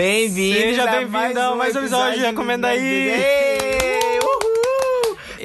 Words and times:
Bem-vindo. 0.00 0.58
Seja 0.58 0.86
bem-vindo 0.86 1.38
a 1.38 1.54
mais 1.56 1.76
um 1.76 1.80
episódio 1.80 2.20
de 2.20 2.24
Recomenda 2.24 2.68
aí. 2.68 3.49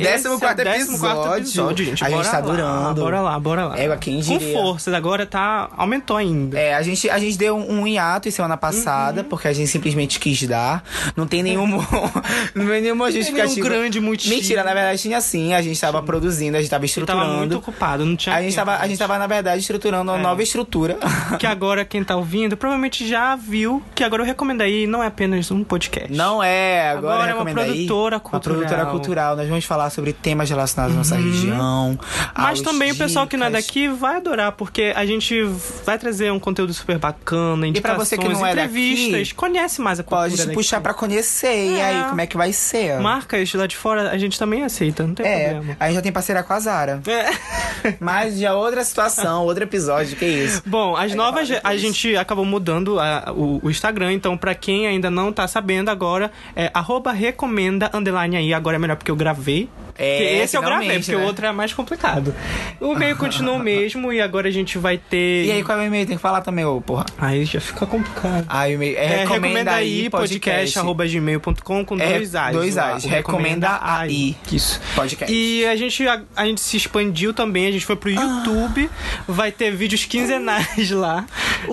Décimo 0.04 0.39
quarto 0.39 0.60
Esse 0.60 0.68
é 0.70 0.71
décimo 0.74 0.92
episódio. 0.97 1.21
quarto 1.21 1.38
episódio, 1.39 1.86
gente. 1.86 2.04
A 2.04 2.10
gente 2.10 2.24
tá 2.29 2.31
lá, 2.38 2.42
durando. 2.42 3.02
Bora 3.02 3.22
lá, 3.22 3.40
bora 3.40 3.65
lá. 3.67 3.79
É, 3.79 3.96
quem 3.97 4.15
Com 4.22 4.37
diria. 4.37 4.54
forças, 4.58 4.94
agora 4.94 5.26
tá. 5.26 5.69
Aumentou 5.78 6.18
ainda. 6.18 6.60
É, 6.60 6.74
a 6.76 6.81
gente, 6.81 7.10
a 7.10 7.18
gente 7.19 7.37
deu 7.37 7.56
um 7.58 7.87
hiato 7.87 8.28
em 8.28 8.31
semana 8.31 8.58
passada, 8.58 9.22
Uhum. 9.22 9.28
porque 9.29 9.47
a 9.47 9.54
gente 9.54 9.68
simplesmente 9.69 10.19
quis 10.19 10.42
dar. 10.47 10.83
Não 11.15 11.26
tem 11.28 11.42
nenhum, 11.44 11.68
não 11.68 12.68
tem 12.68 12.81
nenhuma 12.81 13.12
justificativa. 13.12 13.65
um 13.65 13.69
grande 13.69 14.00
motivo. 14.00 14.36
Mentira, 14.36 14.63
na 14.63 14.73
verdade 14.73 15.01
tinha 15.01 15.19
sim. 15.22 15.54
A 15.54 15.62
gente 15.62 15.79
tava 15.79 16.02
produzindo, 16.04 16.58
a 16.58 16.62
gente 16.62 16.70
tava 16.70 16.84
Eu 16.84 16.88
estruturando. 16.88 17.26
tava 17.26 17.38
muito 17.38 17.58
ocupado, 17.58 18.05
não 18.05 18.16
tinha 18.16 18.36
a, 18.36 18.41
gente 18.41 18.55
tempo, 18.55 18.66
tava, 18.66 18.84
a 18.84 18.88
gente 18.88 18.98
tava, 18.98 19.18
na 19.20 19.27
verdade, 19.27 19.62
estruturando 19.62 20.12
uma 20.12 20.20
É. 20.20 20.22
nova 20.22 20.41
estrutura. 20.44 20.98
Que 21.40 21.46
agora 21.46 21.84
quem 21.84 22.04
tá 22.04 22.16
ouvindo 22.16 22.55
provavelmente 22.55 23.08
já 23.08 23.36
viu 23.36 23.82
que 23.94 24.04
agora 24.04 24.22
eu 24.22 24.26
recomendo 24.26 24.62
aí 24.62 24.88
não 24.88 25.04
é 25.04 25.08
apenas 25.08 25.52
um 25.52 25.64
podcast. 25.64 26.12
Não 26.14 26.41
é, 26.41 26.90
agora, 26.90 27.16
Agora 27.16 27.32
é 27.32 27.34
uma 27.34 27.44
recomenda 27.44 27.62
aí, 27.62 27.68
produtora 27.86 28.16
Uma 28.16 28.20
cultural. 28.22 28.58
produtora 28.58 28.86
cultural. 28.86 29.36
Nós 29.36 29.48
vamos 29.50 29.66
falar 29.66 29.84
sobre 29.89 30.13
temas 30.13 30.49
relacionados 30.49 30.95
à 30.95 30.98
nossa 30.98 31.16
região. 31.16 31.89
Uhum. 31.91 31.98
Mas 32.35 32.48
aos 32.59 32.62
também 32.62 32.91
o 32.91 32.95
pessoal 32.95 33.27
que 33.27 33.38
não 33.38 33.45
é 33.48 33.49
dicas. 33.49 33.66
daqui 33.66 33.88
vai 33.88 34.17
adorar, 34.17 34.52
porque 34.53 34.94
a 34.95 35.05
gente 35.05 35.44
vai 35.85 35.98
trazer 35.98 36.31
um 36.31 36.39
conteúdo 36.39 36.73
super 36.73 36.98
bacana, 36.98 37.58
pra 37.59 37.67
indicações, 37.67 38.08
você 38.08 38.17
que 38.17 38.27
não 38.27 38.45
é 38.45 38.52
entrevistas, 38.52 39.11
daqui, 39.27 39.34
conhece 39.35 39.81
mais 39.81 39.99
a 39.99 40.03
cultura 40.03 40.30
Pode 40.30 40.38
daqui. 40.44 40.53
puxar 40.53 40.81
pra 40.81 40.94
conhecer. 40.94 41.71
E 41.71 41.80
É. 41.80 41.84
aí, 41.85 42.03
como 42.09 42.21
é 42.21 42.27
que 42.27 42.38
vai 42.38 42.52
ser? 42.53 42.99
Marcas 42.99 43.53
lá 43.53 43.67
de 43.67 43.75
fora 43.75 44.11
a 44.11 44.17
gente 44.17 44.38
também 44.39 44.63
aceita, 44.63 45.05
não 45.05 45.13
tem 45.13 45.25
É, 45.25 45.49
problema. 45.53 45.77
a 45.80 45.86
gente 45.88 45.95
já 45.95 46.02
tem 46.02 46.11
parceria 46.11 46.44
com 46.44 46.53
a 46.53 46.59
Zara. 46.59 47.02
É. 47.08 47.95
Mas 47.99 48.38
já 48.39 48.53
outra 48.55 48.83
situação, 48.83 49.44
outro 49.44 49.63
episódio, 49.63 50.16
que 50.17 50.25
isso. 50.25 50.61
Bom, 50.66 50.95
as 50.95 51.14
novas 51.14 51.49
a 51.49 51.55
depois. 51.55 51.81
gente 51.81 52.16
acabou 52.16 52.45
mudando 52.45 52.99
a- 52.99 53.31
o, 53.36 53.59
o 53.64 53.70
Instagram, 53.70 54.14
então 54.14 54.38
pra 54.38 54.53
quem 54.55 54.88
ainda 54.88 55.09
não 55.09 55.31
tá 55.31 55.47
sabendo 55.47 55.89
agora 55.89 56.31
é 56.55 56.70
arroba 56.73 57.11
recomenda 57.11 57.89
underline 57.94 58.36
aí, 58.38 58.53
agora 58.53 58.75
é 58.75 58.80
melhor 58.80 58.95
porque 58.97 59.11
eu 59.11 59.16
gravei. 59.16 59.70
É, 59.98 60.44
esse 60.44 60.58
eu 60.58 60.62
gravei, 60.62 60.88
finalmente, 60.88 61.06
porque 61.06 61.16
né? 61.18 61.23
o 61.23 61.26
outro 61.26 61.45
é 61.45 61.52
mais 61.54 61.72
complicado. 61.72 62.36
O 62.81 62.94
e-mail 62.94 63.16
continua 63.16 63.54
o 63.54 63.59
mesmo 63.64 64.12
e 64.12 64.20
agora 64.20 64.50
a 64.50 64.52
gente 64.52 64.78
vai 64.78 64.98
ter. 64.98 65.45
E 65.45 65.52
aí, 65.54 65.64
qual 65.64 65.78
é 65.80 65.84
o 65.84 65.86
e-mail? 65.86 66.06
Tem 66.06 66.17
que 66.17 66.22
falar 66.22 66.42
também, 66.42 66.66
ô, 66.66 66.82
porra. 66.82 67.06
Aí 67.17 67.45
já 67.45 67.62
fica 67.62 67.86
complicado. 67.86 68.45
Ah, 68.50 68.70
e-mail 68.70 68.98
é, 68.98 69.06
É, 69.06 69.17
recomenda, 69.20 69.72
aí 69.73 70.09
podcast. 70.09 70.78
arroba 70.80 71.08
gmail.com 71.08 71.86
com 71.86 71.98
É, 71.98 72.14
dois 72.17 72.36
A's. 72.36 72.54
dois 72.54 72.78
A's. 72.78 73.06
o 73.06 73.08
Recomenda 73.08 73.80
aí. 73.82 74.36
Isso. 74.52 74.82
Podcast. 74.95 75.34
E 75.34 75.66
a 75.66 75.78
gente, 75.78 76.06
a, 76.06 76.22
a 76.36 76.45
gente 76.45 76.60
se 76.60 76.76
expandiu 76.76 77.34
também, 77.34 77.67
a 77.67 77.72
gente 77.72 77.86
foi 77.86 77.95
pro 77.95 78.10
YouTube, 78.10 78.89
vai 79.26 79.50
ter 79.50 79.72
vídeos 79.72 80.04
quinzenais 80.04 80.92
lá. 80.92 81.26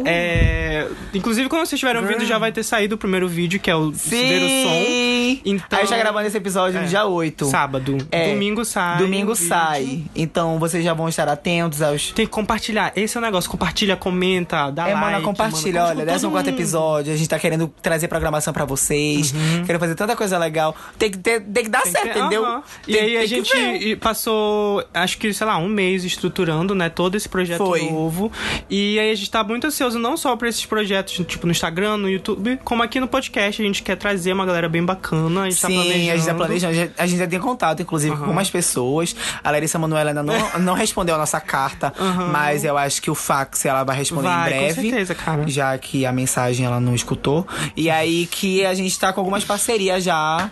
É, 0.07 0.87
inclusive, 1.13 1.49
quando 1.49 1.61
vocês 1.63 1.73
estiverem 1.73 2.01
ouvindo, 2.01 2.25
já 2.25 2.39
vai 2.39 2.53
ter 2.53 2.63
saído 2.63 2.95
o 2.95 2.99
primeiro 2.99 3.27
vídeo, 3.29 3.59
que 3.59 3.69
é 3.71 3.75
o 3.75 3.91
Ver 3.91 4.43
o 4.43 4.49
Som. 4.49 5.02
Então- 5.45 5.79
a 5.79 5.83
gente 5.83 5.91
tá 5.91 5.99
gravando 5.99 6.27
esse 6.27 6.37
episódio 6.37 6.79
no 6.81 6.87
É. 6.87 6.89
dia 6.89 7.05
8. 7.07 7.47
Sábado. 7.47 7.99
É, 8.11 8.33
Domingo 8.33 8.65
sai. 8.65 8.99
Domingo 8.99 9.33
o 9.33 9.35
vídeo. 9.35 9.49
sai. 9.49 10.05
Então 10.15 10.59
vocês 10.59 10.85
já 10.85 10.93
vão 10.95 11.09
estar 11.09 11.29
atentos 11.29 11.81
aos. 11.83 12.11
Tem 12.13 12.27
que 12.27 12.33
compartilhar. 12.33 12.93
Esse 12.97 13.17
é 13.17 13.21
o 13.21 13.23
negócio. 13.23 13.51
Compartilha, 13.51 13.97
comenta, 13.97 14.71
dá 14.71 14.89
É, 14.89 14.95
like. 14.95 15.01
mano, 15.13 15.23
compartilha. 15.25 15.83
Olha, 15.85 15.91
com 15.95 15.97
todo 16.01 16.07
14 16.07 16.27
mundo. 16.27 16.49
episódio. 16.49 17.13
A 17.13 17.17
gente 17.17 17.29
tá 17.29 17.39
querendo 17.39 17.69
trazer 17.81 18.09
programação 18.09 18.53
pra 18.53 18.65
vocês. 18.65 19.33
Querendo 19.65 19.81
fazer 19.81 19.95
tanta 19.95 20.17
coisa 20.17 20.39
legal. 20.39 20.75
Tem 20.99 21.11
que, 21.11 21.19
ter, 21.19 21.41
tem 21.41 21.65
que 21.65 21.71
dar 21.71 21.83
Tem 21.83 21.93
que 21.93 21.99
certo, 21.99 22.13
ter- 22.15 22.21
entendeu? 22.21 22.63
E 22.87 22.93
Tem- 22.93 23.03
aí 23.03 23.17
a 23.17 23.21
que 23.21 23.27
gente 23.27 23.97
passou, 23.97 24.85
acho 24.93 25.19
que, 25.19 25.33
sei 25.33 25.47
lá, 25.47 25.57
um 25.59 25.69
mês 25.69 26.05
estruturando, 26.05 26.75
né, 26.75 26.89
todo 26.89 27.17
esse 27.17 27.29
projeto 27.29 27.59
Foi. 27.65 27.91
novo. 27.91 28.31
E 28.69 28.99
aí 28.99 29.11
a 29.11 29.15
gente 29.15 29.31
tá 29.31 29.43
muito 29.45 29.67
ansioso 29.67 29.99
não 29.99 30.17
só 30.17 30.37
pra 30.37 30.49
esses 30.49 30.65
projetos, 30.67 31.15
tipo, 31.27 31.47
no 31.47 31.53
Instagram, 31.53 31.97
no 31.97 32.09
YouTube, 32.09 32.59
como 32.65 32.83
aqui 32.83 33.01
no 33.01 33.09
podcast. 33.09 33.61
A 33.61 33.65
gente 33.65 33.83
quer 33.83 33.97
trazer 33.97 34.33
uma 34.33 34.45
galera 34.47 34.69
bem 34.69 34.85
bacana. 34.85 35.22
A 35.27 35.51
gente 35.51 35.61
tá 35.61 35.69
Sim, 35.69 35.75
planejando. 35.75 36.11
a 36.13 36.17
gente 36.17 36.27
tá 36.27 36.35
planejando. 36.35 36.75
já- 36.75 36.89
A 36.99 37.07
gente 37.07 37.19
já 37.19 37.27
tem 37.27 37.39
contato, 37.41 37.83
inclusive, 37.83 38.17
com 38.17 38.25
umas 38.31 38.51
pessoas. 38.51 39.15
A 39.43 39.51
Larissa 39.51 39.79
Manoela 39.79 40.11
ainda 40.11 40.23
não, 40.23 40.35
não 40.61 40.75
respondeu 40.75 41.15
a 41.15 41.19
nossa 41.19 41.41
carta, 41.41 41.93
mas 42.31 42.65
eu 42.65 42.77
acho 42.79 43.01
que 43.03 43.11
o 43.11 43.15
fax 43.15 43.65
ela 43.67 43.85
vai 43.85 43.97
responder 43.97 44.29
Vai, 44.29 44.51
em 44.51 44.53
com 44.55 44.59
breve. 44.75 44.83
certeza, 44.91 45.15
cara. 45.15 45.45
Já 45.49 45.77
que 45.79 46.05
a 46.07 46.13
mensagem 46.13 46.65
ela 46.67 46.81
não 46.81 46.95
escutou. 46.95 47.47
E 47.77 47.89
aí 47.91 48.27
que 48.27 48.65
a 48.65 48.75
gente 48.75 48.99
tá 48.99 49.13
com 49.13 49.21
algumas 49.21 49.45
parcerias 49.45 50.03
já 50.05 50.51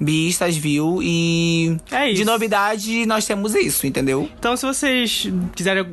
vistas, 0.00 0.56
viu? 0.56 1.00
E 1.02 1.76
É 1.90 2.08
isso. 2.08 2.16
de 2.16 2.24
novidade 2.24 3.06
nós 3.06 3.24
temos 3.26 3.54
isso, 3.54 3.86
entendeu? 3.86 4.28
Então, 4.38 4.56
se 4.56 4.66
vocês 4.66 5.28
quiserem 5.54 5.84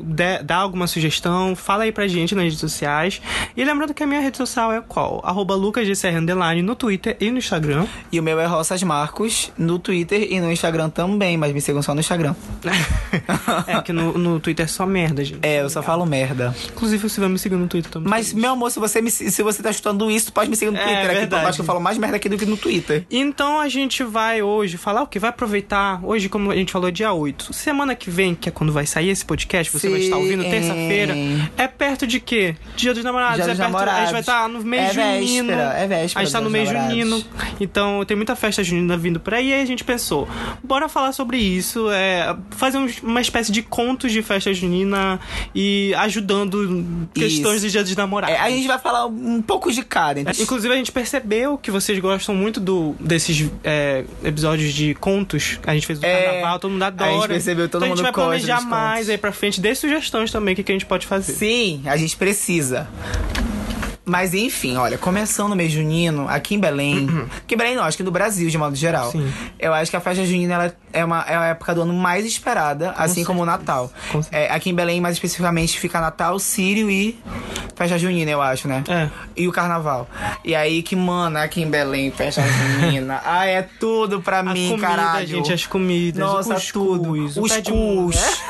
dar 0.44 0.58
alguma 0.58 0.88
sugestão, 0.88 1.56
fala 1.56 1.84
aí 1.84 1.92
pra 1.92 2.08
gente 2.08 2.34
nas 2.36 2.44
redes 2.46 2.60
sociais. 2.60 3.22
E 3.56 3.64
lembrando 3.64 3.94
que 3.94 4.04
a 4.04 4.08
minha 4.08 4.22
rede 4.22 4.38
social 4.38 4.72
é 4.72 4.82
qual? 4.82 5.22
Arroba 5.24 5.56
Underline 5.56 6.62
no 6.62 6.76
Twitter 6.76 7.16
e 7.20 7.30
no 7.30 7.38
Instagram. 7.38 7.86
E 8.12 8.20
o 8.20 8.24
meu 8.24 8.40
é 8.40 8.46
Roças 8.46 8.82
Marcos 8.84 9.52
no 9.58 9.78
Twitter 9.80 10.28
e 10.32 10.40
no 10.40 10.52
Instagram 10.52 10.90
também, 10.90 11.38
mas 11.38 11.54
me 11.54 11.62
sigam 11.62 11.82
só 11.82 11.94
no 11.94 12.00
Instagram. 12.00 12.36
é 13.68 13.82
que 13.82 13.94
no, 13.94 14.18
no 14.18 14.40
Twitter 14.40 14.66
é 14.66 14.68
só 14.68 14.86
merda, 14.86 15.24
gente. 15.24 15.40
É, 15.44 15.62
eu 15.62 15.70
só 15.70 15.82
falo 15.82 16.06
merda. 16.06 16.56
Inclusive, 16.72 17.08
você 17.10 17.20
vai 17.20 17.30
me 17.30 17.38
seguir 17.40 17.56
no 17.56 17.68
Twitter 17.68 17.92
também. 17.92 18.10
Mas, 18.10 18.34
meu 18.34 18.52
amor, 18.52 18.72
se 18.72 18.80
você, 18.80 19.02
me, 19.02 19.12
se 19.12 19.42
você 19.44 19.62
tá 19.62 19.70
escutando 19.70 20.10
isso, 20.10 20.32
pode 20.34 20.50
me 20.50 20.56
seguir 20.56 20.72
no 20.72 20.78
É, 20.78 20.82
Twitter. 20.84 21.06
aqui, 21.06 21.16
verdade. 21.20 21.46
acho 21.46 21.56
que 21.58 21.62
eu 21.62 21.66
falo 21.66 21.80
mais 21.80 21.98
merda 21.98 22.16
aqui 22.18 22.30
do 22.30 22.38
que 22.38 22.46
no 22.46 22.58
Twitter. 22.58 23.06
Então 23.12 23.60
a 23.60 23.68
gente 23.70 24.04
vai 24.04 24.42
hoje 24.42 24.78
falar 24.78 25.02
o 25.04 25.08
que? 25.08 25.20
Vai 25.20 25.30
aproveitar. 25.30 26.00
Hoje, 26.04 26.30
como 26.30 26.52
a 26.52 26.56
gente 26.56 26.72
falou, 26.72 26.88
é 26.90 26.92
dia 26.92 27.12
8. 27.14 27.54
Semana 27.54 27.96
que 27.96 28.10
vem, 28.10 28.34
que 28.36 28.50
é 28.50 28.52
quando 28.52 28.72
vai 28.74 28.86
sair 28.86 29.10
esse 29.10 29.24
podcast, 29.26 29.72
você 29.72 29.90
vai 29.90 30.00
estar 30.02 30.18
ouvindo 30.18 30.44
Sim. 30.44 30.50
terça-feira. 30.50 31.16
É 31.58 31.68
perto 31.68 32.08
de 32.08 32.20
quê? 32.20 32.56
Dia 32.76 32.94
dos 32.94 33.04
namorados. 33.04 33.36
Dia 33.38 33.46
é 33.46 33.48
dos 33.50 33.58
perto, 33.58 33.62
A 33.62 33.80
gente 33.80 33.86
namorados. 33.86 34.12
vai 34.12 34.20
estar 34.22 34.50
no 34.50 34.64
mês 34.64 34.98
É 34.98 35.20
junino. 35.20 35.48
véspera, 35.50 35.74
é 35.78 35.88
véspera 35.88 36.22
A 36.22 36.24
gente 36.24 36.34
tá 36.34 36.42
no 36.42 36.50
mês 36.50 36.68
namorados. 36.72 36.98
junino. 36.98 37.24
Então 37.60 37.99
tem 38.06 38.16
muita 38.18 38.36
festa 38.36 38.64
junina 38.64 38.98
vindo 38.98 39.20
por 39.20 39.34
aí. 39.34 39.50
E 39.50 39.54
aí 39.54 39.62
a 39.62 39.66
gente 39.66 39.84
pensou, 39.84 40.28
bora 40.64 40.88
falar 40.90 41.12
sobre 41.12 41.38
isso. 41.38 41.90
É, 41.92 42.36
fazer 42.52 42.78
um- 42.78 42.90
uma 43.04 43.22
espécie 43.22 43.52
de 43.52 43.62
contos 43.62 44.12
de 44.12 44.22
festa 44.22 44.54
junina 44.54 45.20
e 45.56 45.94
ajudando 45.96 47.08
questões 47.14 47.58
Isso. 47.58 47.66
de 47.68 47.72
dia 47.72 47.84
dos 47.84 47.96
namorados. 47.96 48.36
É, 48.36 48.40
a 48.40 48.50
gente 48.50 48.68
vai 48.68 48.80
falar 48.80 49.06
um 49.08 49.42
pouco 49.42 49.72
de 49.72 49.84
cada. 49.84 50.20
então- 50.20 50.34
É, 50.38 50.42
Inclusive, 50.42 50.74
a 50.74 50.78
gente 50.78 50.92
percebeu 50.92 51.58
que 51.58 51.72
vocês 51.72 51.98
gostam 52.00 52.34
muito 52.36 52.60
do, 52.60 52.96
desses 53.00 53.50
é, 53.64 54.04
episódios 54.24 54.74
de 54.74 54.94
contos. 54.96 55.60
A 55.66 55.74
gente 55.74 55.86
fez 55.88 56.00
o 56.00 56.06
É, 56.06 56.24
carnaval, 56.26 56.60
todo 56.60 56.72
mundo 56.72 56.84
adora. 56.84 57.10
a 57.10 57.14
gente 57.14 57.28
percebeu, 57.28 57.68
todo 57.70 57.80
então, 57.86 57.90
mundo 57.90 58.00
a 58.00 58.04
gente 58.04 58.04
vai 58.04 58.12
gosta 58.26 58.30
planejar 58.48 58.62
mais 58.70 59.10
aí 59.10 59.18
pra 59.18 59.32
frente. 59.32 59.60
Dê 59.62 59.74
sugestões 59.76 60.32
também, 60.32 60.54
o 60.54 60.56
que, 60.56 60.64
que 60.64 60.72
a 60.72 60.76
gente 60.76 60.86
pode 60.86 61.06
fazer. 61.08 61.34
Sim, 61.34 61.82
a 61.86 61.98
gente 61.98 62.16
precisa. 62.16 62.88
Mas 64.10 64.34
enfim, 64.34 64.76
olha, 64.76 64.98
começando 64.98 65.52
o 65.52 65.56
mês 65.56 65.72
junino, 65.72 66.28
aqui 66.28 66.56
em 66.56 66.60
Belém. 66.60 67.08
aqui 67.38 67.54
em 67.54 67.58
Belém 67.58 67.76
não, 67.76 67.84
acho 67.84 67.96
que 67.96 68.04
no 68.04 68.10
Brasil, 68.10 68.50
de 68.50 68.58
modo 68.58 68.76
geral. 68.76 69.12
Sim. 69.12 69.32
Eu 69.60 69.72
acho 69.74 69.92
que 69.92 69.98
a 69.98 70.00
festa 70.02 70.26
junina 70.26 70.56
ela 70.56 70.76
é, 70.92 71.06
uma, 71.06 71.22
é 71.28 71.36
a 71.36 71.46
época 71.46 71.76
do 71.76 71.84
ano 71.84 71.94
mais 71.94 72.26
esperada, 72.26 72.92
assim 72.98 73.24
como 73.24 73.44
o 73.44 73.46
Natal. 73.46 73.92
Com 74.12 74.24
certeza. 74.24 74.44
É, 74.46 74.52
aqui 74.52 74.72
em 74.72 74.74
Belém, 74.74 75.00
mais 75.00 75.16
especificamente, 75.16 75.80
fica 75.80 76.02
Natal, 76.02 76.40
Sírio 76.40 76.90
e 76.90 77.20
festa 77.76 77.98
junina, 78.00 78.32
eu 78.32 78.42
acho, 78.42 78.68
né? 78.68 78.84
É. 78.90 79.10
E 79.38 79.48
o 79.48 79.52
carnaval. 79.52 80.10
E 80.44 80.56
aí 80.56 80.82
que, 80.82 80.96
mano, 80.96 81.38
aqui 81.38 81.62
em 81.62 81.70
Belém, 81.70 82.10
festa 82.12 82.42
junina. 82.42 83.22
ah, 83.26 83.46
é 83.46 83.62
tudo 83.80 84.22
pra 84.22 84.40
A 84.40 84.44
mim, 84.44 84.70
comida, 84.70 84.88
caralho. 84.88 85.28
gente, 85.28 85.54
as 85.54 85.66
comidas. 85.66 86.20
Nossa, 86.20 86.50
o 86.50 86.56
cuscuz, 86.56 87.34
tudo. 87.34 87.44
Os 87.44 87.58
cus. 87.58 88.42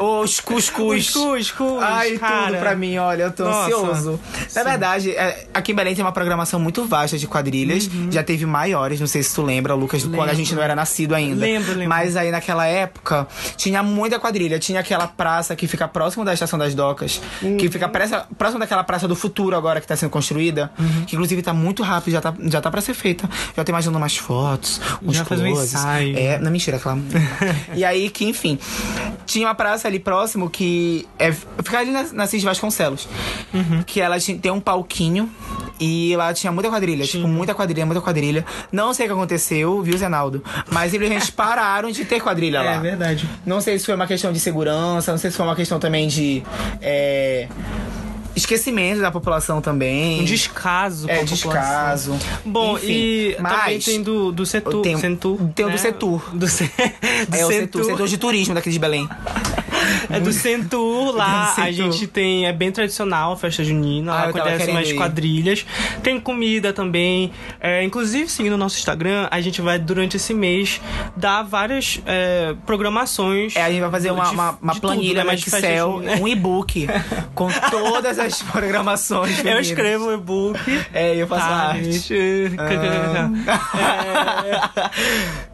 Os 0.00 0.40
cuscuz. 0.40 1.14
Os 1.14 1.50
cuscuz, 1.50 1.82
Ai, 1.82 2.16
cara. 2.18 2.46
tudo 2.46 2.58
pra 2.58 2.74
mim, 2.74 2.96
olha, 2.98 3.24
eu 3.24 3.32
tô 3.32 3.44
Nossa, 3.44 3.64
ansioso. 3.66 4.20
Na 4.54 4.62
verdade, 4.62 5.10
é, 5.12 5.46
aqui 5.52 5.72
em 5.72 5.74
Belém 5.74 5.94
tem 5.94 6.04
uma 6.04 6.12
programação 6.12 6.58
muito 6.58 6.84
vasta 6.84 7.18
de 7.18 7.26
quadrilhas. 7.26 7.88
Já 8.10 8.22
teve 8.22 8.46
maiores, 8.46 8.98
não 9.00 9.06
sei 9.06 9.22
se 9.22 9.34
tu 9.34 9.42
lembra, 9.42 9.74
Lucas, 9.74 10.02
quando 10.02 10.14
a 10.14 10.18
Uhum. 10.18 10.24
Lembro. 10.26 10.36
gente 10.36 10.54
não 10.54 10.62
era 10.62 10.74
nascido 10.74 11.14
ainda. 11.14 11.40
Lembro, 11.40 11.72
lembro. 11.72 11.88
Mas 11.88 12.16
aí 12.16 12.30
naquela 12.30 12.66
época 12.66 13.26
tinha 13.56 13.82
muita 13.82 14.18
quadrilha. 14.18 14.58
Tinha 14.58 14.80
aquela 14.80 15.06
praça 15.06 15.54
que 15.54 15.66
fica 15.66 15.86
próximo 15.88 16.24
da 16.24 16.32
Estação 16.32 16.58
das 16.58 16.74
Docas, 16.74 17.20
Uhum. 17.42 17.56
que 17.56 17.68
fica 17.68 17.88
pressa- 17.88 18.26
próximo 18.38 18.58
daquela 18.60 18.82
praça 18.84 19.06
do 19.06 19.14
futuro 19.16 19.56
agora 19.56 19.80
que 19.80 19.86
tá 19.86 19.96
sendo 19.96 20.10
construída, 20.10 20.70
Uhum. 20.78 21.04
que 21.06 21.14
inclusive 21.16 21.42
tá 21.42 21.52
muito 21.52 21.82
rápido, 21.82 22.12
já 22.12 22.20
tá, 22.20 22.34
já 22.44 22.60
tá 22.60 22.70
pra 22.70 22.80
ser 22.80 22.94
feita. 22.94 23.28
Já 23.56 23.64
tô 23.64 23.70
imaginando 23.72 23.98
umas 23.98 24.16
fotos, 24.16 24.80
uns 25.02 25.16
Já 25.16 25.24
um 25.30 25.46
ensaio. 25.46 26.18
É, 26.18 26.38
não, 26.38 26.50
mentira, 26.50 26.76
aquela. 26.76 26.98
e 27.74 27.84
aí 27.84 28.08
que, 28.10 28.24
enfim, 28.24 28.58
tinha 29.26 29.46
uma 29.46 29.54
praça 29.54 29.88
ali 29.90 29.98
próximo 29.98 30.48
que 30.48 31.06
é, 31.18 31.30
fica 31.32 31.78
ali 31.78 31.90
na, 31.90 32.04
na 32.12 32.26
Cis 32.26 32.42
Vasconcelos. 32.42 33.08
Uhum. 33.52 33.82
Que 33.84 34.00
ela 34.00 34.18
tinha, 34.18 34.38
tem 34.38 34.50
um 34.50 34.60
palquinho 34.60 35.28
e 35.78 36.14
lá 36.16 36.32
tinha 36.34 36.52
muita 36.52 36.68
quadrilha, 36.70 37.04
tipo, 37.06 37.26
muita 37.26 37.54
quadrilha, 37.54 37.86
muita 37.86 38.00
quadrilha. 38.00 38.44
Não 38.70 38.92
sei 38.94 39.06
o 39.06 39.08
que 39.08 39.12
aconteceu, 39.14 39.82
viu, 39.82 39.96
Zenaldo? 39.96 40.42
Mas 40.70 40.92
simplesmente 40.92 41.30
pararam 41.32 41.90
de 41.90 42.04
ter 42.04 42.20
quadrilha 42.20 42.60
lá. 42.62 42.74
É 42.74 42.78
verdade. 42.80 43.28
Não 43.46 43.60
sei 43.60 43.78
se 43.78 43.86
foi 43.86 43.94
uma 43.94 44.06
questão 44.06 44.32
de 44.32 44.40
segurança, 44.40 45.10
não 45.10 45.18
sei 45.18 45.30
se 45.30 45.36
foi 45.36 45.46
uma 45.46 45.56
questão 45.56 45.78
também 45.78 46.06
de. 46.08 46.42
é, 46.82 47.48
esquecimento 48.36 49.00
da 49.00 49.10
população 49.10 49.60
também. 49.60 50.20
Um 50.20 50.24
descaso 50.24 51.06
com 51.06 51.12
É, 51.12 51.24
descaso. 51.24 52.16
Bom, 52.44 52.76
Enfim, 52.76 52.86
e 52.88 53.36
também 53.36 53.78
tem 53.80 54.02
do, 54.02 54.32
do 54.32 54.46
Setur. 54.46 54.82
tem- 54.82 54.96
Setur, 54.98 55.38
tem 55.54 55.66
o 55.66 55.68
do 55.68 55.72
né? 55.72 55.78
Setur. 55.78 56.30
Do, 56.32 56.46
se, 56.48 56.64
do 56.64 57.36
É 57.36 57.44
o 57.44 57.48
Setur. 57.48 57.50
setor, 57.50 57.84
setor 57.84 58.08
de 58.08 58.18
turismo 58.18 58.54
daqui 58.54 58.70
de 58.70 58.78
Belém. 58.78 59.08
É 60.10 60.20
do 60.20 60.32
Centur 60.32 61.14
lá. 61.14 61.44
A 61.44 61.46
Centur. 61.54 61.72
gente 61.72 62.06
tem. 62.06 62.46
É 62.46 62.52
bem 62.52 62.70
tradicional 62.70 63.32
a 63.32 63.36
festa 63.36 63.62
junina. 63.64 64.12
Ah, 64.12 64.14
Lá 64.14 64.20
eu 64.28 64.32
tava 64.32 64.38
acontece 64.40 64.58
querendo 64.66 64.76
umas 64.78 64.88
ir. 64.90 64.94
quadrilhas. 64.96 65.66
Tem 66.02 66.20
comida 66.20 66.72
também. 66.72 67.30
É, 67.60 67.82
inclusive, 67.84 68.28
seguindo 68.30 68.54
o 68.54 68.58
nosso 68.58 68.78
Instagram, 68.78 69.28
a 69.30 69.40
gente 69.40 69.60
vai, 69.60 69.78
durante 69.78 70.16
esse 70.16 70.34
mês, 70.34 70.80
dar 71.16 71.42
várias 71.42 72.00
é, 72.06 72.54
programações. 72.66 73.54
É, 73.56 73.62
a 73.64 73.70
gente 73.70 73.80
vai 73.80 73.90
fazer 73.90 74.10
uma, 74.10 74.24
de- 74.24 74.34
uma, 74.34 74.58
uma 74.60 74.72
de 74.74 74.80
planilha 74.80 75.24
né? 75.24 75.32
no 75.32 75.38
Excel, 75.38 76.02
um 76.20 76.28
e-book 76.28 76.88
com 77.34 77.48
todas 77.70 78.18
as 78.18 78.42
programações. 78.42 79.44
Eu 79.44 79.60
escrevo 79.60 80.06
o 80.08 80.14
e-book. 80.14 80.58
É, 80.92 81.14
eu 81.16 81.26
faço 81.26 81.44
Ah, 81.46 81.68
arte. 81.70 81.92
gente. 81.92 82.50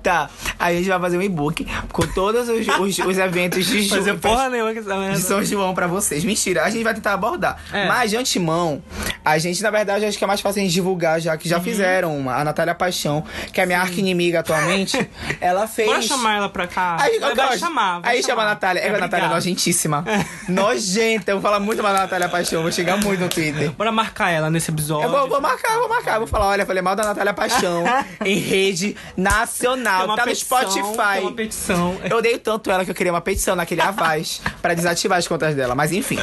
tá, 0.02 0.30
aí 0.58 0.76
a 0.76 0.78
gente 0.78 0.88
vai 0.88 1.00
fazer 1.00 1.18
um 1.18 1.22
e-book 1.22 1.66
com 1.92 2.06
todos 2.08 2.48
os, 2.48 2.66
os, 2.68 2.98
os 2.98 3.18
eventos 3.18 3.66
de 3.66 3.82
junho. 3.82 4.02
Porra 4.28 4.48
nenhuma 4.50 4.72
com 4.72 4.80
essa 4.80 4.96
merda. 4.96 5.14
de 5.16 5.20
São 5.22 5.44
João 5.44 5.74
pra 5.74 5.86
vocês. 5.86 6.24
Mentira, 6.24 6.64
a 6.64 6.70
gente 6.70 6.82
vai 6.84 6.94
tentar 6.94 7.12
abordar. 7.14 7.58
É. 7.72 7.86
Mas 7.86 8.10
de 8.10 8.16
antemão, 8.16 8.82
a 9.24 9.38
gente, 9.38 9.62
na 9.62 9.70
verdade, 9.70 10.04
acho 10.04 10.16
que 10.18 10.24
é 10.24 10.26
mais 10.26 10.40
fácil 10.40 10.60
a 10.60 10.64
gente 10.64 10.72
divulgar, 10.72 11.20
já 11.20 11.32
Uhum. 11.32 11.38
que 11.38 11.48
já 11.48 11.60
fizeram 11.60 12.16
uma. 12.16 12.34
A 12.36 12.44
Natália 12.44 12.74
Paixão, 12.74 13.24
que 13.52 13.60
é 13.60 13.64
a 13.64 13.66
minha 13.66 13.80
arqui-inimiga 13.80 14.40
atualmente, 14.40 14.96
ela 15.40 15.66
fez. 15.66 15.88
Bora 15.88 16.02
chamar 16.02 16.36
ela 16.36 16.48
pra 16.48 16.66
cá. 16.66 16.96
Aí, 17.00 17.18
vai 17.18 17.34
gosto. 17.34 17.58
chamar. 17.58 18.00
vai 18.00 18.16
Aí 18.16 18.22
chama 18.22 18.34
a 18.34 18.36
chamar. 18.42 18.44
Natália. 18.54 18.80
É, 18.80 18.88
a 18.88 18.92
Natália 18.92 19.04
é 19.04 19.06
obrigado. 19.06 19.34
nojentíssima. 19.34 20.04
Nojenta. 20.48 21.30
Eu 21.32 21.36
vou 21.36 21.42
falar 21.42 21.60
muito 21.60 21.82
mal 21.82 21.92
da 21.92 22.00
Natália 22.00 22.28
Paixão. 22.28 22.62
Vou 22.62 22.72
chegar 22.72 22.96
muito 22.96 23.20
no 23.20 23.28
Twitter. 23.28 23.70
Bora 23.72 23.92
marcar 23.92 24.30
ela 24.30 24.48
nesse 24.50 24.70
episódio. 24.70 25.04
Eu 25.06 25.10
vou, 25.10 25.28
vou 25.28 25.40
marcar, 25.40 25.76
vou 25.78 25.88
marcar. 25.88 26.18
Vou 26.18 26.26
falar, 26.26 26.46
olha, 26.48 26.66
falei 26.66 26.82
mal 26.82 26.94
da 26.96 27.04
Natália 27.04 27.34
Paixão 27.34 27.84
em 28.24 28.38
rede 28.38 28.96
nacional. 29.16 30.06
Tá 30.16 30.24
no 30.24 30.24
petição, 30.24 30.58
Tem 30.72 30.82
uma 30.82 30.94
Spotify. 30.94 31.34
petição. 31.34 31.96
Eu 32.08 32.18
odeio 32.18 32.38
tanto 32.38 32.70
ela 32.70 32.84
que 32.84 32.90
eu 32.90 32.94
queria 32.94 33.12
uma 33.12 33.20
petição 33.20 33.54
naquele 33.56 33.80
Avaz 34.16 34.40
pra 34.62 34.74
desativar 34.74 35.18
as 35.18 35.28
contas 35.28 35.54
dela. 35.54 35.74
Mas 35.74 35.92
enfim. 35.92 36.18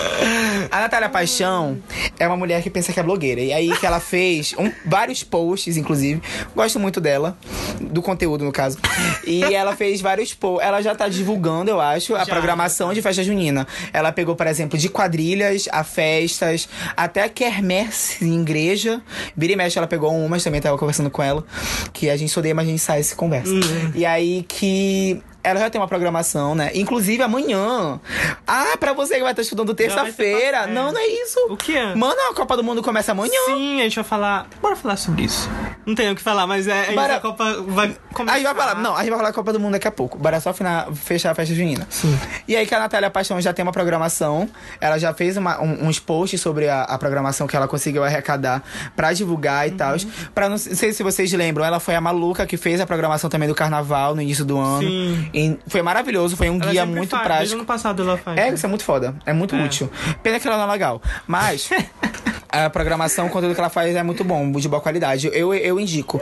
A 0.71 0.79
Natália 0.81 1.09
Paixão 1.09 1.77
é 2.19 2.27
uma 2.27 2.35
mulher 2.37 2.61
que 2.63 2.69
pensa 2.69 2.91
que 2.91 2.99
é 2.99 3.03
blogueira. 3.03 3.41
E 3.41 3.53
aí 3.53 3.71
que 3.77 3.85
ela 3.85 3.99
fez 3.99 4.53
um- 4.57 4.71
vários 4.85 5.23
posts, 5.23 5.77
inclusive. 5.77 6.21
Gosto 6.55 6.79
muito 6.79 6.99
dela. 6.99 7.37
Do 7.79 8.01
conteúdo, 8.01 8.43
no 8.43 8.51
caso. 8.51 8.77
E 9.25 9.43
ela 9.53 9.75
fez 9.75 10.01
vários 10.01 10.33
posts. 10.33 10.67
Ela 10.67 10.81
já 10.81 10.95
tá 10.95 11.07
divulgando, 11.07 11.69
eu 11.71 11.79
acho, 11.79 12.15
a 12.15 12.19
Já. 12.19 12.25
programação 12.25 12.93
de 12.93 13.01
festa 13.01 13.23
junina. 13.23 13.67
Ela 13.91 14.11
pegou, 14.11 14.35
por 14.35 14.47
exemplo, 14.47 14.77
de 14.77 14.89
quadrilhas 14.89 15.67
a 15.71 15.83
festas, 15.83 16.67
até 16.95 17.27
quermesse 17.29 18.25
em 18.25 18.41
igreja. 18.41 19.01
Vira 19.35 19.53
e 19.53 19.55
mexe, 19.55 19.77
ela 19.77 19.87
pegou 19.87 20.11
umas, 20.15 20.43
também 20.43 20.61
tava 20.61 20.77
conversando 20.77 21.09
com 21.09 21.21
ela. 21.21 21.45
Que 21.91 22.09
a 22.09 22.17
gente 22.17 22.37
odeia, 22.37 22.55
mas 22.55 22.67
a 22.67 22.69
gente 22.71 22.81
sai 22.81 22.99
e 23.01 23.03
se 23.03 23.15
conversa. 23.15 23.53
E 23.95 24.05
aí 24.05 24.43
que. 24.47 25.21
Ela 25.43 25.59
já 25.59 25.69
tem 25.69 25.79
uma 25.81 25.87
programação, 25.87 26.55
né? 26.55 26.71
Inclusive 26.73 27.21
amanhã. 27.21 27.99
Ah, 28.47 28.77
pra 28.79 28.93
você 28.93 29.15
que 29.15 29.21
vai 29.21 29.31
estar 29.33 29.41
estudando 29.41 29.73
terça-feira. 29.73 30.59
é. 30.59 30.67
Não, 30.67 30.91
não 30.91 30.99
é 31.01 31.05
isso. 31.07 31.37
O 31.49 31.57
quê? 31.57 31.77
Mano, 31.95 32.15
a 32.31 32.33
Copa 32.33 32.55
do 32.55 32.63
Mundo 32.63 32.81
começa 32.81 33.11
amanhã. 33.11 33.33
Sim, 33.47 33.81
a 33.81 33.83
gente 33.83 33.95
vai 33.95 34.03
falar. 34.05 34.47
Bora 34.61 34.75
falar 34.75 34.95
sobre 34.95 35.23
isso. 35.23 35.49
Não 35.85 35.95
tem 35.95 36.09
o 36.11 36.15
que 36.15 36.21
falar, 36.21 36.47
mas 36.47 36.67
é. 36.67 36.81
A, 36.81 36.83
gente 36.85 36.95
Bora- 36.95 37.15
a 37.15 37.19
Copa 37.19 37.61
vai 37.67 37.95
começar. 38.13 38.35
A 38.35 38.39
gente 38.39 38.45
vai 38.45 38.55
falar, 38.55 38.75
não, 38.81 38.95
a 38.95 38.99
gente 38.99 39.09
vai 39.09 39.17
falar 39.19 39.29
da 39.29 39.35
Copa 39.35 39.51
do 39.53 39.59
Mundo 39.59 39.73
daqui 39.73 39.87
a 39.87 39.91
pouco. 39.91 40.17
Bora 40.17 40.39
só 40.39 40.53
final, 40.53 40.93
fechar 40.93 41.31
a 41.31 41.35
festa 41.35 41.53
junina. 41.53 41.85
Sim. 41.89 42.17
E 42.47 42.55
aí 42.55 42.65
que 42.65 42.73
a 42.73 42.79
Natália 42.79 43.09
Paixão 43.09 43.39
já 43.41 43.51
tem 43.53 43.63
uma 43.63 43.71
programação. 43.71 44.49
Ela 44.79 44.97
já 44.97 45.13
fez 45.13 45.35
uma- 45.37 45.61
um- 45.61 45.87
uns 45.87 45.99
posts 45.99 46.39
sobre 46.39 46.69
a, 46.69 46.83
a 46.83 46.97
programação 46.97 47.47
que 47.47 47.55
ela 47.55 47.67
conseguiu 47.67 48.03
arrecadar 48.03 48.63
pra 48.95 49.11
divulgar 49.13 49.67
e 49.67 49.71
Uhum. 49.71 49.77
tal. 49.77 49.95
Pra 50.33 50.47
não 50.49 50.57
sei 50.57 50.93
se 50.93 51.03
vocês 51.03 51.31
lembram, 51.33 51.65
ela 51.65 51.79
foi 51.79 51.95
a 51.95 52.01
maluca 52.01 52.45
que 52.45 52.55
fez 52.57 52.79
a 52.79 52.85
programação 52.85 53.29
também 53.29 53.47
do 53.49 53.55
carnaval 53.55 54.15
no 54.15 54.21
início 54.21 54.45
do 54.45 54.57
ano. 54.59 54.87
Sim. 54.87 55.29
E 55.33 55.57
foi 55.67 55.81
maravilhoso, 55.81 56.35
foi 56.37 56.49
um 56.49 56.59
Ela 56.61 56.71
guia 56.71 56.85
muito 56.85 57.09
faz, 57.11 57.23
Desde 57.23 57.35
prático. 57.37 57.55
ano 57.57 57.65
passado 57.65 58.03
ela 58.03 58.17
faz. 58.17 58.37
É, 58.37 58.49
né? 58.49 58.53
isso 58.55 58.65
é 58.65 58.69
muito 58.69 58.83
foda. 58.83 59.15
É 59.25 59.33
muito 59.33 59.55
útil. 59.55 59.91
Pena 60.21 60.39
que 60.39 60.47
ela 60.47 60.57
não 60.57 60.65
é 60.65 60.71
legal. 60.71 61.01
Mas. 61.27 61.69
A 62.55 62.69
programação, 62.69 63.25
o 63.25 63.29
conteúdo 63.31 63.55
que 63.55 63.59
ela 63.59 63.69
faz 63.69 63.95
é 63.95 64.03
muito 64.03 64.23
bom, 64.23 64.51
de 64.51 64.69
boa 64.69 64.79
qualidade. 64.79 65.27
Eu, 65.33 65.53
eu 65.55 65.79
indico. 65.79 66.21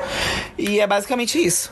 E 0.58 0.80
é 0.80 0.88
basicamente 0.88 1.38
isso. 1.38 1.70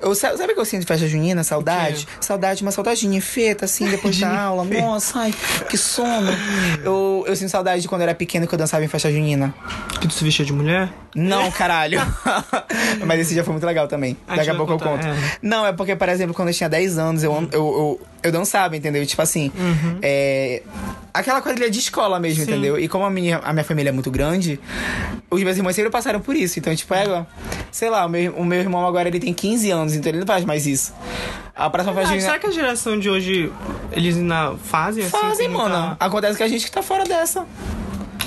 Eu, 0.00 0.14
sa- 0.16 0.36
sabe 0.36 0.52
o 0.52 0.54
que 0.56 0.60
eu 0.60 0.64
sinto 0.64 0.80
de 0.80 0.86
festa 0.86 1.06
junina? 1.06 1.44
Saudade? 1.44 2.08
Saudade, 2.20 2.62
uma 2.62 2.72
saudadinha 2.72 3.22
feta, 3.22 3.66
assim, 3.66 3.88
depois 3.88 4.18
da 4.18 4.36
aula. 4.36 4.64
Nossa, 4.64 5.20
ai, 5.20 5.34
que 5.70 5.78
sono. 5.78 6.28
Eu, 6.82 7.24
eu 7.28 7.36
sinto 7.36 7.50
saudade 7.50 7.82
de 7.82 7.88
quando 7.88 8.00
eu 8.00 8.08
era 8.08 8.14
pequeno 8.16 8.48
que 8.48 8.54
eu 8.54 8.58
dançava 8.58 8.84
em 8.84 8.88
festa 8.88 9.12
junina. 9.12 9.54
Que 10.00 10.08
tu 10.08 10.14
se 10.14 10.24
vestia 10.24 10.44
de 10.44 10.52
mulher? 10.52 10.92
Não, 11.14 11.48
caralho. 11.52 12.00
Mas 13.06 13.20
esse 13.20 13.34
dia 13.34 13.44
foi 13.44 13.52
muito 13.52 13.64
legal 13.66 13.86
também. 13.86 14.16
Ah, 14.26 14.36
Daqui 14.36 14.50
a 14.50 14.52
eu 14.52 14.56
pouco 14.56 14.72
eu 14.72 14.78
contar, 14.78 14.90
conto. 14.96 15.06
é. 15.06 15.14
Não, 15.40 15.64
é 15.64 15.72
porque, 15.72 15.94
por 15.94 16.08
exemplo, 16.08 16.34
quando 16.34 16.48
eu 16.48 16.54
tinha 16.54 16.68
10 16.68 16.98
anos, 16.98 17.22
eu, 17.22 17.32
eu, 17.32 17.48
eu, 17.52 18.00
eu 18.24 18.32
dançava, 18.32 18.76
entendeu? 18.76 19.04
Tipo 19.06 19.22
assim, 19.22 19.52
Uhum. 19.56 19.98
é, 20.02 20.62
aquela 21.12 21.40
quadrilha 21.42 21.70
de 21.70 21.78
escola 21.78 22.18
mesmo, 22.18 22.42
entendeu? 22.42 22.78
E 22.78 22.88
como 22.88 23.04
a 23.04 23.10
minha, 23.10 23.38
a 23.38 23.52
minha 23.52 23.64
família 23.64 23.90
é 23.90 23.92
muito 23.92 24.10
grande, 24.10 24.58
os 25.30 25.42
meus 25.42 25.56
irmãos 25.56 25.76
sempre 25.76 25.90
passaram 25.90 26.20
por 26.20 26.34
isso. 26.34 26.58
Então, 26.58 26.74
tipo, 26.74 26.92
é, 26.94 27.26
sei 27.70 27.90
lá, 27.90 28.06
o 28.06 28.08
meu, 28.08 28.32
o 28.32 28.44
meu 28.44 28.58
irmão 28.58 28.84
agora 28.86 29.06
ele 29.08 29.20
tem 29.20 29.32
15 29.32 29.70
anos, 29.70 29.94
então 29.94 30.10
ele 30.10 30.18
não 30.20 30.26
faz 30.26 30.44
mais 30.44 30.66
isso. 30.66 30.92
A 31.54 31.70
próxima 31.70 31.94
festa 31.94 32.08
junina... 32.08 32.26
será 32.26 32.38
que 32.40 32.46
a 32.46 32.50
geração 32.50 32.98
de 32.98 33.08
hoje 33.08 33.52
eles 33.92 34.16
ainda 34.16 34.54
fazem 34.64 35.04
assim? 35.04 35.10
Fazem, 35.16 35.48
mano. 35.48 35.96
Acontece 36.00 36.36
que 36.36 36.42
a 36.42 36.48
gente 36.48 36.64
que 36.64 36.72
tá 36.72 36.82
fora 36.82 37.04
dessa. 37.04 37.46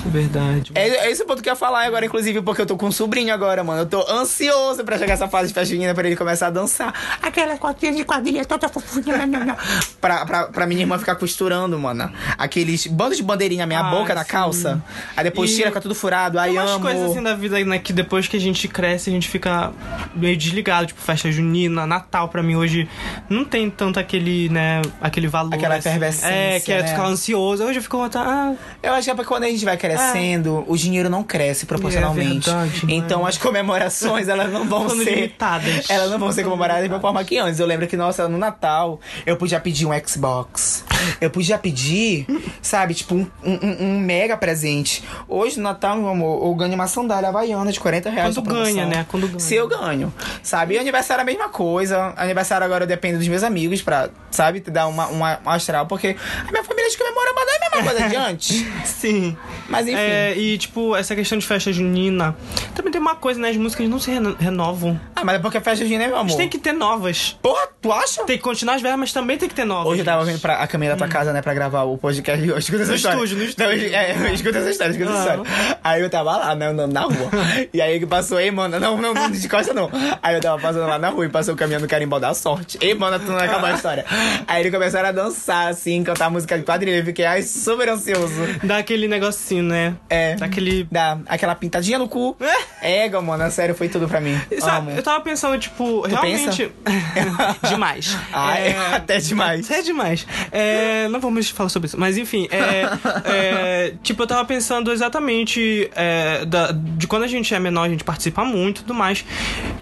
Verdade. 0.06 0.72
É, 0.74 1.06
é 1.06 1.10
esse 1.10 1.24
ponto 1.24 1.42
que 1.42 1.48
eu 1.48 1.52
ia 1.52 1.56
falar 1.56 1.84
agora, 1.84 2.04
inclusive, 2.06 2.40
porque 2.42 2.62
eu 2.62 2.66
tô 2.66 2.76
com 2.76 2.86
um 2.86 2.92
sobrinho 2.92 3.32
agora, 3.32 3.62
mano. 3.64 3.82
Eu 3.82 3.86
tô 3.86 4.00
ansioso 4.10 4.84
pra 4.84 4.98
chegar 4.98 5.14
essa 5.14 5.28
fase 5.28 5.48
de 5.48 5.54
festa 5.54 5.72
junina 5.74 5.94
pra 5.94 6.06
ele 6.06 6.16
começar 6.16 6.46
a 6.48 6.50
dançar. 6.50 6.92
Aquelas 7.22 7.58
cotinhas 7.58 7.96
de 7.96 8.04
quadrilha 8.04 8.44
toda 8.44 8.68
fofinha. 8.68 9.18
não, 9.26 9.38
não, 9.40 9.46
não. 9.46 9.56
pra, 10.00 10.24
pra, 10.26 10.44
pra 10.46 10.66
minha 10.66 10.80
irmã 10.82 10.98
ficar 10.98 11.16
costurando, 11.16 11.78
mano. 11.78 12.10
Aqueles 12.36 12.86
bandos 12.86 13.16
de 13.16 13.22
bandeirinha 13.22 13.62
na 13.62 13.66
minha 13.66 13.80
Ah, 13.80 13.90
boca, 13.90 14.14
na 14.14 14.24
sim. 14.24 14.30
calça. 14.30 14.82
Aí 15.16 15.24
depois 15.24 15.50
E 15.50 15.56
tira, 15.56 15.68
fica 15.68 15.80
tudo 15.80 15.94
furado. 15.94 16.38
Aí 16.38 16.52
umas 16.52 16.70
amo. 16.70 16.80
coisas 16.80 17.10
assim 17.10 17.22
da 17.22 17.34
vida, 17.34 17.62
né, 17.64 17.78
que 17.78 17.92
depois 17.92 18.26
que 18.28 18.36
a 18.36 18.40
gente 18.40 18.66
cresce, 18.68 19.10
a 19.10 19.12
gente 19.12 19.28
fica 19.28 19.72
meio 20.14 20.36
desligado, 20.36 20.86
tipo 20.86 21.00
festa 21.00 21.30
junina, 21.30 21.86
Natal 21.86 22.28
pra 22.28 22.42
mim 22.42 22.54
hoje 22.56 22.88
não 23.28 23.44
tem 23.44 23.68
tanto 23.70 23.98
aquele, 23.98 24.48
né, 24.48 24.82
aquele 25.00 25.26
valor. 25.28 25.54
Aquela 25.54 25.76
assim. 25.76 25.88
efervescência, 25.88 26.28
É, 26.28 26.60
que 26.60 26.72
é 26.72 26.82
né? 26.82 26.88
ficar 26.88 27.06
ansioso. 27.06 27.64
Hoje 27.64 27.78
eu 27.78 27.82
fico, 27.82 27.98
ah, 28.14 28.54
Eu 28.82 28.92
acho 28.94 29.04
que 29.04 29.10
é 29.10 29.14
porque 29.14 29.28
quando 29.28 29.44
a 29.44 29.48
gente 29.48 29.64
vai 29.64 29.76
crescendo, 29.88 30.64
o 30.66 30.76
dinheiro 30.76 31.08
não 31.08 31.22
cresce 31.22 31.66
proporcionalmente. 31.66 32.48
É 32.48 32.52
verdade, 32.52 32.86
então 32.94 33.26
as 33.26 33.36
comemorações, 33.38 34.28
elas 34.28 34.52
não 34.52 34.64
vão 34.66 34.88
São 34.88 34.98
ser. 34.98 35.14
limitadas. 35.14 35.88
Elas 35.90 36.10
não 36.10 36.18
vão 36.18 36.30
ser 36.32 36.44
comemoradas 36.44 36.82
da 36.82 36.88
mesma 36.88 37.00
forma 37.00 37.22
que 37.24 37.38
antes. 37.38 37.58
Eu 37.60 37.66
lembro 37.66 37.86
que, 37.86 37.96
nossa, 37.96 38.28
no 38.28 38.38
Natal, 38.38 39.00
eu 39.26 39.36
podia 39.36 39.58
pedir 39.60 39.86
um 39.86 39.90
Xbox. 40.06 40.84
Eu 41.20 41.30
podia 41.30 41.58
pedir, 41.58 42.26
sabe, 42.60 42.94
tipo, 42.94 43.14
um, 43.14 43.26
um- 43.44 43.76
um 43.84 43.98
mega 44.00 44.36
presente. 44.36 45.02
Hoje, 45.28 45.56
no 45.58 45.62
Natal, 45.64 45.96
meu 45.96 46.08
amor, 46.08 46.44
eu 46.46 46.54
ganho 46.54 46.74
uma 46.74 46.86
sandália 46.86 47.28
havaiana 47.28 47.70
de 47.72 47.80
40 47.80 48.10
reais. 48.10 48.34
Quando 48.34 48.48
ganha, 48.50 48.86
né? 48.86 49.06
Quando 49.08 49.26
ganha. 49.28 49.40
Se 49.40 49.54
eu 49.54 49.66
ganho, 49.68 50.12
sabe? 50.42 50.74
E 50.74 50.78
aniversário 50.78 51.20
é 51.20 51.22
a 51.22 51.26
mesma 51.26 51.48
coisa. 51.48 52.12
Aniversário 52.16 52.64
agora 52.64 52.84
eu 52.84 52.88
dependo 52.88 53.18
dos 53.18 53.28
meus 53.28 53.42
amigos 53.42 53.80
pra, 53.82 54.08
sabe, 54.30 54.60
te 54.60 54.70
dar 54.70 54.86
uma, 54.86 55.06
uma, 55.08 55.38
um 55.44 55.50
astral. 55.50 55.86
Porque 55.86 56.16
a 56.46 56.50
minha 56.50 56.64
família 56.64 56.90
de 56.90 56.98
comemora, 56.98 57.17
mas 57.84 57.96
é 57.96 58.02
a 58.04 58.08
mesma 58.08 58.08
coisa 58.08 58.08
de 58.08 58.16
antes. 58.16 58.66
sim. 58.84 59.36
Mas 59.68 59.86
enfim. 59.86 59.96
É, 59.98 60.34
e 60.36 60.56
tipo, 60.58 60.96
essa 60.96 61.14
questão 61.14 61.36
de 61.38 61.46
festa 61.46 61.72
junina, 61.72 62.34
também 62.74 62.90
tem 62.92 63.00
uma 63.00 63.14
coisa, 63.16 63.38
né, 63.40 63.50
as 63.50 63.56
músicas 63.56 63.88
não 63.88 63.98
se 63.98 64.10
reno- 64.10 64.36
renovam. 64.38 64.98
Ah, 65.14 65.24
mas 65.24 65.36
é 65.36 65.38
porque 65.38 65.60
festa 65.60 65.84
junina, 65.84 66.04
né, 66.04 66.08
meu 66.08 66.16
amor? 66.18 66.36
Tem 66.36 66.48
que 66.48 66.58
ter 66.58 66.72
novas. 66.72 67.36
Porra, 67.42 67.68
tu 67.80 67.92
acha? 67.92 68.24
Tem 68.24 68.36
que 68.36 68.42
continuar 68.42 68.74
as 68.76 68.82
velhas, 68.82 68.98
mas 68.98 69.12
também 69.12 69.36
tem 69.36 69.48
que 69.48 69.54
ter 69.54 69.64
novas. 69.64 69.86
Hoje 69.92 70.00
eu 70.00 70.04
tava 70.04 70.24
vindo 70.24 70.38
pra 70.40 70.54
a 70.56 70.66
caminho 70.66 70.92
da 70.92 70.96
tua 70.96 71.08
casa, 71.08 71.32
né, 71.32 71.42
pra 71.42 71.52
gravar 71.54 71.82
o 71.82 71.98
podcast 71.98 72.42
de 72.42 72.50
hoje. 72.50 72.60
Escuta 72.60 72.82
essa 72.82 72.90
No 72.92 72.96
história. 72.96 73.16
estúdio, 73.16 73.36
no 73.38 73.44
estúdio. 73.44 73.94
é, 73.94 74.12
escuta 74.32 74.58
essa 74.58 74.70
história, 74.70 74.90
escuta 74.92 75.10
essa 75.10 75.18
Ah. 75.18 75.36
história. 75.42 75.78
Aí 75.84 76.00
eu 76.02 76.08
tava 76.10 76.36
lá, 76.36 76.54
né, 76.54 76.72
na 76.72 77.00
rua. 77.02 77.30
E 77.72 77.80
aí 77.82 77.98
que 77.98 78.06
passou, 78.06 78.40
ei, 78.40 78.50
mano, 78.50 78.78
não, 78.80 78.96
não, 78.96 79.12
não, 79.12 79.30
de 79.30 79.48
costa 79.48 79.74
não. 79.74 79.90
Aí 80.22 80.34
eu 80.34 80.40
tava 80.40 80.60
passando 80.60 80.86
lá 80.86 80.98
na 80.98 81.08
rua 81.10 81.26
e 81.26 81.28
passou 81.28 81.54
caminhando 81.54 81.82
no 81.82 81.88
carimbau 81.88 82.18
da 82.20 82.32
sorte. 82.34 82.78
Ei, 82.80 82.94
mano, 82.94 83.18
tu 83.18 83.30
não 83.30 83.38
acabou 83.38 83.68
a 83.68 83.72
história. 83.74 84.04
Aí 84.46 84.62
eles 84.62 84.72
começaram 84.72 85.08
a 85.08 85.12
dançar, 85.12 85.68
assim, 85.68 86.02
cantar 86.02 86.30
música 86.30 86.56
de 86.58 86.64
quadrilha. 86.64 86.96
Eu 86.98 87.04
fiquei, 87.04 87.24
ai, 87.24 87.42
super 87.72 87.88
ansioso. 87.88 88.42
Dá 88.62 88.78
aquele 88.78 89.06
negocinho, 89.08 89.62
né? 89.62 89.94
É. 90.08 90.36
Dá 90.36 90.46
aquele. 90.46 90.86
Dá 90.90 91.18
aquela 91.26 91.54
pintadinha 91.54 91.98
no 91.98 92.08
cu. 92.08 92.36
Égua, 92.82 93.20
mano, 93.20 93.50
sério, 93.50 93.74
foi 93.74 93.88
tudo 93.88 94.08
pra 94.08 94.20
mim. 94.20 94.38
Sabe, 94.58 94.90
Amo. 94.90 94.98
eu 94.98 95.02
tava 95.02 95.20
pensando, 95.22 95.58
tipo, 95.58 96.02
realmente. 96.06 96.70
demais. 97.68 98.16
Ai, 98.32 98.68
É, 98.68 98.94
até 98.96 99.18
demais. 99.18 99.70
É 99.70 99.82
demais. 99.82 100.26
É, 100.52 101.08
não 101.08 101.20
vamos 101.20 101.50
falar 101.50 101.68
sobre 101.68 101.86
isso. 101.88 101.98
Mas 101.98 102.16
enfim, 102.16 102.48
é, 102.50 102.84
é, 103.24 103.94
tipo, 104.02 104.22
eu 104.22 104.26
tava 104.26 104.44
pensando 104.44 104.92
exatamente 104.92 105.90
é, 105.94 106.44
da- 106.44 106.72
de 106.72 107.06
quando 107.06 107.24
a 107.24 107.26
gente 107.28 107.52
é 107.54 107.58
menor, 107.60 107.84
a 107.84 107.88
gente 107.88 108.04
participa 108.04 108.44
muito 108.44 108.78
e 108.78 108.80
tudo 108.82 108.94
mais. 108.94 109.24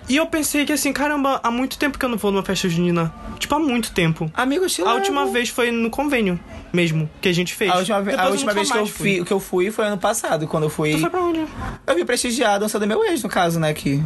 E 0.09 0.17
eu 0.17 0.27
pensei 0.27 0.65
que 0.65 0.73
assim, 0.73 0.93
caramba, 0.93 1.41
há 1.43 1.51
muito 1.51 1.79
tempo 1.79 1.99
que 1.99 2.05
eu 2.05 2.09
não 2.09 2.17
vou 2.19 2.31
numa 2.31 2.43
festa 2.43 2.69
junina. 2.69 3.13
Tipo, 3.39 3.55
há 3.55 3.59
muito 3.59 3.93
tempo. 3.93 4.31
Amigo, 4.35 4.67
te 4.67 4.83
A 4.83 4.95
última 4.95 5.27
vez 5.27 5.49
foi 5.49 5.71
no 5.71 5.91
convênio 5.91 6.39
mesmo, 6.73 7.09
que 7.21 7.29
a 7.29 7.33
gente 7.33 7.55
fez. 7.55 7.71
A 7.71 7.77
última, 7.79 7.97
a 8.23 8.29
última 8.29 8.53
vez 8.53 8.71
que 8.71 8.79
eu, 8.79 8.87
fui. 8.87 9.17
fui, 9.17 9.25
que 9.25 9.33
eu 9.33 9.41
fui 9.41 9.71
foi 9.71 9.87
ano 9.87 9.99
passado, 9.99 10.47
quando 10.47 10.65
eu 10.65 10.71
fui. 10.71 10.93
Tu 10.93 10.99
foi 10.99 11.11
pra 11.11 11.21
onde? 11.23 11.45
Eu 11.87 11.95
vim 11.95 12.05
prestigiar 12.05 12.55
a 12.55 12.59
dança 12.59 12.79
do 12.79 12.87
meu 12.87 13.05
ex, 13.05 13.23
no 13.23 13.29
caso, 13.29 13.59
né? 13.61 13.73
Que 13.73 14.03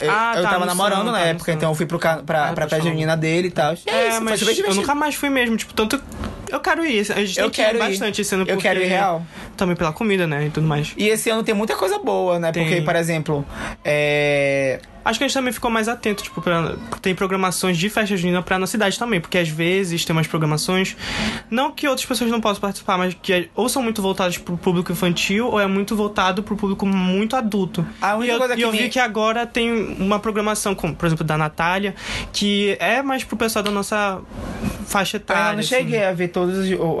eu, 0.00 0.10
Ah, 0.10 0.34
eu 0.36 0.42
tá, 0.42 0.50
tava 0.50 0.66
namorando 0.66 1.06
na 1.06 1.18
tá, 1.18 1.20
época, 1.26 1.52
então 1.52 1.70
eu 1.70 1.74
fui 1.74 1.86
pro, 1.86 1.98
ca- 1.98 2.22
pra, 2.24 2.46
Ah, 2.50 2.52
pra 2.52 2.66
pode 2.66 2.70
festa 2.76 2.88
junina 2.88 3.16
dele 3.16 3.48
e 3.48 3.50
tal. 3.50 3.74
E 3.74 3.90
É, 3.90 4.08
isso, 4.10 4.22
mas 4.22 4.42
eu 4.58 4.74
nunca 4.74 4.94
mais 4.94 5.14
fui 5.14 5.30
mesmo. 5.30 5.56
Tipo, 5.56 5.72
tanto. 5.74 6.02
Eu 6.50 6.60
quero 6.60 6.84
ir. 6.84 7.00
A 7.12 7.24
gente 7.24 7.38
Eu 7.38 7.44
tem 7.44 7.50
que 7.50 7.62
ir 7.62 7.64
quero 7.64 7.78
ir. 7.78 7.80
bastante 7.80 8.20
esse 8.20 8.34
ano 8.34 8.44
Eu 8.46 8.58
quero 8.58 8.78
ir 8.80 8.86
real. 8.86 9.24
Também 9.56 9.74
pela 9.74 9.90
comida, 9.92 10.26
né? 10.26 10.46
E 10.46 10.50
tudo 10.50 10.66
mais. 10.66 10.92
E 10.98 11.08
esse 11.08 11.30
ano 11.30 11.42
tem 11.42 11.54
muita 11.54 11.74
coisa 11.76 11.98
boa, 11.98 12.38
né? 12.38 12.52
Tem. 12.52 12.64
Porque, 12.66 12.82
por 12.82 12.94
exemplo, 12.94 13.46
é. 13.82 14.78
Acho 15.04 15.18
que 15.18 15.24
a 15.24 15.28
gente 15.28 15.34
também 15.34 15.52
ficou 15.52 15.70
mais 15.70 15.88
atento, 15.88 16.22
tipo, 16.22 16.40
pra, 16.40 16.74
tem 17.00 17.14
programações 17.14 17.76
de 17.76 17.88
festa 17.88 18.16
junina 18.16 18.42
pra 18.42 18.58
nossa 18.58 18.72
cidade 18.72 18.98
também, 18.98 19.20
porque 19.20 19.38
às 19.38 19.48
vezes 19.48 20.04
tem 20.04 20.14
umas 20.14 20.26
programações, 20.26 20.96
não 21.50 21.70
que 21.72 21.86
outras 21.88 22.06
pessoas 22.06 22.30
não 22.30 22.40
possam 22.40 22.60
participar, 22.60 22.96
mas 22.98 23.14
que 23.20 23.32
é- 23.32 23.48
ou 23.54 23.68
são 23.68 23.82
muito 23.82 24.00
voltadas 24.02 24.38
pro 24.38 24.56
público 24.56 24.92
infantil 24.92 25.48
ou 25.48 25.60
é 25.60 25.66
muito 25.66 25.96
voltado 25.96 26.42
pro 26.42 26.56
público 26.56 26.86
muito 26.86 27.36
adulto. 27.36 27.84
A 28.00 28.14
única 28.16 28.32
e 28.32 28.34
eu, 28.34 28.38
coisa 28.38 28.54
e 28.54 28.56
que 28.56 28.62
eu 28.62 28.72
me- 28.72 28.78
vi 28.78 28.88
que 28.88 28.98
agora 28.98 29.46
tem 29.46 29.72
uma 29.98 30.18
programação, 30.18 30.74
como, 30.74 30.94
por 30.94 31.06
exemplo, 31.06 31.24
da 31.24 31.36
Natália, 31.38 31.94
que 32.32 32.76
é 32.80 33.02
mais 33.02 33.24
pro 33.24 33.36
pessoal 33.36 33.62
da 33.62 33.70
nossa 33.70 34.20
faixa 34.86 35.16
etária. 35.16 35.42
ainda 35.42 35.52
não 35.54 35.60
assim. 35.60 35.68
cheguei 35.68 36.04
a 36.04 36.12
ver 36.12 36.28
toda 36.28 36.52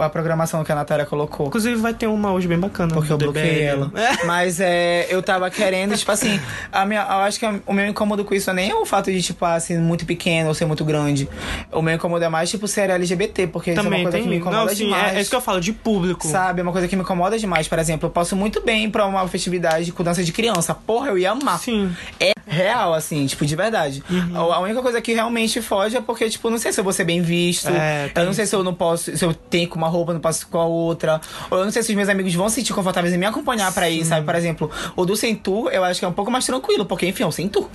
a 0.04 0.08
programação 0.08 0.64
que 0.64 0.72
a 0.72 0.74
Natália 0.74 1.04
colocou. 1.04 1.46
Inclusive 1.48 1.76
vai 1.76 1.92
ter 1.94 2.06
uma 2.06 2.32
hoje 2.32 2.48
bem 2.48 2.58
bacana. 2.58 2.94
Porque 2.94 3.12
eu 3.12 3.18
bloqueei 3.18 3.62
ela. 3.62 3.90
É. 3.94 4.24
Mas 4.24 4.60
é, 4.60 5.06
eu 5.10 5.22
tava 5.22 5.50
querendo, 5.50 5.96
tipo 5.96 6.10
assim, 6.10 6.40
a 6.70 6.84
minha, 6.86 7.00
eu 7.02 7.18
acho 7.18 7.38
que 7.38 7.46
o 7.66 7.72
meu 7.72 7.86
incômodo 7.92 8.24
com 8.24 8.34
isso 8.34 8.52
nem 8.52 8.70
é 8.70 8.74
o 8.74 8.84
fato 8.84 9.10
de, 9.10 9.22
tipo, 9.22 9.44
ah, 9.44 9.58
ser 9.60 9.78
muito 9.78 10.04
pequeno 10.04 10.48
ou 10.48 10.54
ser 10.54 10.64
muito 10.64 10.84
grande. 10.84 11.28
O 11.70 11.80
meu 11.80 11.94
incômodo 11.94 12.24
é 12.24 12.28
mais, 12.28 12.50
tipo, 12.50 12.66
ser 12.66 12.90
LGBT, 12.90 13.46
porque 13.46 13.70
isso 13.70 13.78
é 13.78 13.82
uma 13.82 13.90
Também 13.90 14.02
coisa 14.02 14.16
tem. 14.18 14.24
que 14.24 14.30
me 14.30 14.36
incomoda 14.36 14.64
não, 14.64 14.68
sim, 14.68 14.84
demais. 14.86 15.14
é, 15.14 15.18
é 15.18 15.20
isso 15.20 15.30
que 15.30 15.36
eu 15.36 15.40
falo, 15.40 15.60
de 15.60 15.72
público. 15.72 16.26
Sabe, 16.26 16.60
é 16.60 16.62
uma 16.62 16.72
coisa 16.72 16.88
que 16.88 16.96
me 16.96 17.02
incomoda 17.02 17.38
demais. 17.38 17.68
Por 17.68 17.78
exemplo, 17.78 18.06
eu 18.08 18.10
posso 18.10 18.34
muito 18.34 18.60
bem 18.62 18.90
pra 18.90 19.06
uma 19.06 19.26
festividade 19.28 19.92
com 19.92 20.02
dança 20.02 20.22
de 20.24 20.32
criança. 20.32 20.74
Porra, 20.74 21.08
eu 21.08 21.18
ia 21.18 21.30
amar. 21.30 21.58
Sim. 21.58 21.94
É 22.18 22.32
real, 22.46 22.92
assim, 22.92 23.24
tipo, 23.26 23.46
de 23.46 23.56
verdade. 23.56 24.02
Uhum. 24.10 24.36
A 24.52 24.58
única 24.58 24.82
coisa 24.82 25.00
que 25.00 25.12
realmente 25.12 25.62
foge 25.62 25.96
é 25.96 26.00
porque, 26.00 26.28
tipo, 26.28 26.50
não 26.50 26.58
sei 26.58 26.72
se 26.72 26.80
eu 26.80 26.84
vou 26.84 26.92
ser 26.92 27.04
bem 27.04 27.22
visto. 27.22 27.68
É, 27.68 28.08
tem 28.08 28.22
eu 28.22 28.26
não 28.26 28.32
sei 28.32 28.44
se 28.46 28.54
eu 28.54 28.62
não 28.62 28.74
posso, 28.74 29.16
se 29.16 29.24
eu 29.24 29.32
tenho 29.32 29.68
com 29.68 29.76
uma 29.76 29.88
roupa, 29.88 30.12
não 30.12 30.20
posso 30.20 30.46
com 30.48 30.58
a 30.58 30.64
outra. 30.64 31.20
Ou 31.50 31.58
eu 31.58 31.64
não 31.64 31.72
sei 31.72 31.82
se 31.82 31.90
os 31.90 31.96
meus 31.96 32.08
amigos 32.08 32.34
vão 32.34 32.48
se 32.48 32.56
sentir 32.56 32.74
confortáveis 32.74 33.14
em 33.14 33.18
me 33.18 33.26
acompanhar 33.26 33.72
pra 33.72 33.88
ir, 33.88 34.04
sabe? 34.04 34.26
Por 34.26 34.34
exemplo, 34.34 34.70
o 34.96 35.04
do 35.04 35.16
Sem 35.16 35.34
Tour, 35.34 35.70
eu 35.72 35.84
acho 35.84 35.98
que 35.98 36.04
é 36.04 36.08
um 36.08 36.12
pouco 36.12 36.30
mais 36.30 36.44
tranquilo, 36.44 36.84
porque, 36.84 37.06
enfim, 37.06 37.22
é 37.22 37.26
um 37.26 37.30
Sem 37.30 37.48
Tour. 37.48 37.68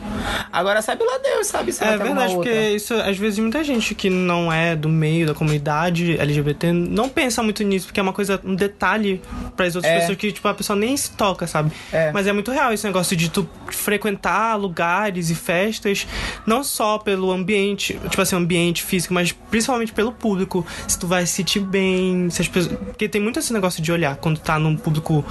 Agora, 0.52 0.82
sabe 0.82 1.04
lá 1.04 1.18
Deus, 1.18 1.48
sabe? 1.48 1.72
Se 1.72 1.84
É 1.84 1.98
verdade, 1.98 2.34
porque 2.34 2.70
isso, 2.70 2.94
às 2.94 3.18
vezes, 3.18 3.40
muita 3.40 3.64
gente 3.64 3.94
que 3.96 4.10
não 4.10 4.52
é 4.52 4.76
do 4.76 4.90
meio 4.90 5.28
da 5.28 5.34
comunidade 5.34 6.18
LGBT 6.20 6.72
não 6.72 7.10
pensa 7.10 7.44
muito 7.44 7.64
nisso, 7.64 7.88
porque 7.88 8.00
é 8.00 8.04
uma 8.04 8.14
coisa, 8.14 8.40
um 8.44 8.56
detalhe 8.56 9.22
para 9.56 9.66
as 9.66 9.76
outras 9.76 9.94
É. 9.94 10.00
pessoas 10.00 10.18
que, 10.18 10.32
tipo, 10.32 10.48
a 10.48 10.54
pessoa 10.54 10.78
nem 10.78 10.96
se 10.96 11.12
toca, 11.12 11.48
sabe? 11.48 11.72
É. 11.92 12.12
Mas 12.12 12.28
é 12.28 12.34
muito 12.34 12.52
real 12.52 12.72
esse 12.74 12.86
negócio 12.86 13.16
de 13.16 13.30
tu 13.30 13.48
frequentar 13.72 14.56
lugares 14.56 15.30
e 15.30 15.36
festas, 15.36 16.08
não 16.46 16.64
só 16.64 16.98
pelo 16.98 17.32
ambiente, 17.32 18.00
tipo 18.10 18.22
assim, 18.22 18.36
ambiente 18.36 18.84
físico, 18.84 19.14
mas 19.14 19.32
principalmente 19.32 19.94
pelo 19.94 20.12
público. 20.12 20.66
Se 20.88 20.98
tu 20.98 21.08
vai 21.08 21.26
se 21.26 21.34
sentir 21.34 21.60
bem, 21.60 22.30
se 22.30 22.42
as 22.42 22.48
pessoas. 22.48 22.78
Porque 22.78 23.08
tem 23.08 23.22
muito 23.22 23.40
esse 23.40 23.54
negócio 23.54 23.82
de 23.82 23.92
olhar 23.92 24.16
quando 24.18 24.40
tá 24.40 24.58
num 24.60 24.76
público 24.76 25.24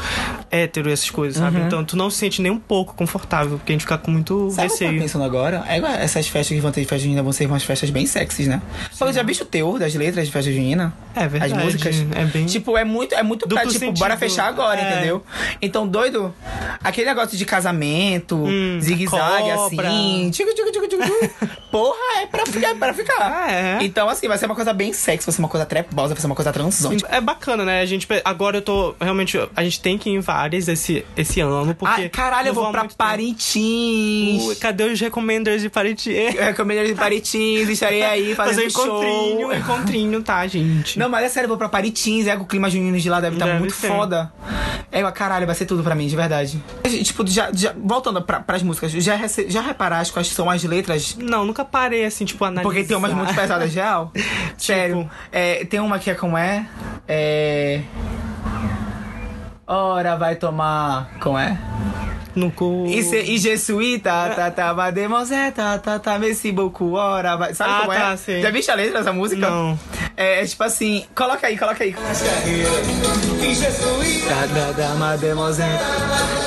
hétero 0.51 0.89
e 0.89 0.93
essas 0.93 1.11
coisas, 1.11 1.39
sabe? 1.39 1.59
Uhum. 1.59 1.67
Então 1.67 1.85
tu 1.85 1.97
não 1.97 2.11
se 2.11 2.19
sente 2.19 2.41
nem 2.43 2.51
um 2.53 2.59
pouco 2.59 2.95
confortável, 2.95 3.59
porque 3.59 3.73
a 3.73 3.75
gente 3.75 3.83
fica 3.83 3.99
com 3.99 4.11
muito 4.11 4.51
Sabe 4.51 4.66
receio. 4.73 5.01
pensando 5.01 5.25
agora? 5.25 5.65
É 5.69 5.77
essas 6.03 6.27
festas 6.29 6.55
que 6.55 6.61
vão 6.61 6.71
ter 6.73 6.81
de 6.83 6.87
festa 6.87 7.03
junina 7.05 7.23
vão 7.23 7.33
ser 7.33 7.47
umas 7.47 7.63
festas 7.63 7.91
bem 7.91 8.07
sexys, 8.07 8.47
né? 8.47 8.61
Você 8.93 9.13
já 9.13 9.23
viu 9.23 9.35
o 9.41 9.45
teor 9.45 9.79
das 9.79 9.95
letras 9.95 10.27
de 10.27 10.33
festa 10.33 10.51
junina? 10.53 10.93
É 11.15 11.27
verdade. 11.29 11.53
As 11.55 11.63
músicas? 11.65 11.97
É 12.15 12.25
bem. 12.25 12.47
Tipo, 12.47 12.77
é 12.77 12.85
muito, 12.85 13.15
é 13.15 13.23
muito 13.23 13.47
pra, 13.49 13.63
tipo, 13.63 13.73
sentido. 13.79 13.99
bora 13.99 14.17
fechar 14.17 14.47
agora, 14.49 14.81
É. 14.81 14.93
entendeu? 14.97 15.23
Então, 15.61 15.87
doido, 15.87 16.35
aquele 16.83 17.07
negócio 17.09 17.37
de 17.37 17.45
casamento, 17.45 18.37
Hum, 18.37 18.79
zigue-zague, 18.81 19.51
assim, 19.51 20.31
tico, 20.31 20.55
tico, 20.55 20.73
tico, 20.73 20.89
tico, 20.89 21.03
tico. 21.05 21.49
porra, 21.71 22.23
é 22.23 22.27
pra 22.27 22.45
ficar, 22.47 22.71
é 22.71 22.75
pra 22.75 22.95
ficar. 22.95 23.17
Ah, 23.37 23.51
é. 23.51 23.79
Então, 23.83 24.09
assim, 24.09 24.29
vai 24.29 24.39
ser 24.39 24.47
uma 24.47 24.55
coisa 24.55 24.73
bem 24.73 24.93
sexy, 24.93 25.27
vai 25.27 25.33
ser 25.35 25.41
uma 25.41 25.49
coisa 25.49 25.65
treposa, 25.67 26.15
vai 26.15 26.21
ser 26.21 26.27
uma 26.27 26.35
coisa 26.35 26.53
transante. 26.53 27.05
É 27.09 27.21
bacana, 27.21 27.65
né? 27.65 27.81
A 27.81 27.87
gente. 27.87 28.07
Agora 28.25 28.59
eu 28.59 28.63
tô. 28.63 28.95
Realmente, 29.01 29.39
a 29.55 29.63
gente 29.65 29.81
tem 29.81 29.97
que 29.99 30.09
ir 30.11 30.15
em 30.15 30.21
várias 30.21 30.69
esse, 30.69 31.05
esse 31.17 31.41
ano, 31.41 31.75
porque. 31.75 32.03
Ah, 32.05 32.09
caralho, 32.11 32.49
eu 32.49 32.55
vou 32.55 32.71
pra. 32.71 32.87
Parintins. 32.97 34.56
Cadê 34.61 34.85
os 34.85 35.01
recommenders 35.01 35.63
de 35.63 35.69
Parintins? 35.69 36.35
É, 36.37 36.53
Comedores 36.53 36.91
de 36.91 36.95
Parintins, 36.95 37.69
estarei 37.69 38.03
aí 38.03 38.35
Fazer 38.35 38.71
fazendo 38.71 38.79
um 38.79 38.97
encontrinho, 38.97 39.41
show. 39.41 39.55
encontrinho, 39.55 40.23
tá, 40.23 40.47
gente? 40.47 40.99
Não, 40.99 41.09
mas 41.09 41.25
é 41.25 41.29
sério, 41.29 41.45
eu 41.47 41.49
vou 41.49 41.57
pra 41.59 41.69
Parintins, 41.69 42.27
é, 42.27 42.35
o 42.37 42.45
clima 42.45 42.69
junino 42.71 42.99
de 42.99 43.09
lá 43.09 43.21
deve 43.21 43.37
estar 43.37 43.47
Deve 43.47 43.59
muito 43.59 43.75
ser. 43.75 43.89
foda. 43.89 44.33
É, 44.93 45.03
caralho, 45.13 45.47
vai 45.47 45.55
ser 45.55 45.67
tudo 45.67 45.83
pra 45.83 45.95
mim, 45.95 46.07
de 46.07 46.17
verdade. 46.17 46.63
Tipo, 47.05 47.27
já, 47.27 47.51
já- 47.53 47.75
voltando 47.77 48.23
pra, 48.23 48.41
pras 48.41 48.63
músicas, 48.63 48.93
já, 48.93 49.15
rece- 49.17 49.47
já 49.51 49.61
reparaste 49.61 50.13
quais 50.13 50.29
são 50.29 50.49
as 50.51 50.63
letras? 50.65 51.17
Não, 51.19 51.45
nunca 51.45 51.65
parei 51.65 52.05
assim, 52.05 52.25
tipo, 52.25 52.45
analisar. 52.45 52.63
Porque 52.63 52.85
tem 52.85 52.97
umas 52.97 53.13
muito 53.13 53.35
pesadas 53.35 53.75
real. 53.75 54.13
Sério. 54.57 55.09
É, 55.33 55.65
tem 55.65 55.81
uma 55.81 55.99
que 55.99 56.11
é 56.11 56.15
como 56.15 56.37
é? 56.39 56.67
É. 57.09 57.81
Ora, 59.67 60.17
vai 60.17 60.37
tomar. 60.37 61.11
Como 61.21 61.37
é? 61.39 61.59
No 62.37 62.51
cu. 62.51 62.85
E, 62.87 63.03
se, 63.03 63.17
e 63.17 63.39
je 63.39 63.57
suis, 63.57 63.99
tá, 64.03 64.29
tá, 64.29 64.51
tá, 64.51 64.75
mademoiselle, 64.75 65.53
tá, 65.53 65.79
tá, 65.79 65.99
tá, 65.99 66.19
merci 66.19 66.53
beaucoup, 66.53 66.93
ora, 66.93 67.35
vai. 67.35 67.55
Sabe 67.55 67.71
Ah, 67.73 67.81
como 67.81 67.93
é? 67.93 67.97
tá, 67.99 68.17
sei. 68.19 68.43
Já 68.43 68.51
viste 68.51 68.71
a 68.71 68.75
letra 68.75 68.99
dessa 68.99 69.13
música? 69.13 69.49
Não. 69.49 69.79
É, 70.15 70.43
é 70.43 70.47
tipo 70.47 70.63
assim, 70.63 71.05
coloca 71.15 71.47
aí, 71.47 71.57
coloca 71.57 71.83
aí. 71.83 71.95
Tá, 74.29 74.47
tá, 74.55 74.75
tá, 74.77 74.95
mademoiselle, 74.97 75.79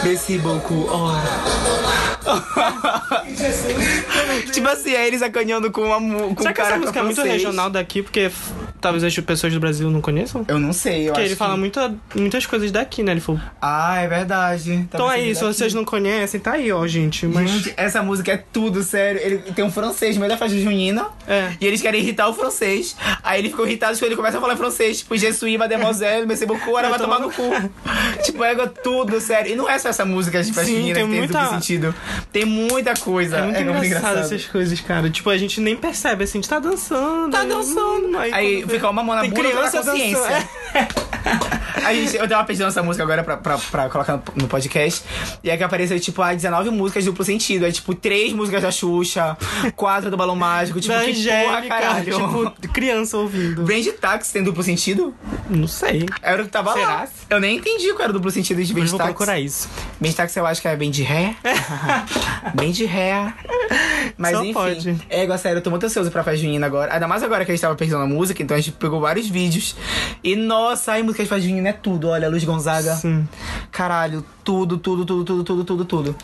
merci 0.03 0.37
beaucoup, 0.37 0.87
ora. 0.89 2.18
tipo 4.51 4.67
assim, 4.67 4.93
é 4.93 5.07
eles 5.07 5.21
acanhando 5.21 5.71
com, 5.71 5.81
uma, 5.81 6.33
com 6.33 6.41
Será 6.41 6.49
um 6.49 6.53
que 6.53 6.53
cara 6.53 6.69
essa 6.69 6.77
música 6.79 6.99
é 6.99 7.03
muito 7.03 7.15
francês. 7.15 7.35
regional 7.41 7.69
daqui? 7.69 8.01
Porque 8.01 8.31
talvez 8.81 9.03
as 9.03 9.17
pessoas 9.19 9.53
do 9.53 9.59
Brasil 9.59 9.89
não 9.89 10.01
conheçam? 10.01 10.45
Eu 10.47 10.59
não 10.59 10.73
sei, 10.73 11.03
eu 11.03 11.05
Porque 11.07 11.21
acho 11.21 11.29
ele 11.29 11.35
fala 11.35 11.53
que... 11.53 11.59
muita, 11.59 11.95
muitas 12.15 12.45
coisas 12.45 12.71
daqui, 12.71 13.03
né? 13.03 13.11
Ele 13.13 13.21
falou. 13.21 13.41
Ah, 13.61 13.97
é 14.01 14.07
verdade. 14.07 14.73
Então 14.73 15.11
é 15.11 15.21
isso, 15.21 15.39
se 15.39 15.45
daqui. 15.45 15.57
vocês 15.57 15.73
não 15.73 15.85
conhecem, 15.85 16.39
tá 16.39 16.53
aí, 16.53 16.71
ó, 16.71 16.85
gente. 16.87 17.25
Mas. 17.27 17.49
Gente, 17.49 17.73
essa 17.77 18.01
música 18.01 18.31
é 18.31 18.37
tudo, 18.37 18.83
sério. 18.83 19.19
Ele 19.21 19.37
tem 19.53 19.63
um 19.65 19.71
francês 19.71 20.15
no 20.15 20.21
meio 20.21 20.31
da 20.31 20.37
festa 20.37 20.57
junina. 20.57 21.07
É. 21.27 21.51
E 21.59 21.65
eles 21.67 21.81
querem 21.81 22.01
irritar 22.01 22.27
o 22.29 22.33
francês. 22.33 22.95
Aí 23.23 23.39
ele 23.39 23.49
ficou 23.49 23.65
irritado 23.65 23.97
quando 23.97 24.03
ele 24.05 24.15
começa 24.15 24.37
a 24.37 24.41
falar 24.41 24.55
francês. 24.55 24.99
Tipo, 24.99 25.17
Je 25.17 25.33
suis 25.33 25.57
mademoiselle, 25.57 26.25
merci 26.25 26.45
beaucoup, 26.45 26.77
ela 26.77 26.89
vai 26.89 26.99
tomar 26.99 27.19
no 27.19 27.31
cu. 27.31 27.43
tipo, 28.23 28.43
é 28.43 28.55
tudo, 28.67 29.19
sério. 29.19 29.53
E 29.53 29.55
não 29.55 29.69
é 29.69 29.77
só 29.77 29.89
essa 29.89 30.05
música 30.05 30.41
de 30.41 30.53
festa 30.53 30.65
Sim, 30.65 30.77
junina 30.77 30.95
tem 30.95 31.03
que 31.05 31.09
tem 31.11 31.19
muita- 31.19 31.39
duplo 31.41 31.53
sentido. 31.55 31.95
Tem 32.31 32.45
muita 32.45 32.93
coisa. 32.95 33.37
É 33.37 33.63
muito 33.63 33.85
engraçado, 33.85 34.19
essas 34.19 34.45
coisas, 34.45 34.79
cara. 34.81 35.09
Tipo, 35.09 35.29
a 35.29 35.37
gente 35.37 35.59
nem 35.59 35.75
percebe, 35.75 36.23
assim, 36.23 36.37
a 36.37 36.41
gente 36.41 36.49
tá 36.49 36.59
dançando. 36.59 37.31
Tá 37.31 37.41
aí- 37.41 37.47
dançando. 37.47 38.17
Aí, 38.17 38.33
Aí 38.33 38.63
vê- 38.63 38.73
fica 38.75 38.89
uma 38.89 39.03
mão 39.03 39.15
na 39.15 39.23
bunda 39.23 39.35
criança 39.35 39.77
consciência. 39.83 40.19
dançando. 40.19 41.09
A 41.85 41.93
gente, 41.93 42.15
eu 42.17 42.27
tava 42.27 42.43
pesquisando 42.43 42.69
essa 42.69 42.83
música 42.83 43.03
agora 43.03 43.23
pra, 43.23 43.37
pra, 43.37 43.57
pra 43.57 43.89
colocar 43.89 44.21
no, 44.35 44.47
podcast. 44.47 45.03
E 45.43 45.49
aí 45.49 45.57
que 45.57 45.63
apareceu, 45.63 45.99
tipo, 45.99 46.21
ah, 46.21 46.33
19 46.33 46.69
músicas 46.69 47.03
de 47.03 47.09
duplo 47.09 47.23
sentido. 47.25 47.65
É 47.65 47.71
tipo, 47.71 47.93
três 47.95 48.33
músicas 48.33 48.61
da 48.61 48.71
Xuxa, 48.71 49.37
quatro 49.75 50.11
do 50.11 50.17
Balão 50.17 50.35
Mágico. 50.35 50.79
Tipo, 50.79 50.93
da 50.93 50.99
que 51.03 51.07
porra, 51.13 51.19
Angélica, 51.19 51.67
caralho. 51.67 52.03
tipo, 52.53 52.69
criança 52.73 53.17
ouvindo. 53.17 53.65
Range 53.65 53.91
Taxi 53.93 54.33
tem 54.33 54.43
duplo 54.43 54.61
sentido? 54.63 55.13
Não 55.49 55.67
sei. 55.67 56.05
Era 56.21 56.41
o 56.41 56.45
que 56.45 56.51
tava 56.51 56.71
lá. 56.73 56.75
Será? 56.75 57.07
Eu 57.29 57.39
nem 57.39 57.57
entendi 57.57 57.89
qual 57.93 58.01
era 58.03 58.09
o 58.11 58.13
duplo 58.13 58.29
sentido 58.31 58.63
de 58.63 58.73
Mas 58.73 58.81
Range 58.81 58.89
vou 58.91 58.97
Taxi. 58.99 59.13
procurar 59.13 59.39
isso. 59.39 59.69
Range 60.01 60.15
Taxi 60.15 60.39
eu 60.39 60.45
acho 60.45 60.61
que 60.61 60.67
é 60.67 60.75
bem 60.75 60.91
de 60.91 61.03
ré. 61.03 61.35
Bem 62.53 62.71
de 62.71 62.85
ré. 62.85 63.33
Mas 64.17 64.31
Só 64.35 64.43
enfim. 64.43 64.53
pode. 64.53 64.95
É, 65.09 65.23
igual, 65.23 65.37
sério, 65.37 65.59
eu 65.59 65.61
tô 65.61 65.69
muito 65.69 65.85
ansioso 65.85 66.11
pra 66.11 66.23
festa 66.23 66.41
junina 66.41 66.65
agora. 66.65 66.93
Ainda 66.93 67.07
mais 67.07 67.23
agora 67.23 67.45
que 67.45 67.51
a 67.51 67.55
gente 67.55 67.61
tava 67.61 67.75
pesquisando 67.75 68.03
a 68.03 68.07
música, 68.07 68.41
então 68.41 68.55
a 68.55 68.59
gente 68.59 68.73
pegou 68.73 68.99
vários 68.99 69.27
vídeos. 69.27 69.75
E 70.23 70.35
nossa, 70.35 70.93
aí 70.93 71.03
música 71.03 71.23
de 71.23 71.29
festa 71.29 71.47
junina 71.47 71.69
é 71.69 71.73
tudo. 71.73 72.09
Olha, 72.09 72.29
Luz 72.29 72.43
Gonzaga. 72.43 72.95
Sim. 72.95 73.27
Caralho, 73.71 74.23
tudo, 74.43 74.77
tudo, 74.77 75.05
tudo, 75.05 75.23
tudo, 75.23 75.43
tudo, 75.43 75.63
tudo, 75.63 75.85
tudo. 75.85 76.15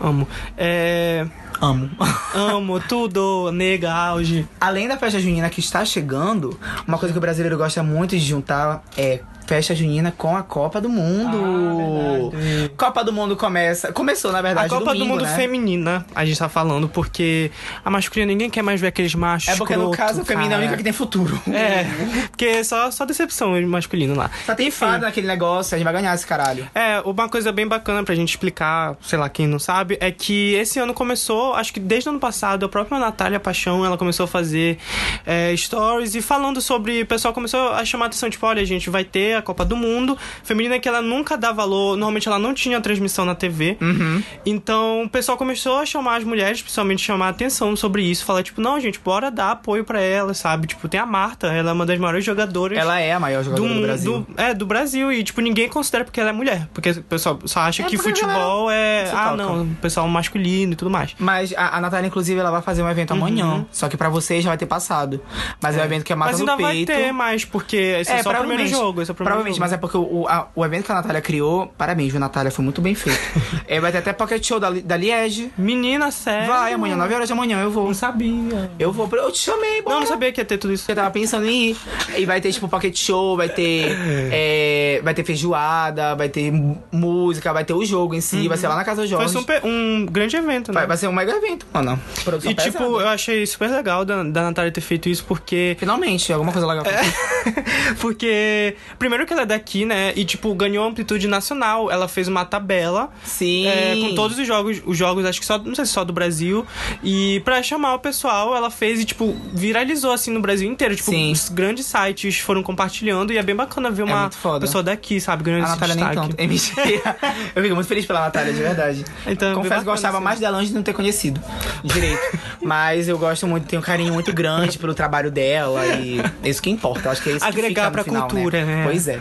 Amo. 0.00 0.28
É. 0.56 1.26
Amo. 1.60 1.90
Amo 2.34 2.80
tudo, 2.86 3.50
nega, 3.50 3.92
auge. 3.92 4.46
Além 4.60 4.86
da 4.86 4.98
festa 4.98 5.18
junina 5.18 5.48
que 5.48 5.60
está 5.60 5.84
chegando, 5.84 6.58
uma 6.86 6.98
coisa 6.98 7.12
que 7.12 7.18
o 7.18 7.20
brasileiro 7.20 7.56
gosta 7.56 7.82
muito 7.82 8.10
de 8.10 8.24
juntar 8.24 8.84
é 8.96 9.20
festa 9.46 9.74
junina 9.74 10.12
com 10.16 10.36
a 10.36 10.42
Copa 10.42 10.80
do 10.80 10.88
Mundo. 10.88 12.32
Ah. 12.34 12.70
Copa 12.76 13.04
do 13.04 13.12
Mundo 13.12 13.36
começa. 13.36 13.92
Começou, 13.92 14.32
na 14.32 14.42
verdade, 14.42 14.66
A 14.66 14.68
Copa 14.68 14.92
domingo, 14.92 15.04
do 15.04 15.08
Mundo 15.10 15.24
né? 15.24 15.36
feminina, 15.36 16.04
a 16.14 16.24
gente 16.24 16.38
tá 16.38 16.48
falando, 16.48 16.88
porque 16.88 17.50
a 17.84 17.90
masculina 17.90 18.30
ninguém 18.30 18.50
quer 18.50 18.62
mais 18.62 18.80
ver 18.80 18.88
aqueles 18.88 19.14
machos. 19.14 19.48
É 19.48 19.56
porque 19.56 19.76
no 19.76 19.90
escroto, 19.90 19.96
caso, 19.96 20.20
a 20.22 20.24
feminina 20.24 20.54
é 20.54 20.56
a 20.56 20.60
única 20.60 20.76
que 20.76 20.82
tem 20.82 20.92
futuro. 20.92 21.40
É, 21.52 21.84
porque 22.28 22.44
é 22.44 22.64
só, 22.64 22.90
só 22.90 23.04
decepção 23.04 23.60
masculino 23.62 24.14
lá. 24.14 24.30
Só 24.44 24.54
tem 24.54 24.70
fada 24.70 25.06
naquele 25.06 25.26
negócio, 25.26 25.74
a 25.74 25.78
gente 25.78 25.84
vai 25.84 25.92
ganhar 25.94 26.14
esse 26.14 26.26
caralho. 26.26 26.68
É, 26.74 27.00
uma 27.00 27.28
coisa 27.28 27.52
bem 27.52 27.66
bacana 27.66 28.02
pra 28.02 28.14
gente 28.14 28.30
explicar, 28.30 28.96
sei 29.02 29.18
lá, 29.18 29.28
quem 29.28 29.46
não 29.46 29.58
sabe, 29.58 29.96
é 30.00 30.10
que 30.10 30.54
esse 30.54 30.78
ano 30.78 30.92
começou, 30.92 31.54
acho 31.54 31.72
que 31.72 31.80
desde 31.80 32.08
o 32.08 32.12
ano 32.12 32.20
passado, 32.20 32.66
a 32.66 32.68
própria 32.68 32.98
Natália 32.98 33.38
Paixão, 33.38 33.84
ela 33.84 33.96
começou 33.96 34.24
a 34.24 34.26
fazer 34.26 34.78
é, 35.24 35.54
stories 35.56 36.14
e 36.14 36.22
falando 36.22 36.60
sobre, 36.60 37.02
o 37.02 37.06
pessoal 37.06 37.32
começou 37.32 37.70
a 37.72 37.84
chamar 37.84 38.06
atenção, 38.06 38.28
tipo, 38.28 38.46
olha, 38.46 38.64
gente, 38.64 38.90
vai 38.90 39.04
ter 39.04 39.35
a 39.36 39.42
Copa 39.42 39.64
do 39.64 39.76
Mundo. 39.76 40.16
Feminina 40.42 40.78
que 40.78 40.88
ela 40.88 41.02
nunca 41.02 41.36
dá 41.36 41.52
valor, 41.52 41.96
normalmente 41.96 42.28
ela 42.28 42.38
não 42.38 42.54
tinha 42.54 42.80
transmissão 42.80 43.24
na 43.24 43.34
TV. 43.34 43.76
Uhum. 43.80 44.22
Então 44.44 45.02
o 45.02 45.08
pessoal 45.08 45.36
começou 45.36 45.78
a 45.78 45.86
chamar 45.86 46.16
as 46.16 46.24
mulheres, 46.24 46.60
principalmente 46.62 47.02
chamar 47.02 47.26
a 47.26 47.30
atenção 47.30 47.74
sobre 47.76 48.02
isso. 48.02 48.24
Falar, 48.24 48.42
tipo, 48.42 48.60
não, 48.60 48.78
gente, 48.80 48.98
bora 49.00 49.30
dar 49.30 49.52
apoio 49.52 49.84
pra 49.84 50.00
ela, 50.00 50.34
sabe? 50.34 50.66
Tipo, 50.66 50.88
tem 50.88 51.00
a 51.00 51.06
Marta, 51.06 51.48
ela 51.48 51.70
é 51.70 51.72
uma 51.72 51.86
das 51.86 51.98
maiores 51.98 52.24
jogadoras. 52.24 52.78
Ela 52.78 53.00
é 53.00 53.12
a 53.12 53.20
maior 53.20 53.42
jogadora 53.42 53.68
do, 53.68 53.74
mundo- 53.74 53.84
Brasil. 53.86 54.26
é, 54.36 54.54
do 54.54 54.66
Brasil. 54.66 55.12
E, 55.12 55.22
tipo, 55.22 55.40
ninguém 55.40 55.68
considera 55.68 56.04
porque 56.04 56.20
ela 56.20 56.30
é 56.30 56.32
mulher. 56.32 56.68
Porque 56.72 56.90
o 56.90 57.02
pessoal 57.02 57.38
só 57.44 57.60
acha 57.60 57.82
É 57.82 57.86
que 57.86 57.96
futebol 57.98 58.70
é. 58.70 59.10
Ah, 59.12 59.30
toca. 59.30 59.36
não, 59.36 59.68
pessoal 59.80 60.08
masculino 60.08 60.72
e 60.72 60.76
tudo 60.76 60.90
mais. 60.90 61.14
Mas 61.18 61.52
a, 61.56 61.76
a 61.76 61.80
Natália, 61.80 62.06
inclusive, 62.08 62.38
ela 62.38 62.50
vai 62.50 62.62
fazer 62.62 62.82
um 62.82 62.88
evento 62.88 63.12
amanhã. 63.12 63.66
Só 63.70 63.88
que 63.88 63.96
pra 63.96 64.08
vocês 64.08 64.42
já 64.44 64.50
vai 64.50 64.58
ter 64.58 64.66
passado. 64.66 65.20
Mas 65.60 65.76
é, 65.76 65.80
um 65.80 65.84
evento 65.84 66.04
que 66.04 66.12
é 66.12 66.16
mata 66.16 66.32
Mas 66.32 66.40
no 66.40 66.50
ainda 66.50 66.62
vai 66.62 66.72
peito. 66.74 66.92
ter 66.92 67.12
mais, 67.12 67.44
porque 67.44 67.76
esse 67.76 68.12
é, 68.12 68.22
só 68.22 68.30
o 68.30 68.34
primeiro 68.34 68.66
jogo. 68.66 69.02
Esse 69.02 69.10
é 69.10 69.12
o 69.12 69.14
primeiro 69.14 69.25
provavelmente, 69.26 69.60
mas 69.60 69.72
é 69.72 69.76
porque 69.76 69.96
o, 69.96 70.26
a- 70.28 70.48
o 70.54 70.64
evento 70.64 70.86
que 70.86 70.92
a 70.92 70.94
Natália 70.96 71.20
criou, 71.20 71.66
parabéns, 71.78 72.10
viu, 72.10 72.20
Natália? 72.20 72.50
Foi 72.50 72.64
muito 72.64 72.80
bem 72.80 72.94
feito. 72.94 73.18
é, 73.66 73.80
vai 73.80 73.92
ter 73.92 73.98
até 73.98 74.12
pocket 74.12 74.44
show 74.46 74.58
da, 74.60 74.70
da 74.70 74.96
Liege. 74.96 75.50
Menina, 75.58 76.10
sério. 76.10 76.48
Vai, 76.48 76.72
amanhã, 76.72 76.96
9 76.96 77.14
horas 77.14 77.28
da 77.28 77.34
manhã, 77.34 77.60
eu 77.62 77.70
vou. 77.70 77.86
Não 77.86 77.94
sabia. 77.94 78.70
Eu 78.78 78.92
vou, 78.92 79.08
eu 79.12 79.30
te 79.32 79.38
chamei, 79.38 79.82
bora. 79.82 79.94
Não, 79.96 80.00
não 80.02 80.06
sabia 80.08 80.32
que 80.32 80.40
ia 80.40 80.44
ter 80.44 80.58
tudo 80.58 80.72
isso. 80.72 80.90
Eu 80.90 80.94
tava 80.96 81.10
pensando 81.10 81.46
em 81.46 81.70
ir. 81.70 81.76
E 82.16 82.24
vai 82.24 82.40
ter, 82.40 82.52
tipo, 82.52 82.68
pocket 82.68 82.96
show, 82.96 83.36
vai 83.36 83.48
ter. 83.48 83.96
é, 84.32 85.00
vai 85.02 85.14
ter 85.14 85.24
feijoada, 85.24 86.14
vai 86.14 86.28
ter 86.28 86.52
música, 86.92 87.52
vai 87.52 87.64
ter 87.64 87.72
o 87.74 87.84
jogo 87.84 88.14
em 88.14 88.20
si, 88.20 88.48
vai 88.48 88.56
ser 88.56 88.68
lá 88.68 88.76
na 88.76 88.84
casa 88.84 89.02
do 89.02 89.08
Foi 89.08 89.18
Jorge. 89.18 89.32
super, 89.32 89.60
um 89.64 90.06
grande 90.10 90.36
evento, 90.36 90.68
né? 90.72 90.74
Vai, 90.80 90.86
vai 90.86 90.96
ser 90.96 91.08
um 91.08 91.12
mega 91.12 91.32
evento, 91.32 91.66
mano. 91.72 91.98
Produção 92.24 92.50
E, 92.50 92.54
tipo, 92.54 92.78
pesada. 92.78 93.02
eu 93.02 93.08
achei 93.08 93.46
super 93.46 93.68
legal 93.70 94.04
da, 94.04 94.22
da 94.22 94.42
Natália 94.42 94.70
ter 94.72 94.80
feito 94.80 95.08
isso, 95.08 95.24
porque 95.24 95.76
Finalmente, 95.78 96.32
alguma 96.32 96.52
coisa 96.52 96.66
legal. 96.66 96.84
Porque, 98.00 98.76
primeiro 98.98 99.15
que 99.24 99.32
ela 99.32 99.42
é 99.42 99.46
daqui, 99.46 99.84
né? 99.86 100.12
E, 100.16 100.24
tipo, 100.24 100.52
ganhou 100.54 100.84
amplitude 100.84 101.28
nacional. 101.28 101.90
Ela 101.90 102.08
fez 102.08 102.26
uma 102.28 102.44
tabela. 102.44 103.08
Sim. 103.24 103.66
é, 103.68 103.96
com 104.00 104.14
todos 104.14 104.38
os 104.38 104.46
jogos, 104.46 104.82
os 104.84 104.96
jogos, 104.98 105.24
acho 105.24 105.38
que 105.40 105.46
só, 105.46 105.56
não 105.58 105.74
sei 105.74 105.86
se 105.86 105.92
só 105.92 106.04
do 106.04 106.12
Brasil. 106.12 106.66
E 107.02 107.40
pra 107.44 107.62
chamar 107.62 107.94
o 107.94 107.98
pessoal, 107.98 108.54
ela 108.56 108.70
fez 108.70 109.00
e, 109.00 109.04
tipo, 109.04 109.34
viralizou 109.54 110.12
assim 110.12 110.30
no 110.32 110.40
Brasil 110.40 110.68
inteiro. 110.70 110.96
Tipo, 110.96 111.10
Sim. 111.10 111.32
os 111.32 111.48
grandes 111.48 111.86
sites 111.86 112.38
foram 112.38 112.62
compartilhando 112.62 113.32
e 113.32 113.38
é 113.38 113.42
bem 113.42 113.54
bacana 113.54 113.90
ver 113.90 114.02
uma 114.02 114.22
muito 114.22 114.36
foda. 114.36 114.60
pessoa 114.60 114.82
daqui, 114.82 115.20
sabe? 115.20 115.44
Ganhando 115.44 115.62
A 115.64 115.68
esse 115.68 115.74
Natália 115.80 115.94
nem 115.94 116.04
destaque. 116.04 116.28
tanto. 116.28 116.40
É 116.40 116.46
mentira. 116.46 117.16
Eu 117.54 117.62
fico 117.62 117.74
muito 117.76 117.86
feliz 117.86 118.04
pela 118.04 118.20
Natália, 118.20 118.52
de 118.52 118.60
verdade. 118.60 119.04
Então, 119.26 119.52
é 119.52 119.54
Confesso 119.54 119.80
que 119.80 119.84
gostava 119.86 120.16
assim. 120.18 120.24
mais 120.24 120.40
dela 120.40 120.56
antes 120.58 120.68
de 120.70 120.74
não 120.74 120.82
ter 120.82 120.92
conhecido 120.92 121.40
direito. 121.84 122.20
Mas 122.62 123.08
eu 123.08 123.18
gosto 123.18 123.46
muito, 123.46 123.66
tenho 123.66 123.80
um 123.80 123.84
carinho 123.84 124.12
muito 124.12 124.32
grande 124.32 124.78
pelo 124.78 124.94
trabalho 124.94 125.30
dela 125.30 125.84
e 125.86 126.18
é 126.42 126.48
isso 126.48 126.60
que 126.60 126.70
importa. 126.70 127.08
Eu 127.08 127.12
acho 127.12 127.22
que 127.22 127.30
é 127.30 127.32
isso 127.32 127.40
que 127.40 127.46
Agregar 127.46 127.68
fica 127.68 127.84
no 127.86 127.92
pra 127.92 128.04
final, 128.04 128.28
cultura, 128.28 128.64
né? 128.64 128.84
Pois 128.84 129.05
é. 129.08 129.20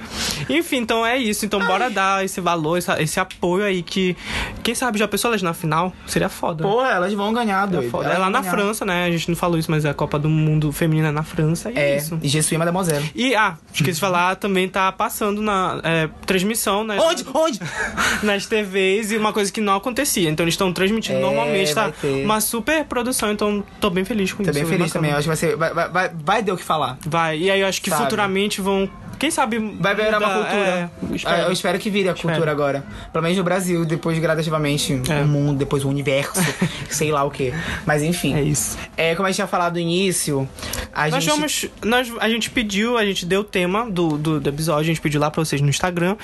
Enfim, 0.50 0.78
então 0.78 1.06
é 1.06 1.18
isso. 1.18 1.46
Então 1.46 1.60
bora 1.66 1.90
dar 1.90 2.24
esse 2.26 2.40
valor, 2.42 2.78
esse, 2.78 2.92
esse 3.02 3.20
apoio 3.20 3.64
aí 3.64 3.82
que. 3.84 4.16
Quem 4.64 4.74
sabe 4.76 4.98
já 5.00 5.08
pensou 5.08 5.30
elas 5.30 5.42
na 5.42 5.54
final? 5.54 5.94
Seria 6.08 6.30
foda. 6.30 6.64
Porra, 6.64 6.90
elas 6.92 7.14
vão 7.14 7.34
ganhar, 7.34 7.66
doido. 7.68 7.90
foda. 7.90 8.06
Elas 8.06 8.18
É 8.18 8.20
lá 8.22 8.30
na 8.30 8.42
ganhar. 8.42 8.52
França, 8.52 8.86
né? 8.86 9.06
A 9.06 9.12
gente 9.12 9.30
não 9.30 9.36
falou 9.36 9.58
isso, 9.58 9.70
mas 9.72 9.86
é 9.86 9.90
a 9.90 9.94
Copa 9.94 10.18
do 10.20 10.30
Mundo 10.30 10.72
Feminina 10.72 11.10
é 11.10 11.12
na 11.12 11.24
França. 11.24 11.72
E 11.72 11.78
é, 11.78 11.92
É, 11.94 11.98
isso. 11.98 12.18
e 12.22 12.28
Je 12.28 12.42
suis 12.42 12.58
Mademoiselle. 12.58 13.12
E, 13.16 13.36
ah, 13.36 13.56
esqueci 13.74 13.94
de 13.96 14.00
falar, 14.00 14.36
também 14.36 14.68
tá 14.68 14.92
passando 14.92 15.42
na 15.42 15.80
é, 15.84 16.10
transmissão 16.26 16.84
nas, 16.84 17.02
Onde? 17.02 17.26
Onde? 17.34 17.60
nas 18.24 18.46
TVs 18.46 19.12
e 19.12 19.18
uma 19.18 19.32
coisa 19.34 19.52
que 19.52 19.62
não 19.62 19.76
acontecia. 19.76 20.30
Então 20.30 20.44
eles 20.44 20.54
estão 20.54 20.72
transmitindo 20.74 21.18
É, 21.18 21.22
normalmente, 21.22 21.74
tá? 21.74 21.92
Uma 22.24 22.42
super 22.42 22.84
produção, 22.86 23.32
então 23.32 23.64
tô 23.80 23.90
bem 23.90 24.04
feliz 24.06 24.32
com 24.34 24.44
Tô 24.44 24.50
isso. 24.50 24.54
bem 24.54 24.64
bem 24.64 24.72
feliz 24.78 24.88
bacana. 24.88 24.94
também. 24.94 25.12
Eu 25.12 25.18
acho 25.18 25.24
que 25.24 25.28
vai 25.28 25.38
ser. 25.38 25.56
Vai, 25.56 25.74
vai, 25.74 25.90
vai, 25.90 26.10
vai 26.24 26.44
ter 26.44 26.52
o 26.52 26.58
que 26.58 26.64
falar. 26.64 26.98
Vai, 27.06 27.38
e 27.38 27.52
aí 27.52 27.62
eu 27.62 27.68
acho 27.68 27.82
que 27.82 27.90
Sabe? 27.90 28.04
futuramente 28.04 28.62
vão. 28.62 28.90
Quem 29.26 29.32
sabe. 29.32 29.58
Vai 29.80 29.96
virar 29.96 30.20
uma 30.20 30.30
cultura. 30.30 30.56
É, 30.56 30.90
espero. 31.16 31.36
Ah, 31.36 31.40
Eu 31.46 31.52
espero 31.52 31.80
que 31.80 31.90
vire 31.90 32.08
a 32.10 32.14
cultura 32.14 32.34
Espero. 32.36 32.52
agora. 32.52 32.86
Pelo 33.12 33.24
menos 33.24 33.36
no 33.40 33.44
Brasil, 33.44 33.84
depois 33.84 34.20
gradativamente 34.20 35.02
É. 35.10 35.22
o 35.24 35.28
mundo, 35.28 35.58
depois 35.58 35.84
o 35.84 35.90
universo, 35.90 36.34
sei 36.92 37.12
lá 37.12 37.24
o 37.24 37.32
que. 37.32 37.52
Mas 37.88 38.04
enfim. 38.04 38.36
É 38.36 38.44
isso. 38.44 38.78
É, 38.96 39.16
como 39.16 39.26
a 39.26 39.32
gente 39.32 39.38
tinha 39.38 39.48
falado 39.48 39.74
no 39.74 39.80
início, 39.80 40.48
a 40.94 41.10
Nós 41.10 41.24
gente. 41.24 41.34
vamos. 41.34 41.66
Nós, 41.84 42.14
a 42.20 42.30
gente 42.30 42.52
pediu, 42.52 43.00
a 43.00 43.04
gente 43.06 43.26
deu 43.26 43.42
o 43.42 43.44
tema 43.44 43.90
do, 43.90 44.16
do, 44.16 44.40
do 44.40 44.48
episódio, 44.50 44.82
a 44.82 44.86
gente 44.94 45.02
pediu 45.02 45.20
lá 45.20 45.32
pra 45.32 45.44
vocês 45.44 45.60
no 45.60 45.70
Instagram. 45.70 46.16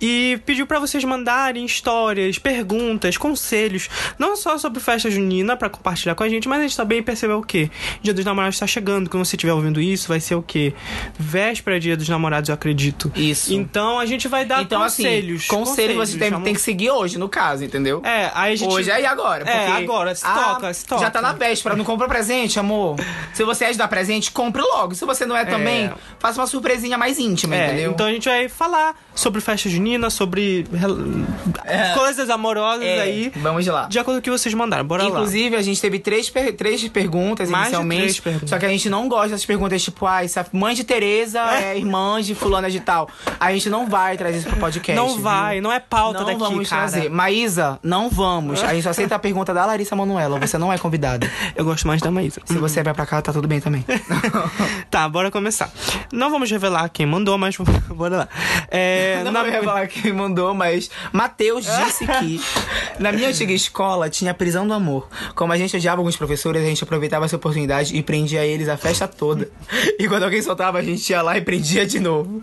E 0.00 0.38
pediu 0.46 0.64
pra 0.64 0.78
vocês 0.78 1.02
mandarem 1.02 1.64
histórias, 1.64 2.38
perguntas, 2.38 3.16
conselhos. 3.16 3.88
Não 4.16 4.36
só 4.36 4.56
sobre 4.58 4.78
festa 4.80 5.10
junina 5.10 5.56
pra 5.56 5.68
compartilhar 5.68 6.14
com 6.14 6.22
a 6.22 6.28
gente, 6.28 6.48
mas 6.48 6.60
a 6.60 6.62
gente 6.62 6.76
também 6.76 7.02
percebeu 7.02 7.38
o 7.38 7.42
quê? 7.42 7.68
Dia 8.00 8.14
dos 8.14 8.24
namorados 8.24 8.60
tá 8.60 8.66
chegando. 8.68 9.10
Quando 9.10 9.24
você 9.24 9.34
estiver 9.34 9.52
ouvindo 9.52 9.80
isso, 9.80 10.06
vai 10.06 10.20
ser 10.20 10.36
o 10.36 10.42
quê? 10.42 10.72
Véspera 11.18 11.80
dia 11.80 11.96
dos 11.96 12.08
namorados, 12.08 12.43
eu 12.50 12.54
acredito. 12.54 13.10
Isso. 13.14 13.52
Então 13.52 13.98
a 13.98 14.06
gente 14.06 14.28
vai 14.28 14.44
dar 14.44 14.62
Então, 14.62 14.80
conselhos. 14.82 15.42
assim, 15.42 15.48
conselho 15.56 15.94
você 15.96 16.18
tem, 16.18 16.40
tem 16.42 16.54
que 16.54 16.60
seguir 16.60 16.90
hoje, 16.90 17.18
no 17.18 17.28
caso, 17.28 17.64
entendeu? 17.64 18.00
É, 18.04 18.30
aí 18.34 18.52
a 18.52 18.56
gente. 18.56 18.72
Hoje 18.72 18.90
é 18.90 19.00
e 19.00 19.06
agora. 19.06 19.44
É, 19.48 19.72
agora, 19.72 20.14
se 20.14 20.22
toca, 20.24 20.72
se 20.74 20.84
toca. 20.86 21.00
Já 21.02 21.10
tá 21.10 21.20
na 21.20 21.32
véspera, 21.32 21.74
não 21.76 21.84
compra 21.84 22.06
presente, 22.08 22.58
amor. 22.58 22.96
Se 23.32 23.44
você 23.44 23.66
é 23.66 23.72
de 23.72 23.78
dar 23.78 23.88
presente, 23.88 24.30
compre 24.30 24.62
logo. 24.62 24.94
Se 24.94 25.04
você 25.04 25.26
não 25.26 25.36
é 25.36 25.44
também, 25.44 25.92
faça 26.18 26.40
uma 26.40 26.46
surpresinha 26.46 26.96
mais 26.98 27.18
íntima, 27.18 27.54
É, 27.56 27.66
entendeu? 27.66 27.92
então 27.92 28.06
a 28.06 28.12
gente 28.12 28.28
vai 28.28 28.48
falar 28.48 28.94
sobre 29.14 29.40
festa 29.40 29.68
junina, 29.68 30.10
sobre 30.10 30.66
rel- 30.72 30.96
coisas 31.94 32.28
amorosas 32.30 32.84
É, 32.84 33.00
aí, 33.00 33.32
Vamos 33.36 33.66
lá. 33.66 33.86
de 33.86 33.98
acordo 33.98 34.16
com 34.16 34.20
o 34.20 34.22
que 34.22 34.30
vocês 34.30 34.52
mandaram. 34.54 34.84
Bora 34.84 35.04
lá. 35.04 35.08
Inclusive, 35.10 35.56
a 35.56 35.62
gente 35.62 35.80
teve 35.80 35.98
três, 35.98 36.28
per- 36.30 36.54
três 36.56 36.86
perguntas 36.88 37.48
Mais 37.48 37.66
inicialmente. 37.66 38.02
três 38.02 38.20
perguntas. 38.20 38.50
Só 38.50 38.58
que 38.58 38.66
a 38.66 38.68
gente 38.68 38.88
não 38.90 39.08
gosta 39.08 39.28
dessas 39.30 39.46
perguntas, 39.46 39.82
tipo, 39.82 40.04
ai, 40.06 40.28
se 40.28 40.38
a 40.38 40.46
mãe 40.52 40.74
de 40.74 40.84
Tereza 40.84 41.40
é, 41.40 41.76
irmã 41.76 42.20
de 42.20 42.34
fulana 42.34 42.70
de 42.70 42.80
tal. 42.80 43.08
A 43.38 43.52
gente 43.52 43.68
não 43.70 43.88
vai 43.88 44.16
trazer 44.16 44.38
isso 44.38 44.48
pro 44.48 44.56
podcast. 44.58 44.94
Não 45.00 45.14
viu? 45.14 45.22
vai, 45.22 45.60
não 45.60 45.72
é 45.72 45.80
pauta 45.80 46.20
Não 46.20 46.26
daqui, 46.26 46.38
vamos 46.38 46.68
cara. 46.68 46.88
trazer. 46.88 47.08
Maísa, 47.08 47.78
não 47.82 48.08
vamos. 48.10 48.62
A 48.62 48.72
gente 48.74 48.82
só 48.82 48.90
aceita 48.90 49.14
a 49.14 49.18
pergunta 49.18 49.54
da 49.54 49.64
Larissa 49.64 49.94
Manoela. 49.96 50.38
Você 50.40 50.58
não 50.58 50.72
é 50.72 50.78
convidada. 50.78 51.30
Eu 51.56 51.64
gosto 51.64 51.86
mais 51.86 52.00
da 52.02 52.10
Maísa. 52.10 52.40
Se 52.44 52.58
você 52.58 52.82
vai 52.82 52.92
pra 52.94 53.06
cá, 53.06 53.22
tá 53.22 53.32
tudo 53.32 53.46
bem 53.48 53.60
também. 53.60 53.84
Tá, 54.90 55.08
bora 55.08 55.30
começar. 55.30 55.70
Não 56.12 56.30
vamos 56.30 56.50
revelar 56.50 56.88
quem 56.88 57.04
mandou, 57.06 57.36
mas 57.36 57.56
bora 57.90 58.16
lá. 58.18 58.28
É, 58.70 59.03
Não 59.24 59.32
na- 59.32 59.42
vou 59.42 59.50
revelar 59.52 59.86
quem 59.88 60.12
mandou, 60.12 60.54
mas 60.54 60.90
Matheus 61.12 61.64
disse 61.66 62.06
que 62.06 62.40
na 62.98 63.12
minha 63.12 63.28
antiga 63.28 63.52
escola 63.52 64.08
tinha 64.10 64.30
a 64.30 64.34
prisão 64.34 64.66
do 64.66 64.72
amor. 64.74 65.08
Como 65.34 65.52
a 65.52 65.56
gente 65.58 65.76
odiava 65.76 66.00
alguns 66.00 66.16
professores, 66.16 66.62
a 66.62 66.66
gente 66.66 66.82
aproveitava 66.82 67.24
essa 67.24 67.36
oportunidade 67.36 67.96
e 67.96 68.02
prendia 68.02 68.44
eles 68.44 68.68
a 68.68 68.76
festa 68.76 69.06
toda. 69.08 69.48
E 69.98 70.08
quando 70.08 70.24
alguém 70.24 70.42
soltava, 70.42 70.78
a 70.78 70.82
gente 70.82 71.08
ia 71.10 71.22
lá 71.22 71.36
e 71.38 71.40
prendia 71.40 71.86
de 71.86 72.00
novo. 72.00 72.42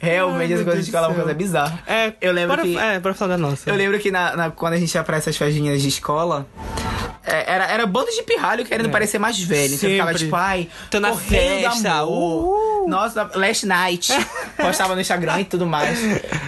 Realmente, 0.00 0.54
Ai, 0.54 0.64
coisas 0.64 0.64
Deus 0.64 0.84
de 0.86 0.90
escola 0.90 1.06
é 1.06 1.08
uma 1.10 1.14
coisa 1.16 1.34
bizarra. 1.34 1.78
É, 1.86 2.12
Eu 2.20 2.32
lembro 2.32 2.56
bora, 2.56 2.62
que- 2.68 2.76
É, 2.78 2.98
bora 2.98 3.14
falar 3.14 3.36
da 3.36 3.38
nossa. 3.38 3.68
Eu 3.70 3.76
lembro 3.76 3.98
que 3.98 4.10
na, 4.10 4.34
na- 4.36 4.50
quando 4.50 4.74
a 4.74 4.76
gente 4.78 4.92
ia 4.94 5.02
pra 5.04 5.16
essas 5.16 5.36
festinhas 5.36 5.80
de 5.82 5.88
escola, 5.88 6.46
é, 6.58 6.85
era, 7.30 7.64
era 7.66 7.86
bando 7.86 8.10
de 8.10 8.22
pirralho 8.22 8.64
querendo 8.64 8.88
parecer 8.90 9.18
mais 9.18 9.40
velho. 9.40 9.74
Então 9.74 9.90
ficava 9.90 10.10
É. 10.10 10.12
Sempre. 10.12 10.24
tipo, 10.24 10.36
ai, 10.36 10.68
Tô 10.90 11.00
na 11.00 11.14
festa, 11.14 12.04
uh. 12.04 12.86
Nossa, 12.88 13.28
last 13.34 13.66
night. 13.66 14.12
Postava 14.56 14.94
no 14.94 15.00
Instagram 15.00 15.40
e 15.40 15.44
tudo 15.44 15.66
mais. 15.66 15.98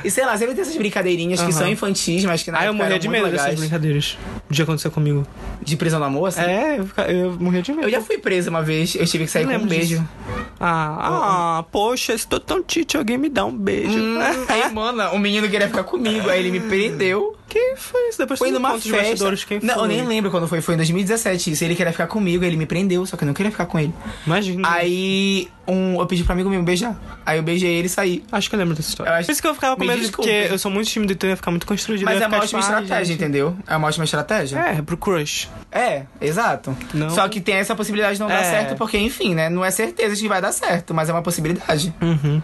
E 0.05 0.11
sei 0.11 0.25
lá, 0.25 0.37
sempre 0.37 0.55
tem 0.55 0.63
essas 0.63 0.77
brincadeirinhas 0.77 1.41
que 1.43 1.53
são 1.53 1.69
infantis, 1.69 2.25
mas 2.25 2.43
que 2.43 2.51
na 2.51 2.61
Ah, 2.61 2.67
eu 2.67 2.75
morria 2.75 2.99
de 2.99 3.09
medo 3.09 3.29
dessas 3.31 3.59
brincadeiras. 3.59 4.17
O 4.49 4.53
dia 4.53 4.63
aconteceu 4.65 4.91
comigo. 4.91 5.27
De 5.61 5.77
prisão 5.77 5.99
do 5.99 6.05
amor, 6.07 6.27
assim? 6.29 6.41
É, 6.41 6.79
eu, 6.79 6.89
eu 7.05 7.33
morria 7.39 7.61
de 7.63 7.73
medo. 7.73 7.87
Eu 7.87 7.91
já 7.91 8.01
fui 8.01 8.19
presa 8.19 8.49
uma 8.51 8.63
vez, 8.63 8.95
eu 8.95 9.05
tive 9.07 9.25
que 9.25 9.31
sair 9.31 9.43
Eu 9.45 9.59
com 9.59 9.65
um 9.65 9.69
beijo. 9.69 9.97
disso. 9.99 10.09
Ah, 10.61 11.59
ah, 11.59 11.65
poxa, 11.71 12.13
estou 12.15 12.41
tão 12.41 12.63
tite, 12.63 12.97
alguém 12.97 13.17
me 13.19 13.29
dá 13.29 13.45
um 13.45 13.53
beijo. 13.57 13.99
Hum, 13.99 14.19
aí, 14.49 14.71
mano, 14.75 15.11
o 15.13 15.19
menino 15.19 15.49
queria 15.49 15.69
ficar 15.69 15.85
comigo, 15.85 16.29
aí 16.31 16.41
ele 16.41 16.51
me 16.51 16.61
prendeu. 16.61 17.37
Quem 17.49 17.77
foi 17.77 18.09
isso? 18.11 18.19
Depois 18.19 18.39
Foi 18.39 18.51
numa 18.51 18.79
festa. 18.79 19.35
quem 19.47 19.61
não, 19.63 19.75
foi? 19.75 19.83
eu 19.85 19.87
nem 19.89 20.05
lembro 20.07 20.31
quando 20.31 20.47
foi. 20.47 20.61
Foi 20.61 20.75
em 20.75 20.77
2017 20.77 21.53
isso. 21.53 21.65
Ele 21.65 21.75
queria 21.75 21.93
ficar 21.93 22.07
comigo, 22.07 22.45
ele 22.45 22.57
me 22.57 22.67
prendeu, 22.67 23.07
só 23.07 23.17
que 23.17 23.25
eu 23.25 23.27
não 23.27 23.33
queria 23.35 23.51
ficar 23.51 23.67
com 23.67 23.79
ele. 23.79 23.93
Imagina. 24.27 24.69
Aí 24.71 25.49
um, 25.67 25.99
eu 26.01 26.07
pedi 26.07 26.25
pra 26.25 26.35
amigo 26.35 26.49
meu 26.51 26.63
beijar. 26.63 26.95
Aí 27.25 27.39
eu 27.39 27.43
beijei 27.43 27.71
ele 27.75 27.87
e 27.87 27.91
saí. 27.91 28.23
Acho 28.31 28.49
que 28.49 28.55
eu 28.55 28.59
lembro 28.59 28.75
dessa 28.75 28.89
história. 28.89 29.11
Eu 29.11 29.15
acho- 29.17 29.27
Por 29.27 29.33
isso 29.33 29.43
que 29.43 29.49
eu 29.49 29.55
ficava 29.55 29.77
com 29.77 29.83
Me 29.83 29.89
medo, 29.89 30.11
porque 30.11 30.29
eu 30.51 30.59
sou 30.59 30.71
muito 30.71 30.89
tímido, 30.89 31.13
então 31.13 31.29
eu 31.29 31.33
ia 31.33 31.37
ficar 31.37 31.51
muito 31.51 31.67
constrangido. 31.67 32.05
Mas 32.11 32.21
é 32.21 32.27
uma 32.27 32.37
ótima 32.39 32.61
tipo, 32.61 32.73
estratégia, 32.73 33.05
gente. 33.05 33.17
entendeu? 33.23 33.57
É 33.67 33.77
uma 33.77 33.89
ótima 33.89 34.05
estratégia. 34.05 34.59
É, 34.59 34.83
pro 34.83 34.97
crush. 34.97 35.49
É, 35.73 36.03
exato. 36.21 36.77
Não. 36.95 37.11
Só 37.11 37.27
que 37.29 37.41
tem 37.41 37.55
essa 37.57 37.75
possibilidade 37.75 38.15
de 38.15 38.21
não 38.21 38.29
dar 38.29 38.41
É. 38.41 38.45
certo, 38.45 38.77
porque, 38.77 38.99
enfim, 38.99 39.35
né? 39.35 39.49
Não 39.49 39.65
é 39.65 39.71
certeza 39.71 40.15
de 40.17 40.23
que 40.23 40.29
vai 40.29 40.41
dar 40.41 40.53
certo, 40.53 40.93
mas 40.95 41.09
é 41.09 41.13
uma 41.13 41.23
possibilidade. 41.23 41.95
Uhum. 42.01 42.41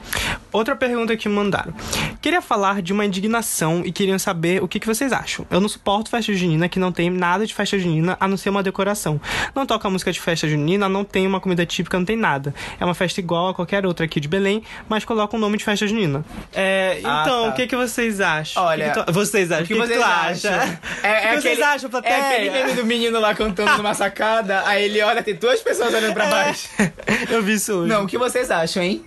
Outra 0.53 0.77
pergunta 0.77 1.17
que 1.17 1.29
mandaram. 1.29 1.73
Queria 2.21 2.41
falar 2.43 2.81
de 2.83 2.93
uma 2.93 3.05
indignação 3.05 3.83
e 3.85 3.91
queriam 3.93 4.19
saber 4.19 4.63
o 4.63 4.69
que, 4.69 4.79
que 4.79 4.87
vocês 4.95 5.13
acham. 5.13 5.47
Eu 5.51 5.61
não 5.61 5.69
suporto 5.69 6.11
festa 6.11 6.33
junina 6.33 6.69
que 6.69 6.79
não 6.79 6.93
tem 6.93 7.11
nada 7.11 7.47
de 7.47 7.55
festa 7.55 7.79
junina 7.79 8.17
a 8.21 8.29
não 8.29 8.37
ser 8.37 8.51
uma 8.51 8.63
decoração. 8.63 9.21
Não 9.55 9.67
toca 9.67 9.89
música 9.91 10.13
de 10.13 10.21
festa 10.21 10.49
junina, 10.49 10.89
não 10.89 11.05
tem 11.05 11.27
uma 11.27 11.41
comida 11.41 11.65
típica, 11.67 11.99
não 11.99 12.05
tem 12.05 12.17
nada. 12.17 12.55
É 12.79 12.85
uma 12.85 12.95
festa 12.95 13.21
igual 13.21 13.49
a 13.49 13.55
qualquer 13.55 13.85
outra 13.87 14.07
aqui 14.07 14.21
de 14.21 14.29
Belém, 14.29 14.63
mas 14.89 15.05
coloca 15.05 15.37
o 15.37 15.39
nome 15.39 15.59
de 15.59 15.65
festa 15.65 15.87
junina. 15.87 16.25
É, 16.53 17.01
Ah, 17.05 17.23
então, 17.25 17.43
tá. 17.45 17.49
o 17.51 17.53
que, 17.55 17.67
que 17.67 17.77
vocês 17.77 18.21
acham? 18.21 18.63
Olha, 18.63 18.91
que 18.91 19.01
que 19.01 19.07
tu- 19.07 19.13
vocês 19.13 19.51
acham? 19.53 19.65
O 19.65 19.67
que, 19.69 19.75
que 19.75 19.81
vocês 19.81 20.01
acham? 20.01 20.53
acha? 20.53 20.81
É, 21.03 21.09
é 21.09 21.17
o 21.19 21.21
que 21.21 21.27
aquele, 21.27 21.41
vocês 21.41 21.61
acham, 21.61 21.91
plateia? 21.91 22.13
É 22.15 22.35
aquele 22.35 22.51
meme 22.51 22.73
do 22.81 22.85
menino 22.85 23.19
lá 23.21 23.35
cantando 23.35 23.77
numa 23.77 23.95
sacada, 23.95 24.63
aí 24.67 24.85
ele 24.85 25.03
olha, 25.03 25.23
tem 25.23 25.35
duas 25.35 25.61
pessoas 25.61 25.93
olhando 25.95 26.15
pra 26.15 26.27
baixo. 26.27 26.69
Eu 27.31 27.43
vi 27.43 27.55
isso 27.55 27.73
hoje. 27.73 27.89
Não, 27.89 28.05
o 28.05 28.07
que 28.07 28.17
vocês 28.19 28.51
acham, 28.51 28.83
hein? 28.83 29.05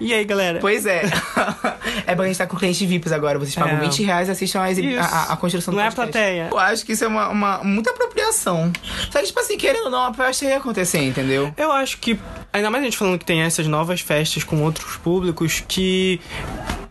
E 0.00 0.14
aí, 0.14 0.24
galera? 0.24 0.58
Pois 0.60 0.86
é. 0.86 1.02
É 2.06 2.14
porque 2.14 2.22
a 2.22 2.26
gente 2.28 2.38
tá 2.38 2.46
com 2.46 2.56
clientes 2.56 2.80
VIPs 2.88 3.12
agora. 3.12 3.38
Vocês 3.38 3.54
pagam 3.54 3.76
É. 3.78 3.80
20 3.80 4.02
reais 4.02 4.28
e 4.28 4.32
assistam 4.32 4.60
a, 4.60 4.64
a, 5.04 5.32
a- 5.32 5.36
construção 5.36 5.72
Não 5.72 5.80
do 5.82 5.86
é 5.86 5.90
podcast. 5.90 6.12
plateia. 6.12 6.48
Eu 6.50 6.58
acho 6.58 6.84
que 6.86 6.92
isso 6.92 7.04
é 7.04 7.08
uma, 7.08 7.28
uma 7.28 7.58
muita 7.64 7.90
apropriação. 7.90 8.72
Só 9.10 9.18
que, 9.20 9.26
tipo 9.26 9.40
assim, 9.40 9.56
querendo 9.56 9.84
ou 9.86 9.90
não, 9.90 10.04
a 10.06 10.14
festa 10.14 10.44
ia 10.44 10.56
acontecer, 10.58 11.02
entendeu? 11.02 11.52
Eu 11.56 11.72
acho 11.72 11.98
que, 11.98 12.18
ainda 12.52 12.70
mais 12.70 12.82
a 12.82 12.84
gente 12.86 12.96
falando 12.96 13.18
que 13.18 13.24
tem 13.24 13.40
essas 13.42 13.66
novas 13.66 14.00
festas 14.00 14.44
com 14.44 14.62
outros 14.62 14.96
públicos, 14.96 15.62
que 15.66 16.20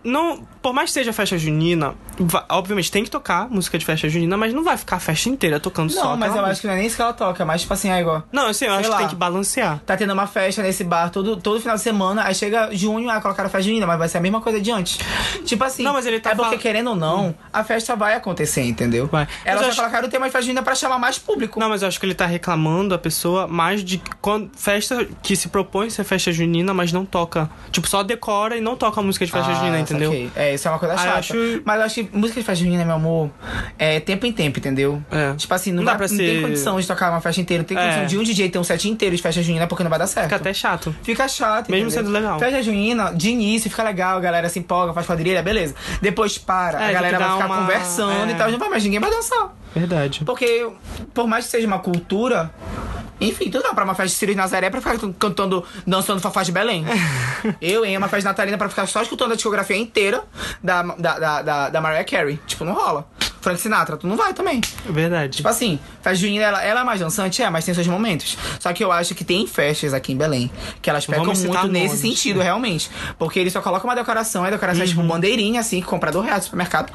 não. 0.03 0.45
Por 0.62 0.73
mais 0.73 0.89
que 0.89 0.93
seja 0.95 1.13
festa 1.13 1.38
junina, 1.38 1.95
obviamente 2.49 2.91
tem 2.91 3.03
que 3.03 3.10
tocar 3.10 3.49
música 3.49 3.77
de 3.77 3.86
festa 3.86 4.08
junina, 4.10 4.36
mas 4.38 4.53
não 4.53 4.63
vai 4.63 4.77
ficar 4.77 4.97
a 4.97 4.99
festa 4.99 5.30
inteira 5.30 5.60
tocando 5.60 5.91
só. 5.91 6.03
Não, 6.12 6.17
mas 6.17 6.34
eu 6.34 6.39
acho 6.41 6.47
música. 6.49 6.62
que 6.62 6.67
não 6.67 6.73
é 6.73 6.77
nem 6.77 6.88
isso 6.88 6.95
que 6.95 7.01
ela 7.01 7.13
toca, 7.13 7.45
mas 7.45 7.62
tipo 7.62 7.73
assim, 7.73 7.89
é 7.91 7.99
igual. 8.01 8.23
Não, 8.32 8.47
assim, 8.47 8.65
eu 8.65 8.71
sei 8.71 8.80
acho 8.82 8.89
lá. 8.89 8.95
que 8.97 9.01
tem 9.03 9.10
que 9.10 9.15
balancear. 9.15 9.80
Tá 9.86 9.95
tendo 9.97 10.13
uma 10.13 10.27
festa 10.27 10.62
nesse 10.62 10.84
bar 10.84 11.10
todo, 11.10 11.38
todo 11.38 11.60
final 11.60 11.75
de 11.75 11.82
semana, 11.82 12.23
aí 12.23 12.34
chega 12.36 12.69
junho, 12.73 13.10
aí 13.10 13.21
colocaram 13.21 13.47
a 13.47 13.49
festa 13.49 13.63
junina, 13.67 13.86
mas 13.86 13.97
vai 13.99 14.08
ser 14.10 14.17
a 14.17 14.21
mesma 14.21 14.41
coisa 14.41 14.60
de 14.60 14.71
antes. 14.71 14.97
Tipo 15.45 15.63
assim, 15.63 15.84
Não, 15.84 15.93
mas 15.93 16.06
ele 16.06 16.19
tá 16.19 16.32
é 16.32 16.36
porque 16.36 16.51
fal- 16.51 16.60
querendo 16.60 16.89
ou 16.91 16.95
não, 16.95 17.36
a 17.51 17.63
festa 17.63 17.95
vai 17.95 18.15
acontecer, 18.15 18.63
entendeu? 18.63 19.08
Vai. 19.08 19.27
Ela 19.45 19.62
só 19.63 19.67
acho- 19.69 19.77
colocaram 19.77 20.08
o 20.08 20.12
tema 20.12 20.25
de 20.25 20.32
festa 20.32 20.43
junina 20.45 20.62
pra 20.63 20.75
chamar 20.75 20.99
mais 20.99 21.17
público. 21.17 21.60
Não, 21.60 21.69
mas 21.69 21.82
eu 21.82 21.88
acho 21.88 21.99
que 21.99 22.06
ele 22.06 22.15
tá 22.15 22.25
reclamando 22.25 22.93
a 22.93 22.97
pessoa 22.97 23.47
mais 23.47 23.84
de 23.84 24.01
quando 24.21 24.49
festa 24.56 25.08
que 25.21 25.36
se 25.36 25.49
propõe 25.49 25.89
ser 25.89 26.03
festa 26.03 26.32
junina, 26.32 26.73
mas 26.73 26.91
não 26.91 27.06
toca. 27.06 27.49
Tipo, 27.71 27.88
só 27.88 28.03
decora 28.03 28.58
e 28.58 28.62
não 28.62 28.75
toca 28.75 28.99
a 28.99 29.03
música 29.03 29.25
de 29.25 29.32
festa 29.32 29.51
Ah, 29.51 29.56
junina, 29.56 29.80
entendeu? 29.80 30.10
saquei. 30.12 30.32
É, 30.36 30.53
isso 30.53 30.67
é 30.67 30.71
uma 30.71 30.80
coisa 30.80 30.95
Ah, 30.95 30.97
chata. 30.97 31.17
acho- 31.19 31.62
Mas 31.65 31.77
eu 31.80 31.86
acho 31.86 31.95
que 31.95 32.07
música 32.13 32.39
de 32.39 32.46
festa 32.46 32.63
junina, 32.63 32.84
meu 32.86 32.96
amor, 32.96 33.30
é 33.78 34.00
tempo 34.00 34.26
em 34.26 34.32
tempo, 34.32 34.60
entendeu? 34.60 35.02
É. 35.12 35.34
Tipo 35.36 35.54
assim, 35.54 35.72
não, 35.72 35.78
Não 35.78 35.86
dá 35.86 35.91
vai- 35.91 36.08
pra 36.08 36.08
não 36.08 36.17
tem 36.17 36.36
ser- 36.36 36.41
condição 36.41 36.80
de 36.80 36.88
tocar 36.88 37.10
uma 37.12 37.22
festa 37.22 37.41
inteira, 37.41 37.62
não 37.63 37.67
tem 37.67 37.78
É. 37.78 37.82
condição 37.82 38.06
de 38.06 38.17
um 38.17 38.24
DJ 38.24 38.50
ter 38.50 38.60
um 38.60 38.63
set 38.63 38.88
inteiro 38.89 39.15
de 39.15 39.22
festa 39.22 39.41
junina 39.41 39.67
porque 39.67 39.84
não 39.84 39.89
vai 39.89 40.00
dar 40.00 40.08
certo. 40.08 40.26
Fica 40.26 40.36
até 40.36 40.54
chato. 40.54 40.96
Fica 41.04 41.28
chato, 41.28 41.70
Mesmo 41.72 41.88
entendeu? 41.88 42.04
sendo 42.06 42.12
legal. 42.13 42.39
Festa 42.39 42.62
junina, 42.63 43.12
de 43.13 43.30
início, 43.30 43.70
fica 43.70 43.84
legal, 43.84 44.17
a 44.17 44.22
galera 44.22 44.50
se 44.50 44.60
empolga, 44.60 44.93
faz 44.93 45.06
quadrilha, 45.06 45.41
beleza. 45.43 45.76
Depois 46.02 46.38
para, 46.38 46.80
É, 46.80 46.82
a 46.84 46.86
tem 46.86 46.93
galera 46.93 47.20
vai 47.20 47.32
ficar 47.32 47.46
uma- 47.46 47.58
conversando 47.60 48.30
é. 48.30 48.34
e 48.34 48.36
tal, 48.36 48.52
não 48.52 48.60
vai 48.60 48.70
mais 48.70 48.84
ninguém 48.84 49.00
vai 49.00 49.10
dançar. 49.10 49.54
Verdade. 49.77 50.23
Porque, 50.25 50.67
por 51.13 51.27
mais 51.27 51.45
que 51.45 51.51
seja 51.51 51.67
uma 51.67 51.79
cultura, 51.79 52.51
enfim, 53.19 53.49
tu 53.49 53.61
dá 53.61 53.73
pra 53.73 53.83
uma 53.83 53.95
festa 53.95 54.09
de 54.09 54.15
Círio 54.15 54.35
de 54.35 54.37
Nazaré 54.37 54.69
pra 54.69 54.79
ficar 54.81 54.97
cantando, 55.19 55.63
dançando 55.85 56.19
Fafá 56.21 56.43
de 56.43 56.51
Belém. 56.51 56.85
Eu 57.61 57.83
em 57.85 57.97
uma 57.97 58.07
festa 58.07 58.29
natalina 58.29 58.57
pra 58.57 58.69
ficar 58.69 58.85
só 58.87 59.01
escutando 59.01 59.31
a 59.31 59.35
discografia 59.35 59.77
inteira 59.77 60.23
da, 60.63 60.81
da, 60.83 61.19
da, 61.19 61.41
da, 61.41 61.69
da 61.69 61.81
Mariah 61.81 62.03
Carey. 62.03 62.39
Tipo, 62.45 62.63
não 62.65 62.73
rola. 62.73 63.07
Frank 63.39 63.61
Sinatra, 63.61 63.95
tu 63.95 64.05
não 64.07 64.17
vai 64.17 64.33
também. 64.33 64.59
Verdade. 64.89 65.37
Tipo 65.37 65.47
assim, 65.47 65.79
festa 66.01 66.15
junina, 66.15 66.43
ela, 66.43 66.61
ela 66.63 66.81
é 66.81 66.83
mais 66.83 66.99
dançante, 66.99 67.41
é, 67.41 67.49
mas 67.49 67.63
tem 67.63 67.73
seus 67.73 67.87
momentos. 67.87 68.37
Só 68.59 68.73
que 68.73 68.83
eu 68.83 68.91
acho 68.91 69.15
que 69.15 69.23
tem 69.23 69.47
festas 69.47 69.93
aqui 69.93 70.11
em 70.11 70.17
Belém 70.17 70.51
que 70.81 70.89
elas 70.89 71.05
pecam 71.05 71.23
Vamos 71.23 71.43
muito 71.45 71.67
nesse 71.69 71.85
nomes. 71.95 72.01
sentido, 72.01 72.41
realmente. 72.41 72.89
Porque 73.17 73.39
eles 73.39 73.53
só 73.53 73.61
colocam 73.61 73.87
uma 73.89 73.95
decoração, 73.95 74.43
a 74.43 74.49
decoração 74.49 74.83
é 74.83 74.87
tipo 74.87 74.99
Uhum. 74.99 75.07
bandeirinha, 75.07 75.61
assim, 75.61 75.79
que 75.79 75.87
compra 75.87 76.11
do 76.11 76.19
real 76.19 76.39
do 76.39 76.43
supermercado. 76.43 76.91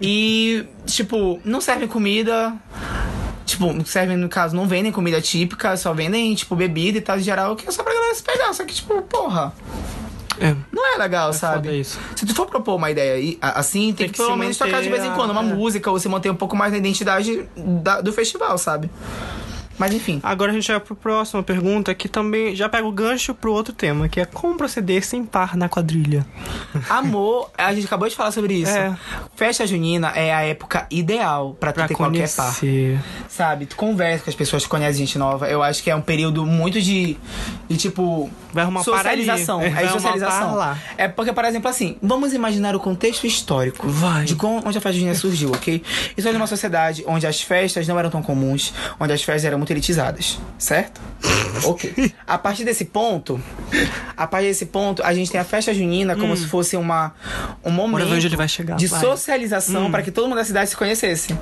E, 0.00 0.64
tipo, 0.86 1.40
não 1.44 1.60
servem 1.60 1.88
comida. 1.88 2.52
Tipo, 3.44 3.72
servem, 3.86 4.16
no 4.16 4.28
caso, 4.28 4.56
não 4.56 4.66
vendem 4.66 4.90
comida 4.90 5.20
típica, 5.20 5.76
só 5.76 5.92
vendem, 5.94 6.34
tipo, 6.34 6.56
bebida 6.56 6.98
e 6.98 7.00
tal, 7.00 7.16
em 7.18 7.22
geral, 7.22 7.54
que 7.56 7.66
é 7.68 7.70
só 7.70 7.82
pra 7.82 7.94
galera 7.94 8.14
se 8.14 8.22
pegar. 8.22 8.52
Só 8.52 8.64
que, 8.64 8.74
tipo, 8.74 9.00
porra, 9.02 9.52
É. 10.40 10.54
não 10.72 10.94
é 10.94 10.98
legal, 10.98 11.32
foda 11.32 11.38
sabe? 11.38 11.80
isso. 11.80 11.98
Se 12.16 12.26
tu 12.26 12.34
for 12.34 12.46
propor 12.46 12.74
uma 12.74 12.90
ideia 12.90 13.36
assim, 13.40 13.86
tem, 13.86 13.94
Tem 13.94 14.06
que, 14.08 14.12
que 14.14 14.18
pelo 14.18 14.36
menos 14.36 14.58
tocar 14.58 14.82
de 14.82 14.88
vez 14.88 15.04
em 15.04 15.12
quando 15.12 15.30
uma 15.30 15.42
é. 15.42 15.44
música, 15.54 15.90
ou 15.90 15.98
se 15.98 16.08
manter 16.08 16.28
um 16.30 16.34
pouco 16.34 16.56
mais 16.56 16.72
na 16.72 16.78
identidade 16.78 17.48
da- 17.56 18.00
do 18.00 18.12
festival, 18.12 18.58
sabe? 18.58 18.90
Mas 19.78 19.92
enfim. 19.92 20.20
Agora 20.22 20.50
a 20.50 20.54
gente 20.54 20.70
vai 20.70 20.80
pro 20.80 20.96
próxima 20.96 21.42
pergunta, 21.42 21.94
que 21.94 22.08
também 22.08 22.54
já 22.56 22.68
pega 22.68 22.86
o 22.86 22.92
gancho 22.92 23.34
pro 23.34 23.52
outro 23.52 23.72
tema, 23.72 24.08
que 24.08 24.20
é 24.20 24.24
como 24.24 24.56
proceder 24.56 25.04
sem 25.04 25.24
par 25.24 25.56
na 25.56 25.68
quadrilha. 25.68 26.24
Amor, 26.88 27.50
a 27.56 27.74
gente 27.74 27.86
acabou 27.86 28.08
de 28.08 28.14
falar 28.14 28.30
sobre 28.30 28.54
isso. 28.54 28.70
É. 28.70 28.96
Festa 29.34 29.66
junina 29.66 30.08
é 30.14 30.32
a 30.34 30.42
época 30.42 30.86
ideal 30.90 31.56
Pra 31.58 31.72
ter 31.72 31.94
qualquer 31.94 32.28
par. 32.34 32.46
conhecer. 32.46 32.98
Sabe? 33.28 33.66
Tu 33.66 33.76
conversa 33.76 34.24
com 34.24 34.30
as 34.30 34.36
pessoas, 34.36 34.62
tu 34.62 34.68
conhece 34.68 34.98
gente 34.98 35.18
nova. 35.18 35.48
Eu 35.48 35.62
acho 35.62 35.82
que 35.82 35.90
é 35.90 35.96
um 35.96 36.00
período 36.00 36.44
muito 36.46 36.80
de, 36.80 37.16
de 37.68 37.76
tipo. 37.76 38.30
Vai 38.52 38.62
arrumar 38.64 38.82
par 38.84 39.06
ali. 39.06 39.24
socialização. 39.24 39.60
É, 39.60 39.66
É, 39.66 39.70
vai 39.70 39.82
de 39.82 39.88
arrumar 39.88 40.00
socialização. 40.00 40.48
par 40.48 40.54
lá. 40.56 40.78
É 40.96 41.08
porque, 41.08 41.32
por 41.32 41.44
exemplo, 41.44 41.68
assim, 41.68 41.96
vamos 42.02 42.32
imaginar 42.32 42.74
o 42.74 42.80
contexto 42.80 43.26
histórico 43.26 43.86
Vai. 43.88 44.24
de 44.24 44.34
onde 44.42 44.78
a 44.78 44.80
festa 44.80 44.92
junina 44.94 45.14
surgiu, 45.14 45.50
ok? 45.52 45.82
Isso 46.16 46.26
é 46.26 46.30
de 46.30 46.36
uma 46.36 46.46
sociedade 46.46 47.04
onde 47.06 47.26
as 47.26 47.40
festas 47.42 47.86
não 47.86 47.98
eram 47.98 48.08
tão 48.10 48.22
comuns, 48.22 48.72
onde 48.98 49.12
as 49.12 49.22
festas 49.22 49.44
eram 49.44 49.58
muito 49.58 49.65
elitizadas, 49.72 50.38
certo? 50.58 51.00
ok. 51.64 52.12
A 52.26 52.38
partir 52.38 52.64
desse 52.64 52.84
ponto, 52.84 53.40
a 54.16 54.26
partir 54.26 54.48
desse 54.48 54.66
ponto, 54.66 55.02
a 55.02 55.12
gente 55.14 55.30
tem 55.30 55.40
a 55.40 55.44
festa 55.44 55.72
junina 55.74 56.14
como 56.14 56.36
se 56.36 56.46
fosse 56.46 56.76
uma, 56.76 57.14
um 57.64 57.70
momento 57.70 58.12
onde 58.12 58.26
ele 58.26 58.36
vai 58.36 58.48
chegar, 58.48 58.76
de 58.76 58.86
vai. 58.86 59.00
socialização 59.00 59.90
para 59.90 60.02
que 60.02 60.10
todo 60.10 60.24
mundo 60.28 60.36
da 60.36 60.44
cidade 60.44 60.70
se 60.70 60.76
conhecesse. 60.76 61.36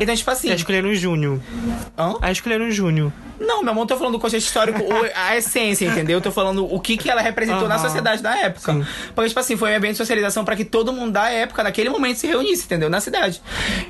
Então, 0.00 0.14
tipo 0.14 0.30
assim. 0.30 0.48
Já 0.48 0.54
escolheram 0.54 0.90
em 0.90 0.94
junho. 0.94 1.42
Hã? 1.96 2.14
Aí 2.20 2.32
escolheram 2.32 2.66
em 2.66 2.70
junho. 2.70 3.12
Não, 3.40 3.60
meu 3.62 3.72
amor, 3.72 3.80
não 3.82 3.86
tô 3.88 3.96
falando 3.96 4.12
do 4.12 4.20
contexto 4.20 4.46
histórico, 4.46 4.80
o- 4.82 5.10
a 5.16 5.34
essência, 5.36 5.86
entendeu? 5.86 6.18
Eu 6.18 6.20
tô 6.20 6.30
falando 6.30 6.64
o 6.72 6.78
que, 6.78 6.96
que 6.96 7.10
ela 7.10 7.20
representou 7.20 7.66
na 7.66 7.74
Aham. 7.74 7.84
sociedade 7.84 8.22
da 8.22 8.36
época. 8.38 8.72
Sim. 8.72 8.86
Porque, 9.14 9.28
tipo 9.28 9.40
assim, 9.40 9.56
foi 9.56 9.70
um 9.70 9.74
evento 9.74 9.92
de 9.92 9.96
socialização 9.98 10.44
pra 10.44 10.54
que 10.54 10.64
todo 10.64 10.92
mundo 10.92 11.12
da 11.12 11.28
época, 11.28 11.62
naquele 11.64 11.88
momento, 11.88 12.18
se 12.18 12.26
reunisse, 12.28 12.64
entendeu? 12.64 12.88
Na 12.88 13.00
cidade. 13.00 13.42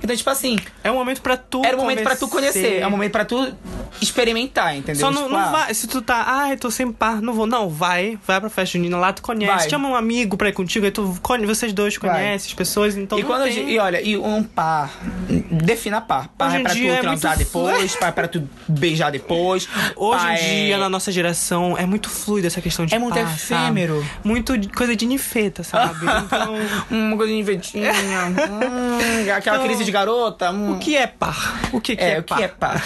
Então, 0.02 0.16
tipo 0.16 0.30
assim, 0.30 0.58
É 0.82 0.90
um 0.90 0.94
momento 0.94 1.20
pra 1.20 1.36
tu 1.36 1.62
era 1.64 1.76
um 1.76 1.80
momento 1.80 2.02
pra 2.02 2.16
tu 2.16 2.28
conhecer, 2.28 2.78
é 2.80 2.86
um 2.86 2.90
momento 2.90 3.12
pra 3.12 3.24
tu 3.26 3.52
experimentar, 4.00 4.76
entendeu? 4.76 5.00
Só 5.00 5.10
não, 5.10 5.22
Tipo, 5.24 5.34
não 5.34 5.40
ah, 5.40 5.50
vai. 5.50 5.74
Se 5.74 5.86
tu 5.86 6.02
tá, 6.02 6.24
ai, 6.26 6.56
tô 6.56 6.70
sem 6.70 6.90
par, 6.90 7.20
não 7.22 7.32
vou. 7.32 7.46
Não, 7.46 7.68
vai, 7.68 8.18
vai 8.26 8.40
pra 8.40 8.48
festa 8.50 8.72
junina 8.76 8.96
lá, 8.96 9.12
tu 9.12 9.22
conhece. 9.22 9.52
Vai. 9.52 9.70
Chama 9.70 9.88
um 9.88 9.94
amigo 9.94 10.36
pra 10.36 10.48
ir 10.48 10.52
contigo, 10.52 10.84
aí 10.86 10.90
tu, 10.90 11.16
conhe- 11.22 11.46
vocês 11.46 11.72
dois 11.72 11.96
conhecem 11.98 12.48
as 12.50 12.54
pessoas, 12.54 12.96
então. 12.96 13.18
E 13.18 13.22
quando 13.22 13.46
eu 13.46 13.54
tem... 13.54 13.70
e 13.70 13.78
olha, 13.78 14.00
e 14.02 14.16
um 14.16 14.42
par, 14.42 14.90
defina 15.50 16.00
par. 16.00 16.28
Par 16.36 16.48
Hoje 16.48 16.56
é 16.58 16.62
pra 16.62 16.72
tu 16.74 16.78
é 16.86 17.00
transar 17.00 17.36
depois, 17.38 17.96
par 17.96 18.08
é 18.08 18.12
pra 18.12 18.28
tu 18.28 18.48
beijar 18.66 19.10
depois. 19.10 19.68
Hoje 19.96 20.26
em 20.26 20.64
dia, 20.66 20.74
é... 20.74 20.78
na 20.78 20.88
nossa 20.88 21.12
geração, 21.12 21.76
é 21.78 21.86
muito 21.86 22.08
fluido 22.10 22.46
essa 22.46 22.60
questão 22.60 22.84
de 22.86 22.94
É 22.94 22.98
muito 22.98 23.14
par, 23.14 23.22
efêmero. 23.32 24.00
sabe? 24.02 24.10
Muito 24.24 24.58
de- 24.58 24.68
coisa 24.68 24.96
de 24.96 25.06
nifeta, 25.06 25.62
sabe? 25.62 26.06
Então, 26.32 26.54
Uma 26.90 27.16
coisinha 27.16 27.40
inventinha. 27.40 27.92
hum, 27.92 29.32
aquela 29.36 29.56
Então, 29.56 29.66
crise 29.68 29.84
de 29.84 29.90
garota. 29.90 30.50
hum. 30.50 30.72
o 30.72 30.78
que 30.78 30.96
é 30.96 31.06
par? 31.06 31.60
O 31.72 31.80
que, 31.80 31.96
que 31.96 32.02
é, 32.02 32.14
é, 32.14 32.18
o 32.20 32.22
que 32.22 32.42
é 32.42 32.48
par? 32.48 32.82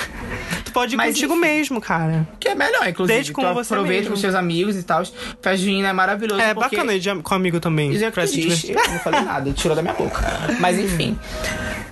Pode 0.76 0.94
ir 0.94 0.98
Mas, 0.98 1.14
contigo 1.14 1.32
enfim. 1.32 1.40
mesmo, 1.40 1.80
cara. 1.80 2.28
Que 2.38 2.48
é 2.48 2.54
melhor, 2.54 2.86
inclusive. 2.86 3.16
Desde 3.16 3.32
com 3.32 3.40
você 3.54 3.72
aproveita 3.72 4.02
mesmo. 4.02 4.14
com 4.14 4.20
seus 4.20 4.34
amigos 4.34 4.76
e 4.76 4.82
tal. 4.82 5.06
Festa 5.06 5.56
junina 5.56 5.88
é 5.88 5.92
maravilhoso. 5.94 6.38
É 6.38 6.52
porque... 6.52 6.76
bacana 6.76 6.92
ir 6.92 7.00
de 7.00 7.14
com 7.22 7.34
amigo 7.34 7.58
também. 7.58 7.92
Isso 7.92 8.04
é 8.04 8.10
que 8.10 8.20
tu 8.20 8.26
diz. 8.26 8.68
Eu 8.68 8.74
não 8.74 8.98
falei 8.98 9.22
nada, 9.22 9.50
tirou 9.54 9.74
da 9.74 9.80
minha 9.80 9.94
boca. 9.94 10.22
Mas 10.60 10.78
enfim. 10.78 11.18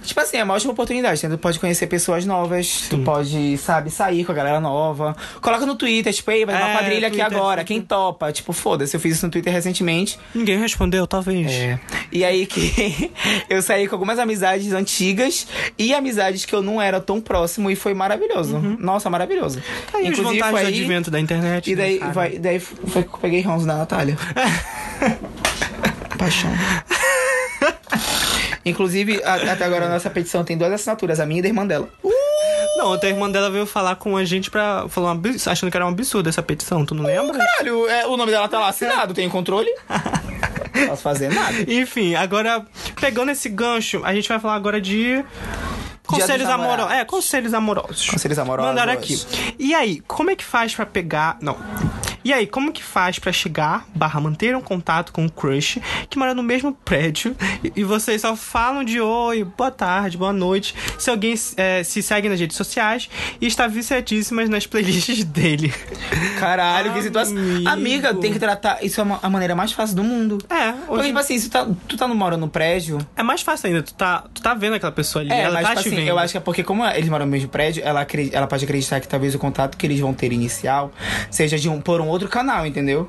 Tipo 0.05 0.21
assim, 0.21 0.37
é 0.37 0.45
uma 0.45 0.55
ótima 0.55 0.73
oportunidade. 0.73 1.27
né? 1.27 1.35
Tu 1.35 1.39
pode 1.39 1.59
conhecer 1.59 1.87
pessoas 1.87 2.25
novas, 2.27 2.87
tu 2.89 2.99
pode, 2.99 3.57
sabe, 3.59 3.91
sair 3.91 4.25
com 4.25 4.33
a 4.33 4.35
galera 4.35 4.61
nova. 4.61 5.17
Coloca 5.41 5.67
no 5.67 5.75
Twitter, 5.75 6.13
tipo, 6.13 6.31
ei, 6.31 6.45
vai 6.45 6.57
ter 6.57 6.63
uma 6.63 6.71
É, 6.71 6.77
quadrilha 6.77 7.09
aqui 7.09 7.21
agora, 7.21 7.65
quem 7.65 7.81
topa? 7.81 8.33
Tipo, 8.33 8.53
foda-se, 8.53 8.97
eu 8.97 9.01
fiz 9.01 9.17
isso 9.17 9.27
no 9.27 9.33
Twitter 9.33 9.53
recentemente. 9.53 10.19
Ninguém 10.35 10.59
respondeu, 10.59 11.07
talvez. 11.07 11.51
É. 11.51 11.79
E 12.13 12.25
aí 12.25 12.47
que 12.47 13.11
eu 13.49 13.61
saí 13.63 13.89
com 13.89 13.95
algumas 13.95 14.19
amizades 14.19 14.73
antigas 14.73 15.47
e 15.79 15.95
amizades 15.95 16.45
que 16.45 16.55
eu 16.55 16.63
não 16.63 16.81
era 16.81 17.01
tão 17.01 17.21
próximo 17.21 17.71
e 17.71 17.77
foi 17.77 17.95
maravilhoso. 17.95 18.59
Nossa, 18.79 19.09
maravilhoso. 19.11 19.61
Tá 19.91 19.99
aí 19.99 20.09
as 20.09 20.19
vantagens 20.19 20.51
foi 20.51 20.63
do 20.63 20.69
advento 20.69 21.11
da 21.11 21.21
internet. 21.21 21.71
E 21.71 21.77
né, 21.77 21.83
daí, 21.83 21.99
cara? 21.99 22.13
vai, 22.13 22.39
daí 22.39 22.61
foi 22.61 23.03
que 23.03 23.09
eu 23.15 23.19
peguei 23.21 23.41
ranço 23.41 23.67
da 23.67 23.77
Natália. 23.77 24.17
Paixão. 26.19 26.51
Inclusive, 28.65 29.23
a- 29.25 29.53
até 29.53 29.65
agora 29.65 29.87
a 29.87 29.89
nossa 29.89 30.09
petição 30.11 30.43
tem 30.45 30.57
duas 30.57 30.73
assinaturas, 30.73 31.21
a 31.21 31.27
minha 31.27 31.41
e 31.41 31.43
da 31.43 31.49
irmã 31.49 31.67
dela. 31.67 31.89
Não, 32.77 32.93
até 32.93 33.07
a 33.07 33.11
irmã 33.11 33.31
dela 33.31 33.51
veio 33.51 33.67
falar 33.67 33.97
com 33.97 34.17
a 34.17 34.25
gente 34.25 34.51
pra. 34.51 34.87
Falou 34.89 35.09
um 35.11 35.13
abs- 35.13 35.47
achando 35.47 35.71
que 35.71 35.77
era 35.77 35.87
um 35.87 35.91
absurdo 35.91 36.29
essa 36.29 36.43
petição, 36.43 36.85
tu 36.85 36.95
não 36.95 37.05
lembra? 37.05 37.39
Caralho, 37.39 37.89
é, 37.89 38.07
o 38.07 38.17
nome 38.17 38.33
dela 38.33 38.49
tá 38.49 38.59
lá 38.59 38.69
assinado, 38.69 39.15
tem 39.15 39.29
controle? 39.29 39.71
Não 40.75 40.89
posso 40.89 41.03
fazer 41.03 41.33
nada. 41.33 41.55
Enfim, 41.73 42.17
agora, 42.17 42.67
pegando 43.01 43.31
esse 43.31 43.49
gancho, 43.49 44.03
a 44.05 44.13
gente 44.13 44.29
vai 44.29 44.41
falar 44.41 44.57
agora 44.57 44.81
de. 44.81 45.25
Conselhos 46.05 46.49
amorosos. 46.49 46.93
É, 46.93 47.05
conselhos 47.05 47.55
amorosos. 47.55 48.11
Conselhos 48.11 48.39
amorosos. 48.41 48.71
Mandaram 48.71 48.93
aqui. 48.93 49.17
E 49.57 49.73
aí, 49.73 50.01
como 50.07 50.31
é 50.31 50.37
que 50.37 50.45
faz 50.45 50.75
pra 50.75 50.85
pegar. 50.85 51.39
Não. 51.41 51.57
E 52.25 52.33
aí, 52.33 52.47
como 52.47 52.73
que 52.73 52.83
faz 52.83 53.19
pra 53.19 53.31
chegar, 53.33 53.87
barra 53.95 54.19
manter 54.19 54.57
um 54.57 54.61
contato 54.63 55.13
com 55.13 55.27
o 55.27 55.31
crush 55.31 55.79
que 56.09 56.19
mora 56.19 56.33
no 56.35 56.43
mesmo 56.43 56.73
prédio 56.73 57.37
e, 57.63 57.71
e 57.77 57.85
vocês 57.85 58.23
só 58.23 58.35
falam 58.35 58.83
de 58.83 58.99
oi, 58.99 59.45
boa 59.45 59.71
tarde, 59.71 60.17
boa 60.17 60.33
noite, 60.33 60.75
se 60.99 61.11
alguém 61.11 61.35
eh, 61.59 61.83
se 61.85 62.03
segue 62.03 62.29
nas 62.31 62.41
redes 62.41 62.57
sociais 62.57 63.11
e 63.41 63.47
está 63.47 63.67
viciadíssimas 63.67 64.49
nas 64.49 64.67
playlists 64.67 65.23
dele. 65.25 65.73
Caralho, 66.41 66.95
que 66.95 67.03
situação. 67.03 67.37
Amiga, 67.67 68.15
tem 68.15 68.33
que 68.33 68.39
tratar. 68.39 68.83
Isso 68.83 69.01
é 69.01 69.05
uma- 69.05 69.21
a 69.23 69.29
maneira 69.29 69.55
mais 69.55 69.73
fácil 69.73 69.97
do 69.97 70.05
mundo. 70.05 70.39
É, 70.49 70.73
Porque, 70.73 70.93
hoje 70.95 71.07
tipo 71.09 71.19
assim, 71.19 71.39
se 71.39 71.49
tu 71.49 71.53
tá, 71.53 71.67
tu 71.89 71.97
tá 71.97 72.09
morando 72.09 72.41
no 72.41 72.49
prédio. 72.49 72.99
é 73.17 73.23
mais 73.23 73.43
fácil 73.43 73.67
ainda, 73.69 73.83
tu 73.83 73.93
tá, 73.93 74.25
tu 74.33 74.41
tá 74.41 74.55
vendo 74.55 74.75
aquela 74.77 74.93
pessoa 74.93 75.23
ali, 75.23 75.31
É, 75.33 75.43
ela 75.43 75.55
mas 75.55 75.63
tá 75.63 75.69
tipo 75.71 75.83
te 75.83 75.89
assim, 75.89 75.97
vendo. 75.97 76.09
eu 76.09 76.19
acho 76.19 76.33
que 76.33 76.39
é 76.39 76.41
porque, 76.41 76.63
como 76.65 76.87
eles 76.87 77.09
moram 77.11 77.27
no 77.27 77.33
mesmo 77.33 77.49
prédio, 77.51 77.83
ela, 77.85 78.07
ela 78.33 78.47
pode 78.47 78.65
acreditar 78.65 78.99
que 79.01 79.09
talvez 79.09 79.35
o 79.35 79.39
contato 79.39 79.77
que 79.77 79.87
eles 79.87 80.01
vão 80.01 80.15
ter 80.15 80.33
inicial 80.33 80.91
seja 81.31 81.59
de 81.59 81.69
um, 81.69 81.81
por 81.83 82.01
um 82.01 82.14
outro 82.15 82.29
canal, 82.29 82.67
entendeu? 82.67 83.09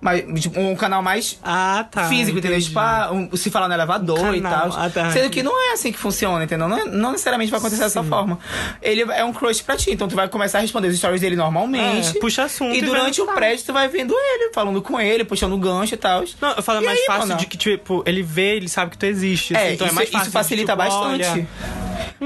Mas, 0.00 0.24
tipo, 0.40 0.58
um 0.58 0.74
canal 0.74 1.02
mais 1.02 1.38
Ah, 1.42 1.86
tá. 1.90 2.08
físico, 2.08 2.38
entendeu? 2.38 2.56
entendi. 2.58 2.68
Tipo, 2.68 2.78
ah, 2.80 3.10
um- 3.12 3.36
se 3.36 3.50
falar 3.50 3.68
no 3.68 3.74
elevador 3.74 4.18
Um 4.20 4.34
e 4.34 4.40
tal. 4.40 4.70
Ah, 4.76 4.90
tá. 4.90 5.10
Sendo 5.10 5.30
que 5.30 5.42
não 5.42 5.52
é 5.70 5.72
assim 5.72 5.92
que 5.92 5.98
funciona, 5.98 6.42
entendeu? 6.44 6.68
Não, 6.68 6.78
é- 6.78 6.84
não 6.84 7.12
necessariamente 7.12 7.50
vai 7.50 7.58
acontecer 7.60 7.82
dessa 7.82 8.02
forma. 8.02 8.38
Ele 8.82 9.02
é 9.02 9.24
um 9.24 9.32
crush 9.32 9.62
pra 9.62 9.76
ti, 9.76 9.90
então 9.90 10.08
tu 10.08 10.16
vai 10.16 10.28
começar 10.28 10.58
a 10.58 10.60
responder 10.62 10.88
os 10.88 10.96
stories 10.98 11.20
dele 11.20 11.36
normalmente. 11.36 12.16
É, 12.16 12.20
puxa 12.20 12.44
assunto 12.44 12.74
E 12.74 12.82
durante 12.82 13.20
o 13.20 13.26
prédio 13.26 13.64
tu 13.66 13.72
vai 13.72 13.88
vendo 13.88 14.14
ele, 14.14 14.50
falando 14.52 14.80
com 14.82 15.00
ele, 15.00 15.24
puxando 15.24 15.52
o 15.52 15.58
gancho 15.58 15.94
e 15.94 15.98
tal. 15.98 16.24
Não, 16.40 16.52
eu 16.52 16.62
falo 16.62 16.80
E 16.82 16.84
mais 16.86 16.98
aí, 16.98 17.06
fácil 17.06 17.28
mano? 17.28 17.40
de 17.40 17.46
que, 17.46 17.56
tipo, 17.56 18.02
ele 18.06 18.22
vê, 18.22 18.56
ele 18.56 18.68
sabe 18.68 18.90
que 18.92 18.98
tu 18.98 19.06
existe. 19.06 19.54
É, 19.54 19.58
assim, 19.66 19.74
então 19.74 19.86
isso, 19.86 19.94
é 19.94 19.96
mais 19.96 20.08
fácil. 20.10 20.22
isso 20.24 20.30
facilita 20.32 20.76
de, 20.76 20.82
tipo, 20.82 20.94
bastante. 21.00 21.24
olha, 21.30 21.48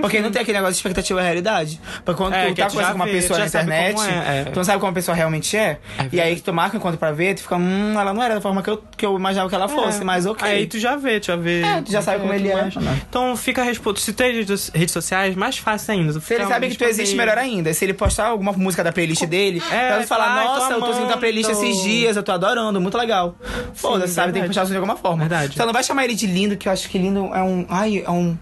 Porque 0.01 0.21
não 0.21 0.31
tem 0.31 0.43
aquele 0.43 0.57
negócio 0.59 0.75
de 0.75 0.79
expectativa 0.79 1.21
e 1.21 1.25
realidade. 1.25 1.81
Porque 2.05 2.23
quando 2.23 2.35
É, 2.35 2.47
tu 2.49 2.55
tá 2.57 2.67
conversando 2.69 2.93
com 2.93 2.97
uma 2.97 3.05
vê, 3.07 3.13
pessoa 3.13 3.39
na 3.39 3.47
internet, 3.47 4.01
é, 4.01 4.41
é. 4.41 4.45
tu 4.45 4.57
não 4.57 4.65
sabe 4.65 4.79
como 4.81 4.91
a 4.91 4.95
pessoa 4.95 5.15
realmente 5.15 5.57
é. 5.57 5.79
e 6.13 6.21
aí 6.21 6.41
tu 6.41 6.53
marca 6.53 6.77
o 6.77 6.79
encontro 6.79 6.99
pra 6.99 7.13
ver, 7.13 7.35
tu 7.35 7.43
fica, 7.43 7.57
hum, 7.57 7.95
ela 7.99 8.13
não 8.15 8.23
era 8.23 8.35
da 8.37 8.41
forma 8.41 8.63
que 8.63 8.71
eu, 8.71 8.83
que 8.97 9.05
eu 9.07 9.17
imaginava 9.17 9.49
que 9.49 9.55
ela 9.55 9.69
fosse, 9.69 10.01
É. 10.03 10.05
mas 10.05 10.27
ok. 10.27 10.47
Aí 10.49 10.67
tu 10.67 10.79
já 10.79 10.97
vê, 10.97 11.21
tu 11.21 11.27
já 11.27 11.37
vê. 11.37 11.63
É, 11.63 11.83
tu 11.83 11.91
já 11.93 12.03
sabe 12.03 12.21
como 12.21 12.33
ele 12.33 12.49
é. 12.49 12.55
mais. 12.55 12.75
Então 13.09 13.37
fica 13.37 13.63
a 13.63 13.65
resposta. 13.65 14.01
Se 14.01 14.13
tem 14.13 14.33
redes 14.75 14.93
sociais, 14.93 15.35
mais 15.35 15.59
fácil 15.59 15.95
ainda. 15.95 16.21
Se 16.21 16.35
ele 16.35 16.47
sabe 16.47 16.69
que 16.69 16.77
tu 16.79 16.85
existe, 16.85 17.17
melhor 17.17 17.39
ainda. 17.39 17.73
Se 17.75 17.85
ele 17.85 17.95
postar 17.95 18.27
alguma 18.27 18.53
música 18.53 18.83
da 18.85 18.93
playlist 18.93 19.25
dele, 19.27 19.63
É, 19.71 19.99
tu 19.99 20.07
falar, 20.07 20.25
fala, 20.27 20.41
"Ai, 20.41 20.47
tô 20.47 20.53
nossa, 20.55 20.73
eu 20.75 20.81
tô 20.81 20.93
seguindo 20.95 21.13
a 21.13 21.17
playlist 21.17 21.51
amando." 21.51 21.67
esses 21.67 21.83
dias, 21.83 22.17
eu 22.17 22.23
tô 22.23 22.33
adorando, 22.33 22.81
muito 22.81 22.97
legal. 22.99 23.37
Foda-se, 23.75 24.15
sabe? 24.15 24.33
Tem 24.33 24.43
que 24.43 24.49
postar 24.49 24.63
isso 24.63 24.71
de 24.73 24.77
alguma 24.77 24.97
forma. 24.97 25.19
Verdade. 25.21 25.53
Então 25.55 25.67
não 25.67 25.73
vai 25.73 25.83
chamar 25.83 26.05
ele 26.05 26.15
de 26.15 26.27
lindo, 26.27 26.57
que 26.57 26.69
eu 26.69 26.73
acho 26.73 26.89
que 26.89 26.99
lindo 26.99 27.31
é 27.35 27.43
um. 27.43 27.67
Ai, 27.69 28.03
é 28.07 28.11
um. 28.11 28.37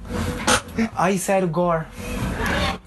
Ai, 0.95 1.19
sério, 1.19 1.49
gore. 1.49 1.85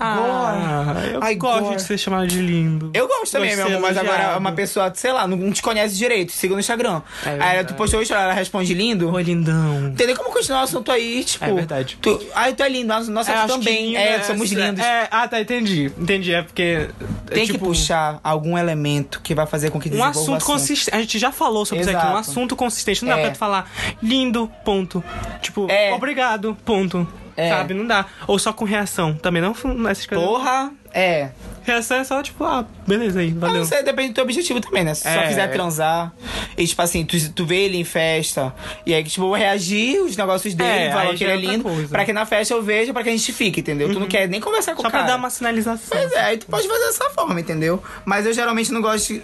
Ah, 0.02 0.96
eu 1.12 1.20
Ai, 1.22 1.36
gosto 1.36 1.62
gore. 1.64 1.76
de 1.76 1.82
ser 1.82 1.98
chamado 1.98 2.26
de 2.26 2.40
lindo. 2.40 2.90
Eu 2.94 3.06
gosto 3.08 3.34
também, 3.34 3.54
meu 3.56 3.66
amor, 3.68 3.82
mas 3.82 3.98
agora 3.98 4.38
uma 4.38 4.52
pessoa, 4.54 4.92
sei 4.96 5.12
lá, 5.12 5.28
não 5.28 5.52
te 5.52 5.62
conhece 5.62 5.98
direito, 5.98 6.32
siga 6.32 6.54
no 6.54 6.60
Instagram. 6.60 7.02
É 7.26 7.32
aí 7.44 7.64
tu 7.66 7.74
postou 7.74 8.02
isso, 8.02 8.14
ela 8.14 8.32
responde 8.32 8.74
lindo. 8.74 9.12
Oi, 9.12 9.24
lindão. 9.24 9.88
Entendeu 9.90 10.16
como 10.16 10.32
continuar 10.32 10.62
o 10.62 10.64
assunto 10.64 10.90
aí, 10.92 11.24
tipo. 11.26 11.44
É 11.44 11.52
verdade. 11.54 11.98
Tu, 12.02 12.22
ai, 12.34 12.54
tu 12.54 12.64
é 12.64 12.70
lindo, 12.70 12.88
nossa, 12.88 13.12
nossa 13.12 13.32
É, 13.32 13.36
tu 13.42 13.48
que 13.48 13.48
também. 13.60 13.86
lindo 13.88 13.98
É, 13.98 14.24
somos 14.24 14.50
lindos. 14.52 14.84
É, 14.86 15.08
ah, 15.12 15.28
tá, 15.28 15.42
entendi. 15.42 15.92
Entendi, 15.98 16.34
é 16.34 16.44
porque. 16.44 16.88
é 17.30 17.34
Tem 17.34 17.46
que 17.46 17.54
tipo, 17.54 17.66
puxar 17.66 18.20
algum 18.24 18.58
elemento 18.58 19.20
que 19.22 19.36
vai 19.36 19.46
fazer 19.46 19.70
com 19.70 19.80
que 19.82 19.90
Um 19.90 19.92
desenvolva 19.92 20.18
o 20.18 20.22
assunto 20.22 20.46
consistente. 20.46 20.96
A 20.96 21.00
gente 21.02 21.20
já 21.20 21.32
falou 21.34 21.66
sobre 21.66 21.82
isso 21.82 21.90
aqui. 21.90 22.00
Um 22.00 22.10
Exato. 22.12 22.18
assunto 22.20 22.56
consistente. 22.56 23.04
Não 23.04 23.10
dá 23.14 23.20
É. 23.20 23.24
pra 23.24 23.32
tu 23.32 23.38
falar 23.38 23.70
lindo, 24.02 24.50
ponto. 24.64 25.04
Tipo, 25.42 25.68
É. 25.70 25.94
obrigado, 25.94 26.56
ponto. 26.64 27.06
É. 27.40 27.50
Sabe? 27.50 27.74
Não 27.74 27.88
dá. 27.88 28.06
Ou 28.28 28.38
só 28.38 28.52
com 28.52 28.66
reação. 28.66 29.14
Também 29.14 29.42
não 29.42 29.52
essas 29.90 30.06
coisas. 30.06 30.28
Porra, 30.28 30.72
é. 30.94 31.30
Reação 31.64 31.98
é 31.98 32.04
só 32.04 32.22
tipo, 32.22 32.44
ah, 32.44 32.66
beleza 32.90 33.20
aí, 33.20 33.32
Mas 33.32 33.40
valeu. 33.40 33.64
isso 33.64 33.74
aí 33.76 33.84
depende 33.84 34.10
do 34.10 34.16
teu 34.16 34.24
objetivo 34.24 34.60
também, 34.60 34.84
né? 34.84 34.94
Se 34.94 35.04
tu 35.04 35.14
só 35.14 35.20
É. 35.22 35.28
quiser 35.28 35.52
transar 35.52 36.12
e, 36.58 36.66
tipo 36.68 36.82
assim, 36.82 37.06
tu, 37.06 37.16
tu 37.34 37.46
vê 37.46 37.58
ele 37.66 37.78
em 37.78 37.84
festa 37.84 38.54
e 38.86 38.94
aí, 38.94 39.04
tipo, 39.04 39.22
eu 39.24 39.28
vou 39.30 39.38
reagir 39.38 40.02
os 40.02 40.18
negócios 40.18 40.54
dele, 40.54 40.70
É, 40.70 40.92
falar 40.92 41.12
que 41.14 41.18
já 41.26 41.34
ele 41.34 41.46
é 41.46 41.50
é 41.50 41.52
lindo, 41.54 41.64
coisa. 41.64 41.88
pra 41.88 42.04
que 42.06 42.12
na 42.14 42.26
festa 42.26 42.54
eu 42.54 42.62
veja, 42.62 42.92
pra 42.92 43.04
que 43.04 43.10
a 43.10 43.12
gente 43.12 43.32
fique, 43.32 43.60
entendeu? 43.62 43.92
Tu 43.94 44.00
não 44.00 44.08
quer 44.08 44.28
nem 44.28 44.42
conversar 44.42 44.76
com 44.76 44.82
Só 44.82 44.88
o 44.88 44.92
cara. 44.92 45.04
pra 45.06 45.14
dar 45.14 45.18
uma 45.20 45.30
sinalização. 45.30 45.88
Pois 45.90 46.12
é, 46.12 46.20
aí 46.22 46.38
tu 46.38 46.46
pode 46.48 46.68
fazer 46.68 46.86
dessa 46.86 47.10
forma, 47.12 47.40
entendeu? 47.40 47.82
Mas 48.06 48.26
eu 48.26 48.34
geralmente 48.34 48.72
não 48.72 48.82
gosto, 48.82 49.14
de- 49.14 49.22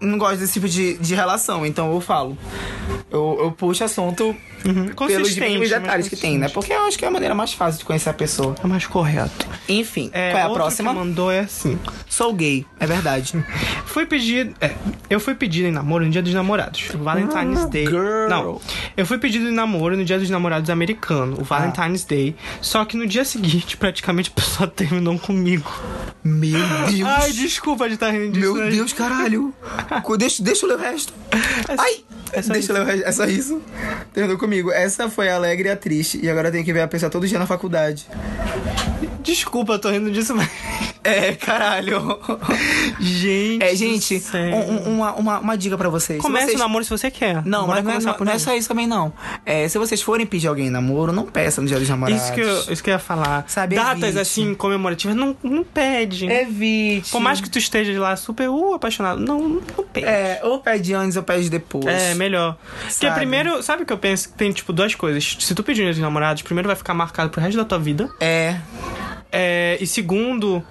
não 0.00 0.18
gosto 0.18 0.38
desse 0.38 0.52
tipo 0.54 0.68
de, 0.68 0.96
de 0.98 1.14
relação, 1.14 1.64
então 1.66 1.92
eu 1.92 2.00
falo. 2.00 2.36
Eu, 3.10 3.38
eu 3.40 3.52
puxo 3.52 3.84
assunto 3.84 4.36
pelos 4.62 4.94
Consistente, 4.94 5.40
mínimos 5.40 5.70
mas 5.70 5.80
detalhes 5.80 6.08
que 6.08 6.16
tem, 6.16 6.36
né? 6.38 6.48
Porque 6.48 6.72
eu 6.72 6.80
acho 6.86 6.98
que 6.98 7.04
é 7.04 7.08
a 7.08 7.10
maneira 7.10 7.34
mais 7.34 7.52
fácil 7.52 7.78
de 7.78 7.84
conhecer 7.84 8.08
a 8.10 8.12
pessoa. 8.12 8.54
É 8.62 8.66
mais 8.66 8.84
correto. 8.86 9.46
Enfim, 9.68 10.10
É, 10.12 10.32
qual 10.32 10.42
é 10.42 10.46
a 10.46 10.50
próxima? 10.50 10.90
Que 10.92 10.98
mandou 10.98 11.30
é 11.30 11.40
assim. 11.40 11.78
Sou 12.08 12.32
gay, 12.32 12.66
é 12.80 12.86
verdade. 12.86 13.05
Fui 13.84 14.06
pedido. 14.06 14.54
É, 14.60 14.72
eu 15.08 15.18
fui 15.20 15.34
pedido 15.34 15.68
em 15.68 15.72
namoro 15.72 16.04
no 16.04 16.10
dia 16.10 16.22
dos 16.22 16.32
namorados. 16.34 16.88
Valentine's 16.94 17.60
Ah, 17.64 17.66
Day. 17.66 17.86
girl. 17.86 18.28
Não. 18.28 18.60
Eu 18.96 19.06
fui 19.06 19.18
pedido 19.18 19.48
em 19.48 19.52
namoro 19.52 19.96
no 19.96 20.04
dia 20.04 20.18
dos 20.18 20.28
namorados 20.30 20.68
americano, 20.70 21.36
o 21.40 21.44
Valentine's 21.44 22.04
Day. 22.04 22.34
Só 22.60 22.84
que 22.84 22.96
no 22.96 23.06
dia 23.06 23.24
seguinte, 23.24 23.76
praticamente 23.78 24.30
a 24.30 24.40
pessoa 24.40 24.66
terminou 24.68 25.18
comigo. 25.18 25.70
Meu 26.24 26.58
Deus. 26.90 27.02
Ai, 27.08 27.32
desculpa 27.32 27.88
de 27.88 27.94
estar 27.94 28.10
rindo 28.10 28.32
disso. 28.32 28.54
Meu 28.54 28.64
né? 28.64 28.70
Deus, 28.70 28.92
caralho. 28.92 29.54
Deixa, 30.18 30.42
deixa 30.42 30.64
eu 30.64 30.70
ler 30.70 30.74
o 30.76 30.80
resto. 30.80 31.12
Ai, 31.78 32.42
só 32.42 32.52
deixa 32.52 32.72
eu 32.72 32.76
ler 32.76 32.82
o 32.82 32.84
resto. 32.86 33.06
É 33.06 33.12
só 33.12 33.24
isso. 33.26 33.62
Terminou 34.12 34.38
comigo. 34.38 34.70
Essa 34.72 35.08
foi 35.08 35.28
a 35.28 35.36
alegre 35.36 35.68
e 35.68 35.70
a 35.70 35.76
triste. 35.76 36.18
E 36.22 36.28
agora 36.28 36.48
eu 36.48 36.52
tenho 36.52 36.64
que 36.64 36.72
ver 36.72 36.80
a 36.80 36.88
pessoa 36.88 37.08
todo 37.10 37.26
dia 37.26 37.38
na 37.38 37.46
faculdade. 37.46 38.06
Desculpa, 39.22 39.74
eu 39.74 39.78
tô 39.78 39.90
rindo 39.90 40.10
disso, 40.10 40.34
mas. 40.34 40.48
É, 41.04 41.32
caralho. 41.34 42.18
Gente. 43.00 43.62
É, 43.62 43.74
gente, 43.74 44.22
um- 44.34 44.72
um- 44.90 44.94
uma, 44.96 45.12
uma, 45.14 45.38
uma 45.40 45.56
dica 45.58 45.76
pra 45.76 45.88
vocês. 45.88 46.20
Comece 46.20 46.46
vocês... 46.46 46.56
o 46.56 46.58
namoro 46.62 46.84
se 46.84 46.90
você 46.90 47.10
quer. 47.10 47.44
Não, 47.44 47.66
mas 47.66 47.84
não 47.84 47.90
é, 47.90 47.94
começar 47.94 48.16
não, 48.18 48.24
não 48.26 48.32
é 48.32 48.38
só 48.38 48.54
isso 48.54 48.68
também, 48.68 48.86
não. 48.86 49.12
É, 49.44 49.68
se 49.68 49.78
vocês 49.78 50.00
forem 50.02 50.26
pedir 50.26 50.48
alguém 50.48 50.66
em 50.68 50.70
namoro, 50.70 51.12
não 51.12 51.24
peça 51.26 51.60
no 51.60 51.66
dia 51.68 51.78
dos 51.78 51.88
namorados. 51.88 52.22
Isso 52.22 52.32
que, 52.32 52.40
eu, 52.40 52.72
isso 52.72 52.82
que 52.82 52.90
eu 52.90 52.94
ia 52.94 52.98
falar. 52.98 53.44
Sabe, 53.48 53.76
Datas 53.76 54.02
evite. 54.02 54.18
assim, 54.18 54.54
comemorativas, 54.54 55.16
não, 55.16 55.36
não 55.42 55.64
pede. 55.64 56.26
Evite. 56.26 57.10
Por 57.10 57.20
mais 57.20 57.40
que 57.40 57.48
tu 57.50 57.58
esteja 57.58 57.98
lá 58.00 58.16
super 58.16 58.48
uh, 58.48 58.74
apaixonado, 58.74 59.20
não, 59.20 59.48
não 59.48 59.60
pede. 59.92 60.06
É, 60.06 60.40
ou 60.42 60.58
pede 60.60 60.94
antes 60.94 61.16
ou 61.16 61.22
pede 61.22 61.48
depois. 61.50 61.86
É, 61.86 62.14
melhor. 62.14 62.56
Porque 62.80 63.06
Sabe? 63.06 63.16
primeiro, 63.16 63.62
sabe 63.62 63.82
o 63.82 63.86
que 63.86 63.92
eu 63.92 63.98
penso? 63.98 64.32
Tem, 64.36 64.52
tipo, 64.52 64.72
duas 64.72 64.94
coisas. 64.94 65.36
Se 65.40 65.54
tu 65.54 65.62
pedir 65.62 65.82
um 65.82 65.84
dia 65.84 65.92
dos 65.92 66.02
namorados, 66.02 66.42
primeiro 66.42 66.66
vai 66.68 66.76
ficar 66.76 66.94
marcado 66.94 67.30
pro 67.30 67.40
resto 67.40 67.56
da 67.56 67.64
tua 67.64 67.78
vida. 67.78 68.08
É. 68.20 68.56
É, 69.36 69.78
e 69.80 69.86
segundo, 69.86 70.62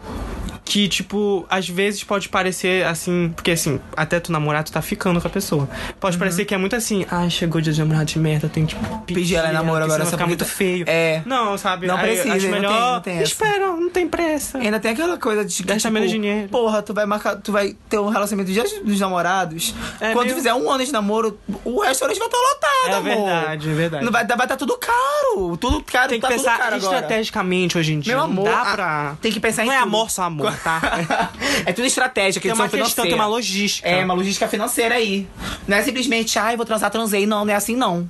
que, 0.63 0.87
tipo, 0.89 1.45
às 1.47 1.69
vezes 1.69 2.03
pode 2.03 2.27
parecer 2.27 2.83
assim. 2.85 3.31
Porque 3.35 3.51
assim, 3.51 3.79
até 3.95 4.19
tu 4.19 4.31
namorar, 4.31 4.63
tu 4.63 4.71
tá 4.71 4.81
ficando 4.81 5.21
com 5.21 5.27
a 5.27 5.29
pessoa. 5.29 5.69
Pode 5.99 6.17
parecer 6.17 6.43
que 6.43 6.55
é 6.55 6.57
muito 6.57 6.75
assim, 6.75 7.05
ai, 7.09 7.29
chegou 7.29 7.59
o 7.59 7.61
dia 7.61 7.71
dos 7.71 7.77
namorados 7.79 8.11
de 8.13 8.19
merda, 8.19 8.49
tem 8.49 8.65
que 8.65 8.75
tipo, 8.75 8.99
Pedir 9.05 9.35
ela 9.35 9.49
em 9.51 9.53
namoro 9.53 9.83
agora, 9.83 10.03
vai 10.03 10.11
ficar 10.11 10.25
muito 10.25 10.39
tá- 10.43 10.45
feio. 10.49 10.83
É. 10.87 11.21
Não, 11.25 11.55
sabe? 11.57 11.85
Não 11.85 11.95
Aí 11.95 12.01
precisa, 12.15 12.33
acho 12.33 12.45
não 12.47 12.51
tem- 12.51 12.61
melhor. 12.61 12.93
não 12.95 13.01
tem 13.01 13.13
essa. 13.13 13.23
Espera, 13.23 13.67
não 13.67 13.89
tem 13.91 14.07
pressa. 14.07 14.57
Ainda 14.57 14.79
tem 14.79 14.91
aquela 14.91 15.17
coisa 15.19 15.45
de 15.45 15.55
que, 15.55 15.63
Gasta 15.63 15.81
tipo, 15.87 15.93
menos 15.93 16.09
dinheiro. 16.09 16.49
Porra, 16.49 16.81
tu 16.81 16.93
vai 16.95 17.05
marcar, 17.05 17.35
tu 17.35 17.51
vai 17.51 17.75
ter 17.87 17.99
um 17.99 18.09
relacionamento 18.09 18.51
dias 18.51 18.71
dos 18.83 18.99
namorados. 18.99 19.75
É 20.01 20.13
Quando 20.13 20.25
meio- 20.25 20.35
fizer 20.37 20.53
um 20.55 20.69
ano 20.71 20.83
de 20.83 20.91
namoro, 20.91 21.39
o 21.63 21.79
restaurante 21.81 22.17
vai 22.17 22.27
estar 22.27 22.37
lotado, 22.39 22.89
É 23.07 23.13
amor. 23.13 23.25
verdade, 23.27 23.69
é 23.69 23.73
verdade. 23.73 24.03
Não 24.05 24.11
vai, 24.11 24.25
vai 24.25 24.37
estar 24.45 24.57
tudo 24.57 24.75
caro. 24.79 25.55
Tudo 25.57 25.83
caro, 25.83 26.09
Tem 26.09 26.19
que 26.19 26.27
tá 26.27 26.33
pensar 26.33 26.75
estrategicamente 26.75 27.77
hoje 27.77 27.93
em 27.93 27.99
dia. 27.99 28.15
Meu 28.15 28.23
amor, 28.23 28.47
dá 28.63 28.71
a- 28.71 28.73
pra. 28.75 29.17
tem 29.21 29.31
que 29.31 29.39
pensar 29.39 29.63
em 29.63 29.67
Não 29.67 29.73
é 29.73 29.77
amor 29.77 30.09
só 30.09 30.23
amor, 30.23 30.55
tá? 30.63 30.81
é 31.65 31.73
tudo 31.73 31.85
estratégia, 31.85 32.41
tem 32.41 32.49
questão 32.49 32.63
uma 32.65 32.69
questão, 32.69 32.79
financeira. 32.85 33.09
tem 33.09 33.15
uma 33.19 33.27
logística. 33.27 33.87
É, 33.87 34.03
uma 34.03 34.13
logística 34.13 34.47
financeira 34.47 34.95
aí. 34.95 35.27
Não 35.67 35.77
é 35.77 35.81
simplesmente, 35.81 36.37
ai, 36.39 36.55
vou 36.57 36.65
transar, 36.65 36.89
transei. 36.91 37.25
Não, 37.25 37.45
não 37.45 37.51
é 37.53 37.55
assim, 37.55 37.75
não. 37.75 38.09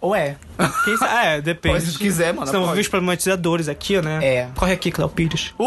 Ou 0.00 0.14
é? 0.14 0.36
Quem 0.84 0.96
sabe? 0.96 1.26
É, 1.26 1.40
depende. 1.40 1.74
Pode, 1.76 1.90
se 1.92 1.98
quiser, 1.98 2.32
mano, 2.32 2.50
eu 2.50 2.62
pode. 2.62 2.80
os 2.80 2.88
problematizadores 2.88 3.68
aqui, 3.68 4.00
né? 4.00 4.18
É. 4.22 4.48
Corre 4.54 4.72
aqui, 4.72 4.90
Cléo 4.90 5.08
Pires. 5.08 5.54
Uh, 5.58 5.66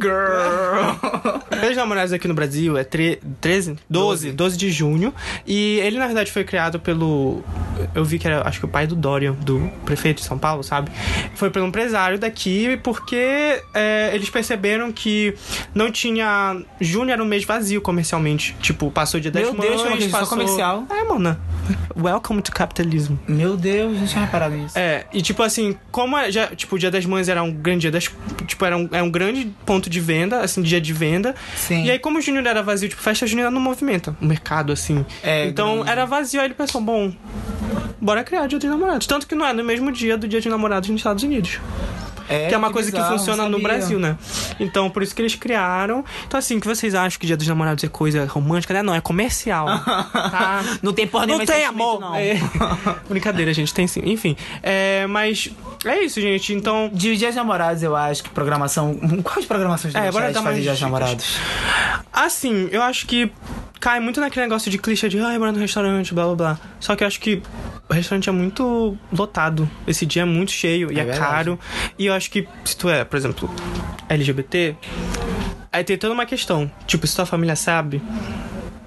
girl! 0.00 1.40
Meus 1.60 1.76
namorados 1.76 2.12
aqui 2.12 2.26
no 2.28 2.34
Brasil 2.34 2.76
é 2.76 2.84
tre 2.84 3.20
13? 3.40 3.76
12, 3.88 4.32
12 4.32 4.56
de 4.56 4.70
junho. 4.70 5.14
E 5.46 5.78
ele, 5.80 5.98
na 5.98 6.06
verdade, 6.06 6.32
foi 6.32 6.44
criado 6.44 6.80
pelo. 6.80 7.42
Eu 7.94 8.04
vi 8.04 8.18
que 8.18 8.26
era, 8.26 8.46
acho 8.46 8.58
que 8.58 8.64
o 8.64 8.68
pai 8.68 8.86
do 8.86 8.94
Dorian, 8.94 9.32
do 9.32 9.70
prefeito 9.84 10.18
de 10.18 10.24
São 10.24 10.38
Paulo, 10.38 10.62
sabe? 10.62 10.90
Foi 11.34 11.50
pelo 11.50 11.66
empresário 11.66 12.18
daqui, 12.18 12.78
porque 12.82 13.62
é, 13.74 14.10
eles 14.14 14.30
perceberam 14.30 14.90
que 14.92 15.34
não 15.74 15.90
tinha. 15.90 16.62
Junho 16.80 17.10
era 17.10 17.22
um 17.22 17.26
mês 17.26 17.44
vazio 17.44 17.80
comercialmente. 17.80 18.56
Tipo, 18.60 18.90
passou 18.90 19.18
o 19.18 19.20
dia 19.20 19.30
das 19.30 19.42
Meu 19.42 19.54
mães, 19.54 19.82
Deus, 19.82 19.96
que 19.96 20.10
só 20.10 20.20
passou... 20.20 20.38
comercial. 20.38 20.84
É, 20.90 21.04
mano. 21.04 21.36
Welcome 21.96 22.42
to 22.42 22.52
capitalism. 22.52 23.14
Meu 23.26 23.56
Deus, 23.56 23.65
não 23.74 24.06
tinha 24.06 24.24
reparado 24.24 24.54
nisso. 24.54 24.78
É, 24.78 25.06
e 25.12 25.22
tipo 25.22 25.42
assim, 25.42 25.76
como 25.90 26.16
é, 26.16 26.30
já, 26.30 26.48
tipo, 26.48 26.76
o 26.76 26.78
Dia 26.78 26.90
das 26.90 27.04
Mães 27.06 27.28
era 27.28 27.42
um 27.42 27.52
grande 27.52 27.82
dia 27.82 27.90
das. 27.90 28.10
Tipo, 28.46 28.64
era 28.64 28.76
um, 28.76 28.88
era 28.90 29.04
um 29.04 29.10
grande 29.10 29.52
ponto 29.64 29.88
de 29.88 30.00
venda, 30.00 30.40
assim, 30.40 30.62
dia 30.62 30.80
de 30.80 30.92
venda. 30.92 31.34
Sim. 31.54 31.84
E 31.84 31.90
aí, 31.90 31.98
como 31.98 32.18
o 32.18 32.20
Júnior 32.20 32.46
era 32.46 32.62
vazio, 32.62 32.88
tipo, 32.88 33.00
festa 33.00 33.26
junina 33.26 33.50
não 33.50 33.60
movimenta 33.60 34.16
o 34.20 34.24
mercado, 34.24 34.72
assim. 34.72 35.04
É, 35.22 35.46
então 35.46 35.76
grande. 35.76 35.90
era 35.90 36.04
vazio, 36.04 36.40
aí 36.40 36.46
ele 36.46 36.54
pensou, 36.54 36.80
bom, 36.80 37.12
bora 38.00 38.24
criar 38.24 38.46
Dia 38.46 38.58
dos 38.58 38.68
Namorados. 38.68 39.06
Tanto 39.06 39.26
que 39.26 39.34
não 39.34 39.46
é 39.46 39.52
no 39.52 39.64
mesmo 39.64 39.90
dia 39.92 40.16
do 40.16 40.26
Dia 40.28 40.40
dos 40.40 40.50
Namorados 40.50 40.88
nos 40.88 41.00
Estados 41.00 41.22
Unidos. 41.22 41.60
Que 42.48 42.54
é 42.54 42.56
uma 42.58 42.70
coisa 42.70 42.90
bizarro, 42.90 43.12
que 43.12 43.18
funciona 43.18 43.48
no. 43.48 43.60
Brasil, 43.60 43.98
né? 43.98 44.16
Então, 44.60 44.88
por 44.88 45.02
isso 45.02 45.14
que 45.14 45.20
eles 45.22 45.34
criaram. 45.34 46.04
Então, 46.26 46.38
assim, 46.38 46.60
que 46.60 46.66
vocês 46.66 46.94
acham 46.94 47.18
que 47.18 47.26
Dia 47.26 47.36
dos 47.36 47.46
Namorados 47.46 47.82
é 47.82 47.88
coisa 47.88 48.24
romântica, 48.26 48.72
né? 48.74 48.82
Não, 48.82 48.94
é 48.94 49.00
comercial. 49.00 49.66
tá? 50.12 50.62
Não 50.82 50.92
tem 50.92 51.06
porra 51.06 51.26
Não 51.26 51.44
tem 51.44 51.64
amor. 51.64 52.00
não. 52.00 52.14
É. 52.14 52.34
Brincadeira, 53.08 53.52
gente, 53.52 53.72
tem 53.74 53.86
sim. 53.86 54.02
Enfim, 54.04 54.36
é, 54.62 55.06
mas 55.08 55.50
é 55.84 56.00
isso, 56.04 56.20
gente. 56.20 56.52
Então, 56.54 56.90
De 56.92 57.16
dias 57.16 57.34
namorados, 57.34 57.82
eu 57.82 57.96
acho 57.96 58.22
que 58.22 58.30
programação. 58.30 58.94
Quais 59.24 59.44
programações 59.46 59.94
É, 59.94 60.10
bora 60.10 60.32
dar 60.32 60.42
mais 60.42 60.62
dias 60.62 60.80
namorados? 60.80 61.38
assim, 62.12 62.68
eu 62.72 62.82
acho 62.82 63.06
que 63.06 63.30
cai 63.80 64.00
muito 64.00 64.20
naquele 64.20 64.46
negócio 64.46 64.70
de 64.70 64.78
clichê 64.78 65.08
de, 65.08 65.18
ai, 65.20 65.38
bora 65.38 65.52
no 65.52 65.58
restaurante, 65.58 66.14
blá 66.14 66.24
blá 66.26 66.34
blá. 66.34 66.58
Só 66.80 66.96
que 66.96 67.04
eu 67.04 67.06
acho 67.08 67.20
que 67.20 67.42
o 67.88 67.92
restaurante 67.92 68.28
é 68.28 68.32
muito 68.32 68.96
lotado. 69.12 69.68
Esse 69.86 70.04
dia 70.06 70.22
é 70.22 70.24
muito 70.24 70.50
cheio 70.50 70.90
e 70.90 70.96
É 70.98 71.02
é, 71.02 71.04
verdade. 71.04 71.20
caro. 71.20 71.58
E 71.98 72.06
eu 72.06 72.14
acho 72.16 72.30
que 72.30 72.46
se 72.64 72.76
tu 72.76 72.88
é, 72.88 73.04
por 73.04 73.16
exemplo, 73.16 73.50
LGBT, 74.08 74.76
aí 75.72 75.84
tem 75.84 75.96
toda 75.96 76.12
uma 76.14 76.26
questão. 76.26 76.70
Tipo, 76.86 77.06
se 77.06 77.14
tua 77.16 77.26
família 77.26 77.56
sabe. 77.56 78.02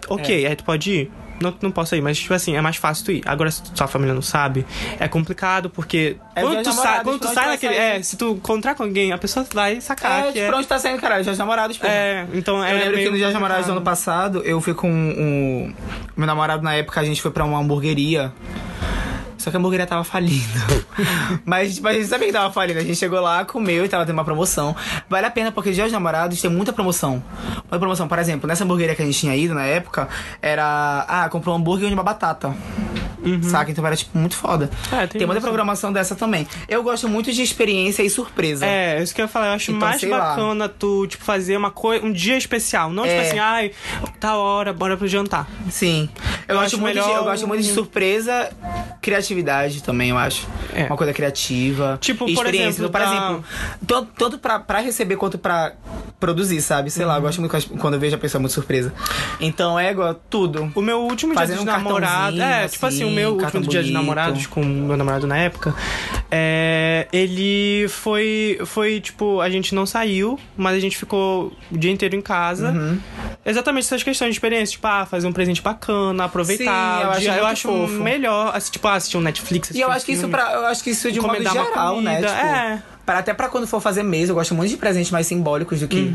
ok, 0.08 0.46
aí 0.46 0.56
tu 0.56 0.64
pode 0.64 0.92
ir. 0.92 1.12
Não, 1.42 1.56
não 1.62 1.72
posso 1.72 1.96
ir, 1.96 2.02
mas, 2.02 2.20
tipo 2.20 2.34
assim, 2.34 2.58
é 2.58 2.60
mais 2.60 2.76
fácil 2.76 3.06
tu 3.06 3.12
ir. 3.14 3.22
Agora, 3.26 3.50
se 3.50 3.62
sua 3.74 3.88
família 3.88 4.14
não 4.14 4.22
sabe, 4.22 4.66
é 5.00 5.08
complicado, 5.08 5.70
porque 5.70 6.18
É 6.36 6.42
quando 6.42 6.62
tu, 6.64 6.74
sai, 6.74 7.02
quando 7.02 7.20
tu 7.22 7.30
sai 7.30 7.48
naquele. 7.48 7.76
É, 7.76 8.02
se 8.04 8.18
tu 8.18 8.32
encontrar 8.32 8.76
com 8.76 8.84
alguém, 8.84 9.14
a 9.14 9.18
pessoa 9.18 9.46
vai 9.54 9.80
sacar 9.80 10.20
É, 10.20 10.24
que 10.28 10.34
tipo, 10.34 10.48
pra 10.48 10.58
onde 10.58 10.68
tá 10.68 10.78
saindo, 10.78 11.00
caralho? 11.00 11.24
Dia 11.24 11.32
dos 11.32 11.40
namorados, 11.40 11.78
pô. 11.78 11.88
É, 11.88 12.28
então 12.34 12.62
é. 12.62 12.74
Eu 12.74 12.78
lembro 12.80 12.98
que 12.98 13.10
no 13.10 13.16
Dia 13.16 13.28
dos 13.28 13.34
Namorados 13.34 13.68
do 13.68 13.72
ano 13.72 13.82
passado, 13.82 14.42
eu 14.44 14.60
fui 14.60 14.74
com 14.74 14.90
o 14.92 15.74
meu 16.18 16.28
namorado 16.28 16.62
na 16.62 16.74
época, 16.74 17.00
a 17.00 17.06
gente 17.06 17.22
foi 17.22 17.32
pra 17.32 17.46
uma 17.46 17.58
hamburgueria. 17.58 18.34
Só 19.40 19.50
que 19.50 19.58
a 19.58 19.60
hamburgueria 19.60 19.88
tava 19.88 20.04
falindo. 20.04 20.44
mas, 21.46 21.76
tipo, 21.76 21.88
a 21.88 21.94
gente 21.94 22.06
sabia 22.08 22.28
que 22.28 22.34
tava 22.34 22.54
falindo. 22.54 22.80
A 22.80 22.84
gente 22.84 22.96
chegou 22.98 23.20
lá, 23.20 23.44
comeu 23.46 23.86
e 23.86 23.90
tava 23.90 24.06
tendo 24.06 24.14
uma 24.16 24.26
promoção. 24.26 24.76
Vale 25.10 25.26
a 25.26 25.32
pena 25.32 25.52
porque 25.52 25.72
Dia 25.72 25.86
dos 25.86 25.94
Namorados 25.94 26.40
tem 26.42 26.52
muita 26.52 26.72
promoção. 26.74 27.24
Muita 27.56 27.80
promoção. 27.80 28.08
Por 28.08 28.20
exemplo, 28.20 28.48
nessa 28.48 28.64
hamburgueria 28.64 28.94
que 28.96 29.02
a 29.02 29.06
gente 29.06 29.18
tinha 29.18 29.36
ido 29.36 29.54
na 29.54 29.64
época, 29.64 30.08
era. 30.42 31.06
Ah, 31.08 31.30
comprou 31.30 31.56
um 31.56 31.60
hambúrguer 31.60 31.90
e 31.90 31.94
uma 31.94 32.04
batata. 32.04 32.54
Saca? 33.44 33.70
Então 33.70 33.86
era, 33.86 33.96
tipo, 33.98 34.18
muito 34.18 34.36
foda. 34.36 34.70
Uhum. 34.92 34.98
É, 35.00 35.06
tem 35.08 35.20
tem 35.20 35.28
muita 35.28 35.42
programação 35.42 35.92
dessa 35.92 36.16
também. 36.16 36.48
Eu 36.70 36.82
gosto 36.82 37.08
muito 37.10 37.32
de 37.34 37.42
experiência 37.44 38.02
e 38.02 38.10
surpresa. 38.10 38.66
É, 38.66 39.02
isso 39.04 39.14
que 39.14 39.20
eu 39.22 39.26
ia 39.26 39.30
falar. 39.30 39.48
Eu 39.48 39.54
acho 39.54 39.72
Então, 39.72 39.88
mais 39.88 40.00
sei 40.00 40.10
lá. 40.10 40.20
bacana 40.30 40.70
tu, 40.70 41.06
tipo, 41.06 41.24
fazer 41.24 41.58
uma 41.58 41.70
coisa, 41.70 42.06
um 42.06 42.12
dia 42.14 42.38
especial. 42.38 42.90
Não, 42.90 43.04
tipo 43.04 43.16
É. 43.16 43.28
assim, 43.28 43.38
ai, 43.40 43.72
tá 44.22 44.38
hora, 44.38 44.72
bora 44.72 44.96
pro 44.96 45.06
jantar. 45.08 45.48
Sim. 45.70 46.08
Eu, 46.48 46.56
Eu 46.56 46.62
gosto 46.62 46.66
acho 46.76 46.78
muito 46.82 46.94
de, 46.96 47.02
melhor 47.02 47.18
eu 47.18 47.24
gosto 47.26 47.48
muito 47.48 47.62
de 47.64 47.72
surpresa, 47.74 48.50
criatividade 49.34 49.84
também, 49.84 50.10
eu 50.10 50.18
acho. 50.18 50.48
É. 50.74 50.86
Uma 50.86 50.98
coisa 50.98 51.14
criativa. 51.14 51.98
Tipo, 52.02 52.26
por 52.26 52.30
experiência. 52.32 52.68
exemplo, 52.84 52.90
por 52.92 53.00
da- 53.00 53.40
tanto, 53.86 54.12
tanto 54.18 54.38
pra, 54.40 54.60
pra 54.60 54.80
receber 54.80 55.16
quanto 55.16 55.38
pra 55.38 55.74
produzir, 56.20 56.62
sabe? 56.62 56.90
Sei 56.92 57.06
lá, 57.06 57.14
Uhum. 57.14 57.18
eu 57.20 57.22
gosto 57.24 57.42
muito 57.42 57.78
quando 57.80 57.94
eu 57.94 58.00
vejo 58.00 58.16
a 58.16 58.20
pessoa 58.20 58.40
muito 58.40 58.54
surpresa. 58.54 58.94
Então, 59.40 59.80
é 59.80 59.92
igual, 59.92 60.14
tudo. 60.30 60.72
O 60.76 60.82
meu 60.82 61.00
último 61.02 61.32
dia 61.34 61.40
Fazendo 61.42 61.58
dos 61.58 61.64
um 61.64 61.68
namorados. 61.68 62.40
cartãozinho, 62.40 62.44
É, 62.44 62.68
tipo 62.68 62.86
assim, 62.86 63.04
o 63.04 63.08
assim, 63.08 63.16
meu 63.16 63.32
último 63.34 63.62
dia 63.62 63.82
de 63.84 63.90
bonito. 63.90 63.94
namorados 63.94 64.48
com 64.48 64.62
o 64.62 64.66
meu 64.66 64.98
namorado 64.98 65.28
na 65.28 65.38
época. 65.38 65.74
É, 66.32 67.08
ele 67.14 67.88
foi. 67.90 68.60
Foi, 68.66 69.00
tipo, 69.00 69.40
a 69.42 69.50
gente 69.50 69.74
não 69.74 69.86
saiu, 69.86 70.38
mas 70.58 70.76
a 70.76 70.80
gente 70.80 70.98
ficou 70.98 71.52
o 71.72 71.78
dia 71.78 71.92
inteiro 71.92 72.16
em 72.16 72.22
casa. 72.22 72.70
Uhum. 72.72 73.00
Exatamente 73.46 73.86
essas 73.86 74.04
questões 74.04 74.30
de 74.30 74.36
experiência, 74.36 74.74
tipo, 74.74 74.86
ah, 74.88 75.06
fazer 75.06 75.28
um 75.28 75.32
presente 75.34 75.62
bacana, 75.62 76.26
aproveitar. 76.26 76.98
Sim, 77.00 77.04
eu 77.06 77.10
acho 77.12 77.22
dia. 77.22 77.36
eu 77.38 77.46
acho 77.46 77.72
melhor, 77.88 78.52
assim, 78.56 78.72
tipo, 78.72 78.88
ah, 78.88 78.94
assistir 78.96 79.18
um 79.20 79.24
Netflix. 79.24 79.72
E 79.72 79.82
eu 79.82 79.92
acho 79.92 80.06
que 80.06 80.14
isso 80.14 80.28
pra, 80.30 80.54
eu 80.54 80.66
acho 80.66 80.84
que 80.84 80.92
isso 80.92 81.12
de 81.12 81.20
um 81.20 81.24
modo 81.24 81.40
uma 81.40 81.52
geral, 81.52 82.02
né? 82.02 82.16
comida, 82.16 82.28
Tipo, 82.34 82.46
é. 82.48 82.84
Para, 83.10 83.18
até 83.20 83.34
pra 83.34 83.50
quando 83.50 83.66
for 83.66 83.82
fazer 83.82 84.04
mês, 84.04 84.30
eu 84.30 84.36
gosto 84.36 84.54
muito 84.54 84.70
de 84.70 84.78
presentes 84.78 85.10
mais 85.10 85.26
simbólicos 85.26 85.80
do 85.80 85.88
que. 85.88 86.14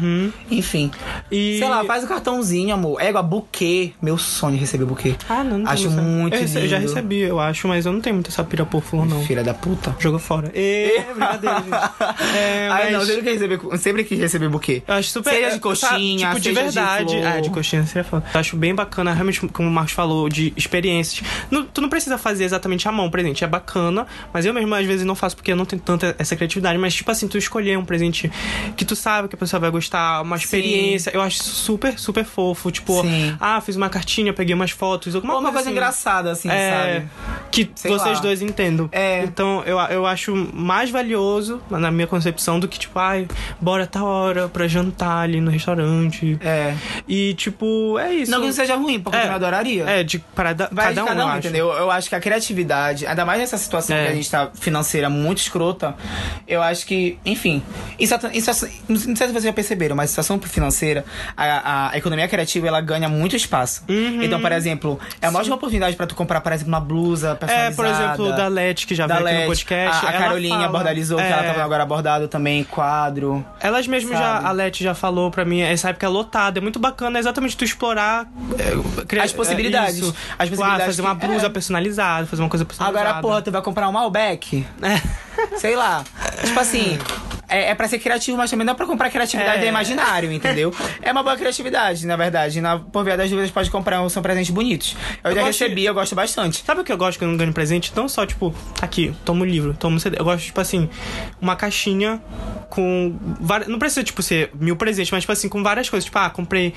Enfim. 0.49 0.93
E- 1.29 1.59
Sei 1.59 1.69
lá, 1.69 1.85
faz 1.85 2.05
o 2.05 2.07
cartãozinho, 2.07 2.73
amor. 2.73 3.01
É 3.01 3.09
igual 3.09 3.25
buquê. 3.25 3.91
Meu 4.01 4.17
sonho 4.17 4.57
é 4.57 4.61
receber 4.61 4.85
buquê. 4.85 5.17
Ah, 5.29 5.43
não, 5.43 5.59
não 5.59 5.69
Acho 5.71 5.89
essa- 5.89 6.01
muito 6.01 6.35
eu, 6.37 6.41
rece- 6.41 6.59
eu 6.61 6.69
já 6.69 6.79
recebi, 6.79 7.19
eu 7.23 7.41
acho, 7.41 7.67
mas 7.67 7.85
eu 7.85 7.93
não 7.93 8.01
tenho 8.01 8.15
muito 8.15 8.31
essa 8.31 8.45
pira 8.45 8.65
por 8.65 8.81
flor, 8.81 9.07
não. 9.07 9.25
Filha 9.25 9.43
da 9.43 9.53
puta. 9.53 9.97
Jogou 9.99 10.21
fora. 10.21 10.53
E... 10.55 11.01
brincadeira, 11.15 11.57
gente. 11.57 12.37
É, 12.37 12.69
Ai, 12.71 12.85
mas- 12.85 12.93
não, 12.93 13.05
sempre 13.05 13.23
quis 13.23 13.33
receber, 13.33 13.61
sempre 13.79 14.05
quis 14.05 14.19
receber 14.21 14.49
buquê. 14.49 14.83
Eu 14.87 14.95
acho 14.95 15.11
super. 15.11 15.31
Seja 15.31 15.49
de 15.51 15.57
é, 15.57 15.59
coxinha, 15.59 16.29
tipo, 16.29 16.41
de 16.41 16.49
seja 16.49 16.61
de 16.61 16.65
verdade. 16.75 17.13
flor. 17.17 17.27
ah, 17.27 17.41
de 17.41 17.51
coxinha 17.51 17.87
seria 17.87 18.05
foda. 18.05 18.25
Eu 18.33 18.39
acho 18.41 18.57
bem 18.57 18.73
bacana, 18.73 19.13
realmente, 19.13 19.41
como 19.49 19.69
o 19.69 19.73
Marcos 19.73 19.93
falou, 19.95 20.29
de 20.29 20.53
experiências. 20.57 21.27
Não- 21.51 21.65
tu 21.65 21.81
não 21.81 21.89
precisa 21.89 22.17
fazer 22.17 22.45
exatamente 22.45 22.87
à 22.89 22.93
mão 22.93 23.11
presente, 23.11 23.43
é 23.43 23.47
bacana, 23.49 24.07
mas 24.33 24.47
eu 24.47 24.55
mesmo 24.55 24.73
às 24.77 24.87
vezes 24.87 25.05
não 25.05 25.17
faço 25.17 25.35
porque 25.35 25.51
eu 25.51 25.57
não 25.57 25.65
tenho 25.65 25.83
tanta 25.83 26.15
essa 26.19 26.37
criatividade. 26.37 26.79
Mas, 26.85 26.95
tipo 26.95 27.11
assim, 27.11 27.27
tu 27.27 27.39
escolher 27.39 27.79
um 27.79 27.85
presente 27.85 28.31
que 28.77 28.85
tu 28.85 28.95
sabe 28.95 29.27
que 29.29 29.35
a 29.35 29.39
pessoa 29.39 29.59
vai 29.59 29.71
gostar, 29.71 30.21
uma 30.21 30.37
experiência, 30.37 31.11
eu 31.15 31.23
acho 31.23 31.43
super, 31.43 31.99
super 31.99 32.25
fofo. 32.27 32.71
Tipo, 32.71 33.01
Sim. 33.01 33.35
ah, 33.41 33.59
fiz 33.63 33.75
uma 33.75 33.89
cartinha, 33.89 34.35
peguei 34.35 34.55
umas 34.55 34.71
fotos, 34.71 35.15
alguma 35.15 35.33
Ou 35.35 35.41
uma 35.41 35.49
coisa 35.51 35.65
coisa 35.65 35.71
assim. 35.71 35.77
engraçada, 35.79 36.31
assim, 36.33 36.51
É, 36.51 36.71
sabe? 36.71 37.09
que 37.51 37.71
Sei 37.75 37.91
vocês 37.91 38.17
lá. 38.17 38.21
dois 38.23 38.43
entendam. 38.43 38.87
É. 38.93 39.23
Então, 39.25 39.63
eu, 39.65 39.79
eu 39.79 40.05
acho 40.05 40.35
mais 40.53 40.91
valioso, 40.91 41.59
na 41.71 41.91
minha 41.91 42.07
concepção, 42.07 42.61
do 42.61 42.69
que, 42.69 42.79
tipo, 42.79 42.99
ai, 42.99 43.27
bora 43.59 43.87
tal 43.87 44.05
hora 44.07 44.47
pra 44.49 44.69
jantar 44.69 45.23
ali 45.23 45.41
no 45.41 45.51
restaurante. 45.51 46.37
É. 46.43 46.75
E, 47.09 47.33
tipo, 47.35 47.99
é 47.99 48.13
isso. 48.13 48.31
Não 48.31 48.43
que 48.43 48.53
seja 48.53 48.77
ruim, 48.77 49.01
porque 49.01 49.17
É. 49.17 49.27
eu 49.29 49.33
adoraria. 49.33 49.85
É, 49.89 50.03
de 50.03 50.19
para 50.19 50.53
da, 50.53 50.69
Vai 50.71 50.87
cada 50.87 50.95
de 50.95 51.01
um, 51.01 51.07
cada 51.07 51.25
um, 51.25 51.29
acho. 51.29 51.39
entendeu? 51.39 51.69
Eu 51.73 51.91
acho 51.91 52.09
que 52.11 52.15
a 52.15 52.21
criatividade, 52.21 53.07
ainda 53.07 53.25
mais 53.25 53.39
nessa 53.41 53.57
situação 53.57 53.97
É. 53.97 54.07
que 54.07 54.13
a 54.13 54.15
gente 54.15 54.31
tá 54.31 54.51
financeira 54.55 55.09
muito 55.09 55.39
escrota, 55.39 55.95
eu 56.47 56.61
acho 56.63 56.74
que, 56.83 57.19
enfim, 57.25 57.63
não 58.89 58.99
sei 58.99 59.15
se 59.27 59.33
vocês 59.33 59.45
já 59.45 59.53
perceberam, 59.53 59.95
mas 59.95 60.07
a 60.07 60.09
situação 60.09 60.41
financeira, 60.41 61.05
a, 61.37 61.91
a 61.93 61.97
economia 61.99 62.27
criativa, 62.27 62.67
ela 62.69 62.81
ganha 62.81 63.09
muito 63.09 63.37
espaço. 63.37 63.83
Uhum. 63.89 64.23
Então, 64.23 64.41
por 64.41 64.51
exemplo, 64.53 64.99
é 65.21 65.29
uma 65.29 65.39
ótima 65.39 65.57
oportunidade 65.57 65.97
pra 65.97 66.07
tu 66.07 66.15
comprar, 66.15 66.41
por 66.41 66.53
exemplo, 66.53 66.69
uma 66.73 66.81
blusa 66.81 67.33
É, 67.33 67.35
personalizada. 67.35 67.75
por 67.77 67.87
exemplo, 67.87 68.33
da 68.37 68.49
Let, 68.49 68.87
que 68.87 68.95
já 68.95 69.07
da 69.07 69.17
veio 69.17 69.27
aqui 69.27 69.35
LED, 69.37 69.43
no 69.45 69.51
podcast. 69.51 70.07
A, 70.07 70.09
a 70.09 70.13
Carolinha 70.13 70.55
fala- 70.57 70.69
bordalizou, 70.69 71.19
que 71.19 71.25
é, 71.25 71.31
ela 71.31 71.43
tava 71.45 71.63
agora 71.63 71.83
abordado 71.83 72.29
também, 72.29 72.65
quadro. 72.65 73.45
Elas 73.61 73.87
mesmo 73.87 74.11
já, 74.13 74.39
a 74.47 74.51
Let 74.53 74.81
já 74.83 74.95
falou 74.95 75.31
pra 75.31 75.45
mim, 75.45 75.61
essa 75.61 75.91
época 75.91 76.07
é 76.07 76.09
lotada, 76.09 76.59
é 76.59 76.63
muito 76.63 76.79
bacana 76.79 77.19
exatamente 77.19 77.57
tu 77.57 77.65
explorar 77.65 78.27
é, 78.59 79.21
As 79.21 79.33
possibilidades. 79.33 79.97
é, 79.97 79.99
isso. 80.01 80.15
As 80.39 80.49
Tipo, 80.49 80.63
ah, 80.63 80.67
possibilidades 80.67 80.87
fazer 80.87 81.03
uma 81.03 81.17
que- 81.17 81.27
blusa 81.27 81.47
é. 81.47 81.51
personalizada, 81.51 82.27
fazer 82.27 82.43
uma 82.43 82.49
coisa 82.49 82.65
personalizada. 82.65 83.09
Agora, 83.09 83.21
porra, 83.23 83.43
tu 83.43 83.51
vai 83.51 83.63
comprar 83.63 83.89
um 83.89 83.93
Malbec? 83.93 84.67
É. 84.83 85.25
Sei 85.59 85.75
lá. 85.77 86.05
Tipo 86.45 86.61
assim, 86.65 86.99
é, 87.49 87.71
é 87.71 87.75
pra 87.75 87.87
ser 87.87 87.99
criativo, 87.99 88.37
mas 88.37 88.51
também 88.51 88.65
não 88.67 88.73
é 88.73 88.77
pra 88.77 88.87
comprar 88.87 89.11
criatividade 89.11 89.59
É. 89.59 89.61
do 89.61 89.67
imaginário, 89.67 90.33
entendeu? 90.33 90.75
É 91.03 91.13
uma 91.13 91.23
boa 91.23 91.37
criatividade, 91.37 92.07
na 92.07 92.17
verdade. 92.17 92.61
Na, 92.61 92.79
por 92.79 93.05
via 93.05 93.17
das 93.17 93.29
dúvidas, 93.31 93.51
pode 93.51 93.71
comprar 93.71 94.01
um, 94.03 94.09
são 94.09 94.23
presentes 94.23 94.51
bonitos. 94.51 94.97
Eu, 95.23 95.31
Eu 95.31 95.37
já 95.37 95.45
recebi, 95.45 95.85
eu 95.85 95.95
gosto 95.95 96.15
bastante. 96.15 96.65
Sabe 96.65 96.81
o 96.81 96.85
que 96.85 96.93
eu 96.93 96.97
gosto 96.97 97.19
que 97.19 97.25
eu 97.25 97.29
não 97.29 97.37
ganho 97.37 97.53
presente? 97.53 97.93
Não 97.95 98.09
só, 98.09 98.27
tipo, 98.27 98.53
aqui, 98.81 99.15
toma 99.25 99.43
um 99.43 99.45
livro, 99.45 99.75
toma 99.79 99.97
um 99.97 99.99
CD. 99.99 100.19
Eu 100.19 100.25
gosto, 100.25 100.45
tipo 100.45 100.61
assim, 100.61 100.89
uma 101.41 101.55
caixinha 101.55 102.21
com. 102.75 103.15
várias- 103.41 103.69
Não 103.69 103.79
precisa, 103.79 104.03
tipo, 104.03 104.23
ser 104.23 104.51
mil 104.55 104.77
presentes, 104.77 105.11
mas, 105.11 105.23
tipo 105.23 105.33
assim, 105.33 105.49
com 105.49 105.63
várias 105.63 105.89
coisas. 105.89 106.05
Tipo, 106.05 106.19
ah, 106.19 106.31
comprei 106.31 106.75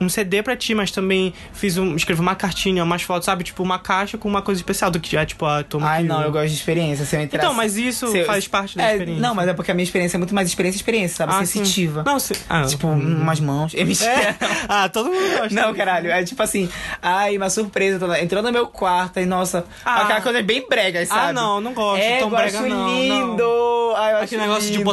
um 0.00 0.08
CD 0.08 0.42
pra 0.42 0.56
ti, 0.56 0.74
mas 0.74 0.90
também 0.90 1.32
fiz 1.52 1.76
um. 1.76 1.94
escrevi 1.96 2.20
uma 2.20 2.34
cartinha, 2.34 2.82
umas 2.84 3.02
fotos, 3.02 3.26
sabe? 3.26 3.44
Tipo, 3.44 3.62
uma 3.62 3.78
caixa 3.78 4.16
com 4.16 4.28
uma 4.28 4.42
coisa 4.42 4.60
especial 4.60 4.90
do 4.90 5.00
que 5.00 5.10
já, 5.12 5.24
tipo, 5.26 5.44
ah, 5.44 5.62
toma 5.62 5.88
Ai, 5.88 5.98
aqui 6.00 6.08
não, 6.08 6.22
eu 6.22 6.30
gosto 6.32 6.48
de 6.48 6.54
experiência. 6.54 7.04
Se 7.04 7.16
eu 7.16 7.20
entrar, 7.20 7.38
Então, 7.38 7.52
mas 7.54 7.76
isso 7.76 8.06
eu- 8.06 8.24
faz 8.24 8.46
parte 8.48 8.76
da 8.76 8.84
é, 8.84 8.92
experiência. 8.92 9.22
Não, 9.22 9.34
mas 9.34 9.48
é 9.48 9.52
porque 9.54 9.70
a 9.70 9.74
minha 9.74 9.84
experiência 9.84 10.16
é 10.16 10.18
muito 10.18 10.34
mais 10.34 10.48
experiência 10.48 10.78
experiência, 10.78 11.16
sabe? 11.18 11.32
Ah, 11.34 11.44
sim. 11.44 11.58
Sensitiva. 11.60 12.02
Não, 12.06 12.18
se... 12.18 12.34
ah, 12.48 12.62
Tipo, 12.64 12.86
umas 12.88 13.40
mãos. 13.40 13.74
É. 13.74 13.80
É. 13.80 14.36
Ah, 14.68 14.88
todo 14.88 15.10
mundo 15.10 15.38
gosta. 15.38 15.54
Não, 15.54 15.74
caralho. 15.74 16.10
É 16.10 16.22
tipo 16.22 16.40
assim, 16.42 16.68
ai, 17.02 17.36
uma 17.36 17.50
surpresa. 17.50 17.98
Entrou 18.20 18.42
no 18.42 18.52
meu 18.52 18.66
quarto 18.68 19.18
e, 19.18 19.26
nossa, 19.26 19.64
Ah. 19.84 20.02
aquela 20.02 20.20
coisa 20.20 20.42
bem 20.42 20.66
brega, 20.68 21.04
sabe? 21.06 21.30
Ah, 21.30 21.32
não, 21.32 21.60
não 21.60 21.72
gosto. 21.74 22.00
É, 22.02 22.18
tão 22.18 22.28
eu 22.28 22.36
brega, 22.36 22.58
acho 22.60 22.68
não, 22.68 22.88
lindo. 22.88 23.94
Ai, 23.96 24.12
eu 24.12 24.16
acho 24.16 24.24
Aquele 24.26 24.42
negócio 24.42 24.70
de 24.70 24.78
lindo. 24.78 24.84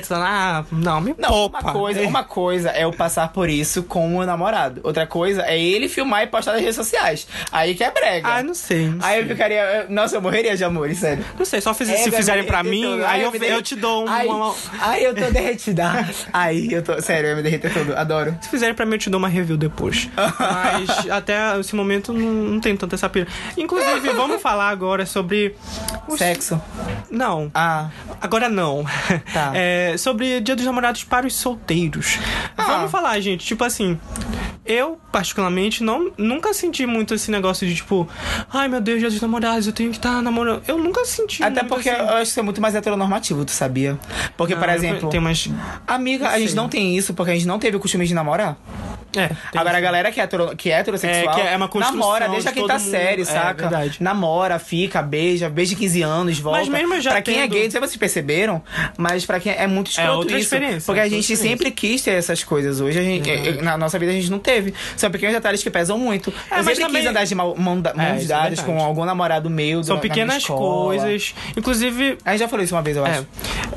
Botar 0.00 0.08
pétala, 0.16 0.26
ah, 0.28 0.64
não, 0.72 1.00
me 1.00 1.14
Não, 1.18 1.28
poupa. 1.28 1.60
uma 1.60 1.72
coisa, 1.72 2.00
uma 2.02 2.24
coisa 2.24 2.70
é 2.70 2.84
eu 2.84 2.92
passar 2.92 3.28
por 3.32 3.48
isso 3.48 3.82
com 3.82 4.06
o 4.06 4.10
meu 4.18 4.26
namorado. 4.26 4.80
Outra 4.84 5.06
coisa 5.06 5.42
é 5.42 5.58
ele 5.60 5.88
filmar 5.88 6.22
e 6.22 6.26
postar 6.26 6.52
nas 6.52 6.60
redes 6.60 6.76
sociais. 6.76 7.26
Aí 7.50 7.74
que 7.74 7.84
é 7.84 7.90
brega. 7.90 8.28
Ah, 8.28 8.42
não 8.42 8.54
sei. 8.54 8.88
Não 8.88 9.04
Aí 9.04 9.14
sei. 9.14 9.22
eu 9.22 9.28
ficaria. 9.28 9.60
eu- 9.62 9.90
Nossa, 9.90 10.16
eu 10.16 10.22
morreria 10.22 10.56
de 10.56 10.64
amor, 10.64 10.92
sério. 10.94 11.24
Não 11.38 11.44
sei, 11.44 11.60
só 11.60 11.74
fiz- 11.74 11.88
É, 11.88 11.96
se 11.98 12.10
fizerem 12.10 12.42
me 12.42 12.48
pra 12.48 12.62
mim, 12.62 12.82
todo. 12.82 13.04
aí 13.04 13.22
eu, 13.22 13.32
eu 13.32 13.38
derre- 13.38 13.62
te 13.62 13.76
dou 13.76 14.04
um. 14.04 14.08
Ai, 14.08 14.26
uma- 14.26 14.54
ai, 14.80 15.06
eu 15.06 15.14
tô 15.14 15.30
derretida. 15.30 16.06
Aí 16.32 16.72
eu 16.72 16.82
tô. 16.82 17.00
Sério, 17.00 17.30
eu 17.30 17.36
me 17.36 17.42
derreter 17.42 17.72
todo. 17.72 17.94
Adoro. 17.96 18.36
Se 18.40 18.48
fizerem 18.48 18.74
pra 18.74 18.86
mim, 18.86 18.92
eu 18.94 18.98
te 18.98 19.10
dou 19.10 19.18
uma 19.18 19.28
review 19.28 19.56
depois. 19.56 20.08
Mas 20.16 21.08
até 21.10 21.58
esse 21.58 21.74
momento 21.74 22.12
não, 22.12 22.20
não 22.30 22.60
tem 22.60 22.76
tanta 22.76 22.94
essa 22.94 23.08
pira. 23.08 23.26
Inclusive, 23.56 24.08
vamos 24.14 24.40
falar 24.40 24.68
agora 24.70 25.04
sobre. 25.06 25.54
os- 26.08 26.18
Sexo. 26.18 26.60
Não. 27.10 27.50
Ah. 27.54 27.88
Agora 28.20 28.48
não. 28.48 28.84
Tá. 29.32 29.50
É, 29.54 29.81
sobre 29.98 30.40
Dia 30.40 30.56
dos 30.56 30.64
Namorados 30.64 31.04
para 31.04 31.26
os 31.26 31.34
solteiros. 31.34 32.18
Ah. 32.56 32.62
Vamos 32.64 32.90
falar, 32.90 33.18
gente. 33.20 33.44
Tipo 33.46 33.64
assim, 33.64 33.98
eu, 34.64 34.98
particularmente, 35.10 35.82
não, 35.82 36.12
nunca 36.16 36.52
senti 36.54 36.86
muito 36.86 37.14
esse 37.14 37.30
negócio 37.30 37.66
de 37.66 37.74
tipo, 37.74 38.08
ai 38.52 38.68
meu 38.68 38.80
Deus, 38.80 39.00
Dia 39.00 39.10
dos 39.10 39.20
Namorados, 39.20 39.66
eu 39.66 39.72
tenho 39.72 39.90
que 39.90 39.96
estar 39.96 40.22
namorando. 40.22 40.62
Eu 40.66 40.78
nunca 40.78 41.04
senti. 41.04 41.42
Até 41.42 41.62
porque 41.64 41.90
assim. 41.90 42.00
eu 42.00 42.08
acho 42.08 42.16
que 42.22 42.28
isso 42.28 42.40
é 42.40 42.42
muito 42.42 42.60
mais 42.60 42.74
heteronormativo, 42.74 43.44
tu 43.44 43.50
sabia? 43.52 43.98
Porque, 44.36 44.54
por 44.56 44.68
Ah, 44.68 44.72
eu 44.72 44.76
exemplo. 44.76 45.08
Tem 45.10 45.20
umas. 45.20 45.48
Amiga, 45.86 46.28
a 46.28 46.38
gente 46.38 46.54
não 46.54 46.68
tem 46.68 46.96
isso 46.96 47.12
porque 47.14 47.32
a 47.32 47.34
gente 47.34 47.46
não 47.46 47.58
teve 47.58 47.76
o 47.76 47.80
costume 47.80 48.06
de 48.06 48.14
namorar. 48.14 48.56
É, 49.14 49.28
Agora, 49.54 49.76
a 49.76 49.80
galera 49.80 50.10
que 50.10 50.18
é, 50.18 50.24
hetero, 50.24 50.56
que 50.56 50.70
é 50.70 50.78
heterossexual 50.78 51.36
É, 51.36 51.42
que 51.42 51.46
é 51.48 51.54
uma 51.54 51.68
namora 51.80 52.30
desde 52.30 52.48
a 52.48 52.52
quinta 52.52 52.78
mundo. 52.78 52.90
série, 52.90 53.20
É, 53.20 53.24
saca? 53.26 53.68
verdade. 53.68 53.98
Namora, 54.00 54.58
fica, 54.58 55.02
beija, 55.02 55.50
beija 55.50 55.70
de 55.74 55.76
15 55.76 56.00
anos, 56.00 56.38
volta. 56.38 56.60
Mas 56.60 56.68
mesmo 56.70 56.98
já 56.98 57.10
Pra 57.10 57.20
quem 57.20 57.34
é 57.36 57.42
tendo- 57.42 57.50
gay, 57.52 57.64
não 57.64 57.70
sei 57.72 57.80
se 57.82 57.86
vocês 57.88 57.96
perceberam, 57.98 58.62
mas 58.96 59.26
pra 59.26 59.38
quem 59.38 59.52
é 59.52 59.61
muito 59.66 59.90
escroto 59.90 60.18
outra 60.18 60.36
isso. 60.36 60.44
experiência, 60.54 60.82
Porque 60.86 61.00
a 61.00 61.04
outra 61.04 61.16
gente 61.20 61.36
sempre 61.36 61.70
quis 61.70 62.02
ter 62.02 62.12
essas 62.12 62.42
coisas. 62.44 62.80
Hoje, 62.80 62.98
a 62.98 63.02
gente, 63.02 63.30
Uhum. 63.30 63.36
eh, 63.58 63.62
na 63.62 63.76
nossa 63.78 63.98
vida, 63.98 64.12
a 64.12 64.14
gente 64.14 64.30
não 64.30 64.38
teve. 64.38 64.74
São 64.96 65.10
pequenos 65.10 65.34
detalhes 65.34 65.62
que 65.62 65.70
pesam 65.70 65.98
muito. 65.98 66.30
É, 66.50 66.54
eu 66.60 66.64
mas 66.64 66.66
sempre 66.66 66.82
também- 66.84 67.02
quis 67.02 67.10
andar 67.10 67.24
de 67.24 67.34
mão, 67.34 67.54
mãos 67.56 67.78
é 67.78 67.82
dadas 67.82 68.18
verdade. 68.18 68.62
com 68.64 68.78
algum 68.80 69.04
namorado 69.04 69.48
meu. 69.50 69.82
São 69.82 69.96
na- 69.96 70.02
na 70.02 70.08
pequenas 70.08 70.36
escola. 70.38 70.60
coisas. 70.84 71.34
Inclusive, 71.56 72.18
A 72.24 72.30
gente 72.32 72.40
já 72.40 72.48
falou 72.48 72.64
isso 72.64 72.74
uma 72.74 72.82
vez, 72.82 72.96
eu 72.96 73.04
acho. 73.04 73.26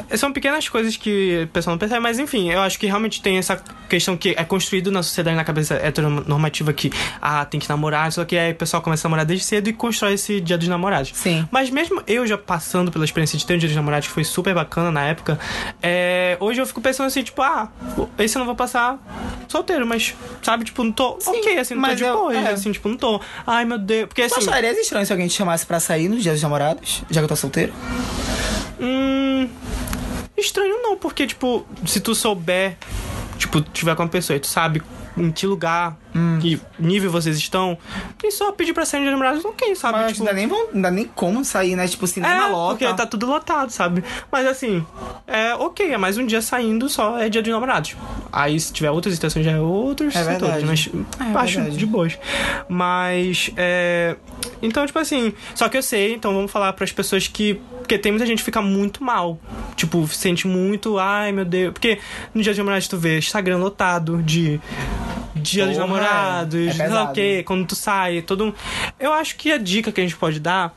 É. 0.09 0.17
São 0.17 0.31
pequenas 0.31 0.67
coisas 0.69 0.95
que 0.97 1.43
o 1.43 1.47
pessoal 1.47 1.73
não 1.73 1.79
percebe, 1.79 1.99
mas 2.01 2.19
enfim, 2.19 2.51
eu 2.51 2.61
acho 2.61 2.77
que 2.79 2.85
realmente 2.87 3.21
tem 3.21 3.37
essa 3.37 3.55
questão 3.87 4.17
que 4.17 4.35
é 4.37 4.43
construído 4.43 4.91
na 4.91 5.03
sociedade, 5.03 5.35
na 5.35 5.43
cabeça 5.43 5.75
heteronormativa 5.75 6.73
que, 6.73 6.91
ah, 7.21 7.45
tem 7.45 7.59
que 7.59 7.67
namorar, 7.69 8.11
só 8.11 8.25
que 8.25 8.37
aí 8.37 8.51
o 8.51 8.55
pessoal 8.55 8.81
começa 8.81 9.07
a 9.07 9.09
namorar 9.09 9.25
desde 9.25 9.45
cedo 9.45 9.69
e 9.69 9.73
constrói 9.73 10.13
esse 10.13 10.41
dia 10.41 10.57
dos 10.57 10.67
namorados. 10.67 11.11
Sim. 11.13 11.47
Mas 11.51 11.69
mesmo 11.69 12.01
eu 12.07 12.25
já 12.25 12.37
passando 12.37 12.91
pela 12.91 13.05
experiência 13.05 13.37
de 13.37 13.45
ter 13.45 13.55
um 13.55 13.57
dia 13.57 13.69
dos 13.69 13.75
namorados, 13.75 14.07
que 14.07 14.13
foi 14.13 14.23
super 14.23 14.53
bacana 14.53 14.91
na 14.91 15.03
época, 15.03 15.39
é, 15.81 16.37
hoje 16.39 16.61
eu 16.61 16.65
fico 16.65 16.81
pensando 16.81 17.07
assim, 17.07 17.23
tipo, 17.23 17.41
ah, 17.41 17.69
esse 18.19 18.37
eu 18.37 18.39
não 18.39 18.45
vou 18.45 18.55
passar 18.55 18.97
solteiro, 19.47 19.85
mas, 19.85 20.15
sabe, 20.41 20.65
tipo, 20.65 20.83
não 20.83 20.91
tô 20.91 21.17
Sim, 21.19 21.31
ok, 21.31 21.57
assim, 21.57 21.73
não 21.75 21.81
mas 21.81 21.99
tô 21.99 22.05
de 22.05 22.11
boa, 22.11 22.35
é. 22.35 22.51
assim, 22.51 22.71
tipo, 22.71 22.89
não 22.89 22.97
tô, 22.97 23.21
ai 23.45 23.65
meu 23.65 23.77
Deus, 23.77 24.07
porque 24.07 24.21
assim... 24.21 24.39
acharia 24.39 24.71
estranho 24.79 25.05
se 25.05 25.13
alguém 25.13 25.27
te 25.27 25.33
chamasse 25.33 25.65
pra 25.65 25.79
sair 25.79 26.09
nos 26.09 26.21
dias 26.21 26.35
dos 26.35 26.43
namorados, 26.43 27.03
já 27.09 27.21
que 27.21 27.25
eu 27.25 27.29
tô 27.29 27.35
solteiro? 27.35 27.73
Hum. 28.79 29.47
Estranho 30.37 30.81
não, 30.81 30.97
porque, 30.97 31.25
tipo, 31.25 31.65
se 31.85 31.99
tu 32.01 32.13
souber, 32.13 32.77
tipo, 33.37 33.61
tiver 33.61 33.95
com 33.95 34.03
uma 34.03 34.09
pessoa 34.09 34.37
e 34.37 34.39
tu 34.39 34.47
sabe 34.47 34.81
em 35.17 35.31
que 35.31 35.45
lugar, 35.45 35.97
Hum. 36.17 36.39
que 36.41 36.57
nível 36.79 37.11
vocês 37.11 37.35
estão, 37.37 37.77
e 38.23 38.31
só 38.31 38.51
pedir 38.53 38.73
pra 38.73 38.85
sair 38.85 39.03
de 39.03 39.09
namorados, 39.11 39.43
ok, 39.43 39.75
sabe? 39.75 39.97
Mas 39.97 40.13
tipo, 40.13 40.19
não, 40.23 40.31
dá 40.31 40.33
nem, 40.33 40.47
vão- 40.47 40.67
dá 40.73 40.89
nem 40.89 41.05
como 41.13 41.43
sair, 41.43 41.75
né? 41.75 41.85
Tipo, 41.89 42.07
cinema 42.07 42.45
é, 42.45 42.47
lota. 42.47 42.77
porque 42.77 42.93
tá 42.95 43.05
tudo 43.05 43.25
lotado, 43.25 43.69
sabe? 43.69 44.01
Mas 44.31 44.47
assim, 44.47 44.85
é 45.27 45.53
ok, 45.55 45.91
é 45.91 45.97
mais 45.97 46.17
um 46.17 46.25
dia 46.25 46.41
saindo, 46.41 46.87
só 46.87 47.17
é 47.19 47.27
dia 47.27 47.41
de 47.43 47.51
namorados. 47.51 47.97
Aí 48.31 48.57
se 48.57 48.71
tiver 48.71 48.91
outras 48.91 49.13
estações 49.13 49.43
já 49.45 49.51
é 49.51 49.59
outros 49.59 50.15
É 50.15 50.23
setores, 50.23 50.63
mas 50.63 50.89
É 51.19 51.37
acho 51.37 51.55
verdade. 51.55 51.77
de 51.77 51.85
boas. 51.85 52.17
Mas, 52.69 53.51
é... 53.57 54.15
Então, 54.61 54.85
tipo 54.85 54.97
assim, 54.99 55.33
só 55.53 55.67
que 55.69 55.77
eu 55.77 55.83
sei, 55.83 56.13
então 56.15 56.33
vamos 56.33 56.51
falar 56.51 56.71
pras 56.73 56.91
pessoas 56.91 57.27
que... 57.27 57.59
Porque 57.79 57.99
tem 57.99 58.11
muita 58.11 58.25
gente 58.25 58.39
que 58.39 58.43
fica 58.45 58.61
muito 58.61 59.03
mal. 59.03 59.37
Tipo, 59.75 60.07
sente 60.07 60.47
muito, 60.47 60.97
ai 60.97 61.31
meu 61.31 61.45
Deus... 61.45 61.71
Porque 61.73 61.99
no 62.33 62.41
dia 62.41 62.53
de 62.53 62.59
namorados 62.59 62.87
tu 62.87 62.97
vê 62.97 63.17
Instagram 63.19 63.57
lotado 63.57 64.23
de... 64.23 64.59
Dia 65.35 65.65
dos 65.67 65.75
Porra, 65.75 65.87
namorados, 66.05 66.67
é 66.67 66.71
sei 66.71 66.87
lá 66.87 67.03
o 67.03 67.13
quê, 67.13 67.43
quando 67.45 67.65
tu 67.65 67.75
sai, 67.75 68.21
todo 68.21 68.45
um... 68.45 68.53
Eu 68.99 69.13
acho 69.13 69.35
que 69.35 69.51
a 69.51 69.57
dica 69.57 69.91
que 69.91 70.01
a 70.01 70.03
gente 70.03 70.15
pode 70.15 70.39
dar 70.39 70.75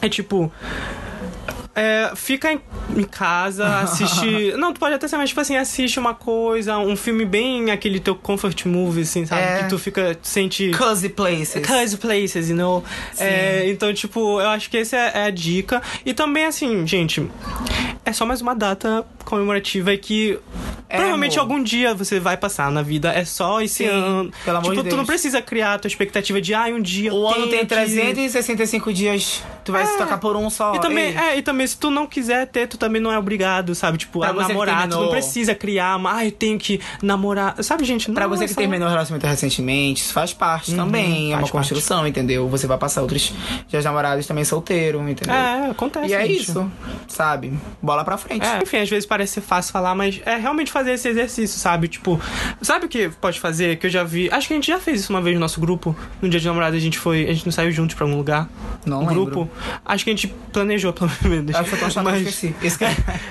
é 0.00 0.08
tipo. 0.08 0.50
É, 1.82 2.12
fica 2.14 2.52
em, 2.52 2.60
em 2.94 3.04
casa, 3.04 3.66
assiste. 3.80 4.52
não, 4.58 4.70
tu 4.72 4.78
pode 4.80 4.94
até 4.94 5.08
ser, 5.08 5.16
mas 5.16 5.30
tipo 5.30 5.40
assim, 5.40 5.56
assiste 5.56 5.98
uma 5.98 6.12
coisa, 6.12 6.76
um 6.76 6.94
filme 6.94 7.24
bem 7.24 7.70
aquele 7.70 7.98
teu 7.98 8.14
comfort 8.14 8.66
movie, 8.66 9.00
assim, 9.00 9.24
sabe? 9.24 9.40
É. 9.42 9.62
Que 9.62 9.68
tu 9.70 9.78
fica, 9.78 10.18
sente. 10.22 10.70
Cozy 10.72 11.08
places. 11.08 11.66
Cozy 11.66 11.96
places, 11.96 12.50
you 12.50 12.56
know? 12.56 12.84
É, 13.18 13.64
então, 13.70 13.94
tipo, 13.94 14.40
eu 14.40 14.48
acho 14.48 14.68
que 14.68 14.76
essa 14.76 14.94
é, 14.96 15.12
é 15.14 15.22
a 15.24 15.30
dica. 15.30 15.80
E 16.04 16.12
também, 16.12 16.44
assim, 16.44 16.86
gente, 16.86 17.26
é 18.04 18.12
só 18.12 18.26
mais 18.26 18.42
uma 18.42 18.54
data 18.54 19.06
comemorativa 19.24 19.96
que 19.96 20.38
É, 20.88 20.96
provavelmente 20.96 21.38
amor. 21.38 21.52
algum 21.52 21.62
dia 21.62 21.94
você 21.94 22.20
vai 22.20 22.36
passar 22.36 22.70
na 22.70 22.82
vida. 22.82 23.10
É 23.12 23.24
só 23.24 23.62
esse 23.62 23.84
Sim, 23.84 23.86
ano. 23.86 24.30
pelo 24.44 24.58
amor 24.58 24.70
tipo, 24.72 24.82
de 24.82 24.88
tu 24.90 24.96
não 24.96 25.04
Deus. 25.04 25.06
precisa 25.06 25.40
criar 25.40 25.74
a 25.74 25.78
tua 25.78 25.88
expectativa 25.88 26.40
de, 26.40 26.52
ai, 26.52 26.72
um 26.74 26.80
dia. 26.82 27.14
O 27.14 27.26
ano 27.26 27.42
tem 27.48 27.50
tenho 27.50 27.60
que- 27.62 27.74
365 27.74 28.92
dias. 28.92 29.42
Tu 29.70 29.72
vai 29.72 29.86
se 29.86 29.96
tocar 29.98 30.18
por 30.18 30.36
um 30.36 30.50
só. 30.50 30.74
e 30.74 30.80
também, 30.80 31.10
Ei. 31.10 31.16
é, 31.16 31.38
e 31.38 31.42
também, 31.42 31.66
se 31.66 31.76
tu 31.78 31.90
não 31.90 32.06
quiser 32.06 32.46
ter, 32.46 32.66
tu 32.66 32.76
também 32.76 33.00
não 33.00 33.12
é 33.12 33.18
obrigado, 33.18 33.74
sabe? 33.74 33.98
Tipo, 33.98 34.20
Pra 34.20 34.30
a 34.30 34.32
namorar, 34.32 34.76
tu 34.76 34.80
terminou- 34.80 35.02
não 35.04 35.10
precisa 35.10 35.54
criar, 35.54 35.98
mas, 35.98 36.16
ai, 36.16 36.26
eu 36.28 36.32
tenho 36.32 36.58
que 36.58 36.80
namorar. 37.02 37.54
Sabe, 37.62 37.84
gente? 37.84 38.08
Não, 38.08 38.14
Pra 38.14 38.26
você 38.26 38.44
é 38.44 38.46
que 38.46 38.54
só- 38.54 38.60
terminou 38.60 38.88
o 38.88 38.90
relacionamento 38.90 39.26
recentemente, 39.26 40.02
isso 40.02 40.12
faz 40.12 40.32
parte 40.32 40.74
também. 40.74 41.32
É 41.32 41.36
faz 41.36 41.44
uma 41.44 41.50
construção, 41.52 42.06
entendeu? 42.06 42.48
Você 42.48 42.66
vai 42.66 42.78
passar 42.78 43.02
outros 43.02 43.32
dias 43.68 43.84
namorados 43.84 44.26
também 44.26 44.44
solteiro, 44.44 45.00
entendeu? 45.08 45.34
É, 45.34 45.70
acontece. 45.70 46.08
E 46.08 46.14
é 46.14 46.26
gente. 46.26 46.42
isso, 46.42 46.70
sabe? 47.08 47.52
Bola 47.82 48.04
pra 48.04 48.16
frente. 48.16 48.44
É, 48.44 48.60
enfim, 48.62 48.78
às 48.78 48.88
vezes 48.88 49.06
parece 49.06 49.34
ser 49.34 49.40
fácil 49.40 49.72
falar, 49.72 49.94
mas 49.94 50.20
é 50.24 50.36
realmente 50.36 50.70
fazer 50.72 50.92
esse 50.92 51.08
exercício, 51.08 51.58
sabe? 51.58 51.88
Tipo, 51.88 52.20
sabe 52.62 52.86
o 52.86 52.88
que 52.88 53.08
pode 53.20 53.38
fazer? 53.40 53.76
Que 53.78 53.86
eu 53.86 53.90
já 53.90 54.02
vi. 54.04 54.28
Acho 54.32 54.48
que 54.48 54.54
a 54.54 54.56
gente 54.56 54.66
já 54.68 54.78
fez 54.78 55.00
isso 55.00 55.12
uma 55.12 55.20
vez 55.20 55.34
no 55.34 55.40
nosso 55.40 55.60
grupo. 55.60 55.94
No 56.20 56.28
dia 56.28 56.40
de 56.40 56.46
namorada 56.46 56.76
a 56.76 56.80
gente 56.80 56.98
foi. 56.98 57.24
A 57.28 57.32
gente 57.32 57.44
não 57.46 57.52
saiu 57.52 57.70
juntos 57.72 57.94
pra 57.94 58.04
algum 58.04 58.16
lugar. 58.16 58.48
Não 58.84 58.98
um 59.02 59.08
lembro. 59.08 59.24
grupo. 59.26 59.50
Acho 59.84 60.04
que 60.04 60.10
a 60.10 60.14
gente 60.14 60.28
planejou, 60.52 60.92
pelo 60.94 61.10
menos. 61.24 61.54
Achando 61.54 61.76
que 61.92 61.98
eu 61.98 62.02
Mas- 62.02 62.18
esqueci. 62.20 62.54
Esse 62.62 62.78
que... 62.78 62.84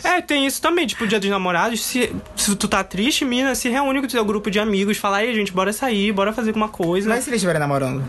É, 0.03 0.21
tem 0.21 0.45
isso 0.45 0.61
também, 0.61 0.85
tipo, 0.87 1.07
dia 1.07 1.19
dos 1.19 1.29
namorados, 1.29 1.81
se, 1.81 2.13
se 2.35 2.55
tu 2.55 2.67
tá 2.67 2.83
triste, 2.83 3.25
mina, 3.25 3.55
se 3.55 3.69
reúne 3.69 3.99
com 3.99 4.05
o 4.05 4.09
teu 4.09 4.23
grupo 4.25 4.49
de 4.51 4.59
amigos, 4.59 4.97
fala, 4.97 5.17
aí, 5.17 5.33
gente, 5.33 5.51
bora 5.51 5.71
sair, 5.73 6.11
bora 6.11 6.31
fazer 6.33 6.49
alguma 6.49 6.69
coisa. 6.69 7.09
Mas 7.09 7.23
se 7.23 7.29
eles 7.29 7.37
estiverem 7.37 7.59
namorando? 7.59 8.03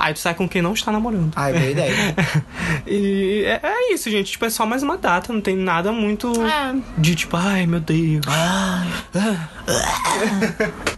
Aí 0.00 0.14
tu 0.14 0.18
sai 0.18 0.34
com 0.34 0.48
quem 0.48 0.62
não 0.62 0.72
está 0.72 0.90
namorando. 0.90 1.30
Ai, 1.36 1.52
boa 1.52 1.64
ideia. 1.70 1.94
E 2.86 3.44
é, 3.44 3.60
é 3.62 3.94
isso, 3.94 4.10
gente, 4.10 4.32
tipo, 4.32 4.44
é 4.44 4.50
só 4.50 4.64
mais 4.64 4.82
uma 4.82 4.96
data, 4.96 5.32
não 5.32 5.40
tem 5.40 5.54
nada 5.56 5.92
muito 5.92 6.32
É. 6.44 6.74
de 6.98 7.14
tipo, 7.14 7.36
ai, 7.36 7.66
meu 7.66 7.78
Deus. 7.80 8.24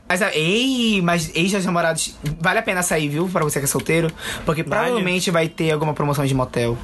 Mas, 0.08 0.20
ah, 0.22 0.30
ei, 0.34 1.00
mas 1.02 1.30
ex-namorados, 1.34 2.14
vale 2.40 2.58
a 2.58 2.62
pena 2.62 2.82
sair, 2.82 3.08
viu? 3.08 3.28
Pra 3.28 3.42
você 3.44 3.58
que 3.58 3.64
é 3.64 3.68
solteiro. 3.68 4.08
Porque 4.44 4.62
Vale. 4.62 4.82
provavelmente 4.84 5.30
vai 5.30 5.48
ter 5.48 5.70
alguma 5.72 5.94
promoção 5.94 6.24
de 6.26 6.34
motel. 6.34 6.76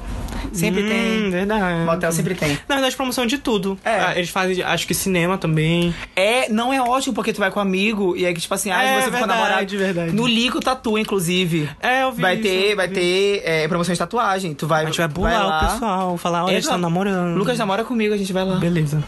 Sempre 0.51 0.83
Hum, 0.83 0.87
tem. 0.89 1.29
verdade. 1.29 1.85
Motel 1.85 2.11
sempre 2.11 2.33
tem. 2.33 2.57
Na 2.67 2.75
verdade, 2.75 2.95
promoção 2.95 3.25
de 3.27 3.37
tudo. 3.37 3.77
É. 3.85 3.99
Ah, 3.99 4.13
Eles 4.15 4.29
fazem, 4.31 4.63
acho 4.63 4.87
que 4.87 4.93
cinema 4.95 5.37
também. 5.37 5.93
É, 6.15 6.49
não 6.49 6.73
é 6.73 6.81
ótimo 6.81 7.13
porque 7.13 7.31
tu 7.31 7.39
vai 7.39 7.51
com 7.51 7.59
um 7.59 7.61
amigo 7.61 8.15
e 8.17 8.25
é 8.25 8.33
que, 8.33 8.41
tipo 8.41 8.53
assim, 8.53 8.71
ah, 8.71 8.81
É, 8.81 8.95
você 9.01 9.09
verdade, 9.11 9.27
namorado. 9.27 9.77
verdade. 9.77 10.11
No 10.11 10.25
Lico 10.25 10.59
Tatu, 10.59 10.97
inclusive. 10.97 11.69
É, 11.79 12.08
eu 12.09 12.13
vi 12.13 12.21
Vai 12.21 12.33
isso, 12.35 12.43
ter, 12.43 12.75
vai 12.75 12.87
ter 12.87 13.41
é, 13.43 13.67
promoção 13.67 13.93
de 13.93 13.99
tatuagem. 13.99 14.53
Tu 14.53 14.67
vai. 14.67 14.83
A 14.83 14.85
gente 14.87 14.97
vai 14.97 15.07
burlar 15.07 15.47
lá. 15.47 15.57
o 15.57 15.71
pessoal, 15.73 16.17
falar, 16.17 16.43
olha, 16.43 16.51
eles 16.53 16.65
Exato. 16.65 16.75
estão 16.77 16.89
namorando. 16.89 17.37
Lucas 17.37 17.57
namora 17.57 17.83
comigo, 17.83 18.13
a 18.13 18.17
gente 18.17 18.33
vai 18.33 18.43
lá. 18.45 18.57
Beleza. 18.57 19.03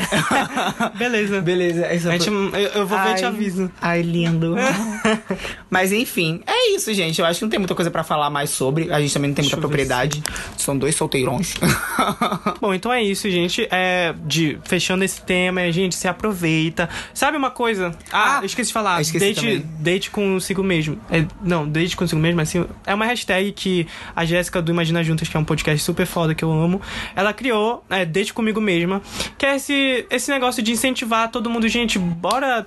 Beleza. 0.96 1.40
Beleza, 1.40 1.86
essa 1.86 2.10
A 2.10 2.12
gente, 2.12 2.28
eu, 2.28 2.58
eu 2.58 2.86
vou 2.86 2.98
ver 2.98 3.12
e 3.12 3.14
te 3.16 3.24
aviso. 3.24 3.70
Ai, 3.80 4.02
lindo. 4.02 4.54
Mas 5.70 5.92
enfim, 5.92 6.40
é 6.46 6.74
isso, 6.74 6.92
gente. 6.94 7.20
Eu 7.20 7.26
acho 7.26 7.38
que 7.38 7.44
não 7.44 7.50
tem 7.50 7.58
muita 7.58 7.74
coisa 7.74 7.90
pra 7.90 8.02
falar 8.04 8.30
mais 8.30 8.50
sobre. 8.50 8.92
A 8.92 9.00
gente 9.00 9.12
também 9.12 9.28
não 9.28 9.34
tem 9.34 9.44
muita 9.44 9.56
propriedade. 9.56 10.22
São 10.56 10.76
dois 10.76 10.94
solteirões. 10.94 11.54
Bom, 12.60 12.74
então 12.74 12.92
é 12.92 13.02
isso, 13.02 13.28
gente. 13.30 13.66
É, 13.70 14.14
de, 14.24 14.58
fechando 14.64 15.04
esse 15.04 15.22
tema, 15.22 15.60
a 15.62 15.70
gente 15.70 15.94
se 15.94 16.06
aproveita. 16.08 16.88
Sabe 17.14 17.36
uma 17.36 17.50
coisa? 17.50 17.92
Ah, 18.12 18.38
Ah, 18.38 18.38
eu 18.42 18.46
esqueci 18.46 18.68
de 18.68 18.72
falar. 18.74 19.00
esqueci 19.00 19.24
date, 19.26 19.40
também. 19.40 19.64
date 19.80 20.10
consigo 20.10 20.62
mesmo. 20.62 20.98
É, 21.10 21.24
não, 21.42 21.68
date 21.68 21.96
consigo 21.96 22.20
mesmo, 22.20 22.40
assim. 22.40 22.64
É 22.86 22.94
uma 22.94 23.04
hashtag 23.06 23.52
que 23.52 23.86
a 24.14 24.24
Jéssica 24.24 24.62
do 24.62 24.70
Imagina 24.70 25.02
Juntas, 25.02 25.28
que 25.28 25.36
é 25.36 25.40
um 25.40 25.44
podcast 25.44 25.82
super 25.82 26.06
foda 26.06 26.34
que 26.34 26.44
eu 26.44 26.52
amo, 26.52 26.80
ela 27.16 27.32
criou, 27.32 27.84
é, 27.90 28.04
date 28.04 28.32
comigo 28.32 28.60
mesma, 28.60 29.02
que 29.36 29.44
é 29.46 29.56
esse, 29.56 29.72
esse 30.10 30.30
negócio 30.30 30.62
de 30.62 30.72
incentivar 30.72 31.30
todo 31.30 31.50
mundo, 31.50 31.68
gente, 31.68 31.98
bora 31.98 32.66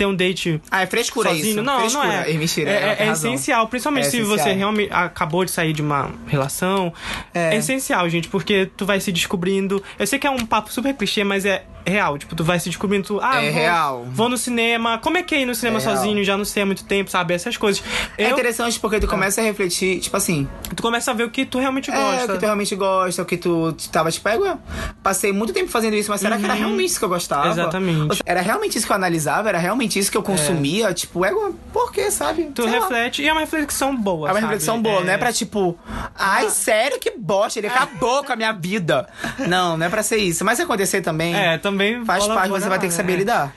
ter 0.00 0.06
um 0.06 0.14
date 0.14 0.60
ah, 0.70 0.80
é 0.82 0.86
frescura 0.86 1.28
sozinho. 1.28 1.48
isso. 1.50 1.62
Não, 1.62 1.80
frescura. 1.80 2.06
não 2.06 2.12
é. 2.12 2.30
É, 2.30 2.34
mentira, 2.34 2.70
é, 2.70 2.74
é, 2.74 3.06
é 3.08 3.12
essencial, 3.12 3.68
principalmente 3.68 4.06
É 4.06 4.10
se 4.10 4.16
essencial. 4.16 4.38
você 4.38 4.52
realmente 4.52 4.90
acabou 4.92 5.44
de 5.44 5.50
sair 5.50 5.74
de 5.74 5.82
uma 5.82 6.10
relação. 6.26 6.90
É. 7.34 7.54
É. 7.54 7.56
essencial, 7.56 8.08
gente, 8.08 8.28
porque 8.28 8.70
tu 8.76 8.86
vai 8.86 8.98
se 8.98 9.12
descobrindo. 9.12 9.82
Eu 9.98 10.06
sei 10.06 10.18
que 10.18 10.26
é 10.26 10.30
um 10.30 10.46
papo 10.46 10.72
super 10.72 10.94
clichê, 10.94 11.22
mas 11.22 11.44
é 11.44 11.64
real. 11.86 12.16
Tipo, 12.18 12.34
tu 12.34 12.44
vai 12.44 12.58
se 12.58 12.68
descobrindo. 12.68 13.06
Tu, 13.06 13.20
ah, 13.22 13.42
É 13.42 13.50
vou, 13.50 13.60
real. 13.60 14.06
Vou 14.10 14.28
no 14.28 14.38
cinema. 14.38 14.98
Como 14.98 15.16
é 15.18 15.22
que 15.22 15.34
é 15.34 15.42
ir 15.42 15.46
no 15.46 15.54
cinema 15.54 15.78
É 15.78 15.80
sozinho? 15.80 16.22
Já 16.24 16.36
não 16.36 16.44
sei 16.44 16.62
há 16.62 16.66
muito 16.66 16.84
tempo, 16.84 17.10
sabe? 17.10 17.34
Essas 17.34 17.56
coisas. 17.56 17.82
É 18.16 18.26
Eu, 18.26 18.30
interessante 18.30 18.78
porque 18.80 18.98
tu 19.00 19.06
começa 19.08 19.40
a 19.40 19.44
refletir, 19.44 19.98
tipo 20.00 20.16
assim, 20.16 20.48
tu 20.74 20.82
começa 20.82 21.10
a 21.10 21.14
ver 21.14 21.24
o 21.24 21.30
que 21.30 21.44
tu 21.44 21.58
realmente 21.58 21.90
é, 21.90 21.94
gosta. 21.94 22.24
o 22.24 22.34
que 22.34 22.38
tu 22.38 22.42
realmente 22.44 22.76
gosta, 22.76 23.22
o 23.22 23.24
que 23.26 23.36
tu 23.36 23.74
tava 23.92 24.10
tipo, 24.10 24.28
é, 24.28 24.38
ué, 24.38 24.56
passei 25.02 25.32
muito 25.32 25.52
tempo 25.52 25.68
fazendo 25.70 25.94
isso, 25.96 26.10
mas 26.10 26.20
será 26.20 26.38
que 26.38 26.44
era 26.44 26.54
realmente 26.54 26.90
isso 26.90 26.98
que 26.98 27.04
eu 27.04 27.08
gostava? 27.08 27.46
Uhum. 27.46 27.52
Exatamente. 27.52 28.08
Seja, 28.10 28.22
Era 28.26 28.40
realmente 28.40 28.76
isso 28.78 28.86
que 28.86 28.92
eu 28.92 28.96
analisava, 28.96 29.48
era 29.48 29.58
realmente 29.58 29.89
isso 29.98 30.10
que 30.10 30.16
eu 30.16 30.22
consumia, 30.22 30.92
tipo, 30.94 31.24
é, 31.24 31.32
por 31.72 31.92
quê, 31.92 32.10
sabe? 32.10 32.50
Tu 32.54 32.62
Sei 32.62 32.70
lá. 32.72 32.78
reflete. 32.80 33.22
E 33.22 33.28
é 33.28 33.32
uma 33.32 33.40
reflexão 33.40 33.96
boa. 33.96 34.28
É 34.28 34.32
uma 34.32 34.34
sabe? 34.34 34.46
reflexão 34.46 34.80
boa, 34.82 35.00
é... 35.00 35.04
não 35.04 35.12
é 35.12 35.18
pra 35.18 35.32
tipo, 35.32 35.78
ai, 36.18 36.48
sério, 36.50 36.98
que 36.98 37.12
bosta, 37.16 37.58
ele 37.58 37.66
acabou 37.66 38.22
com 38.24 38.32
a 38.32 38.36
minha 38.36 38.52
vida. 38.52 39.08
Não, 39.48 39.76
não 39.76 39.86
é 39.86 39.88
pra 39.88 40.02
ser 40.02 40.18
isso. 40.18 40.44
Mas 40.44 40.56
se 40.56 40.62
acontecer 40.62 41.00
também, 41.00 41.34
É, 41.34 41.58
também 41.58 42.04
faz 42.04 42.26
parte, 42.26 42.48
você 42.50 42.68
vai 42.68 42.78
ter 42.78 42.86
que 42.86 42.92
lá, 42.92 42.96
saber 42.96 43.12
né? 43.12 43.18
lidar. 43.18 43.54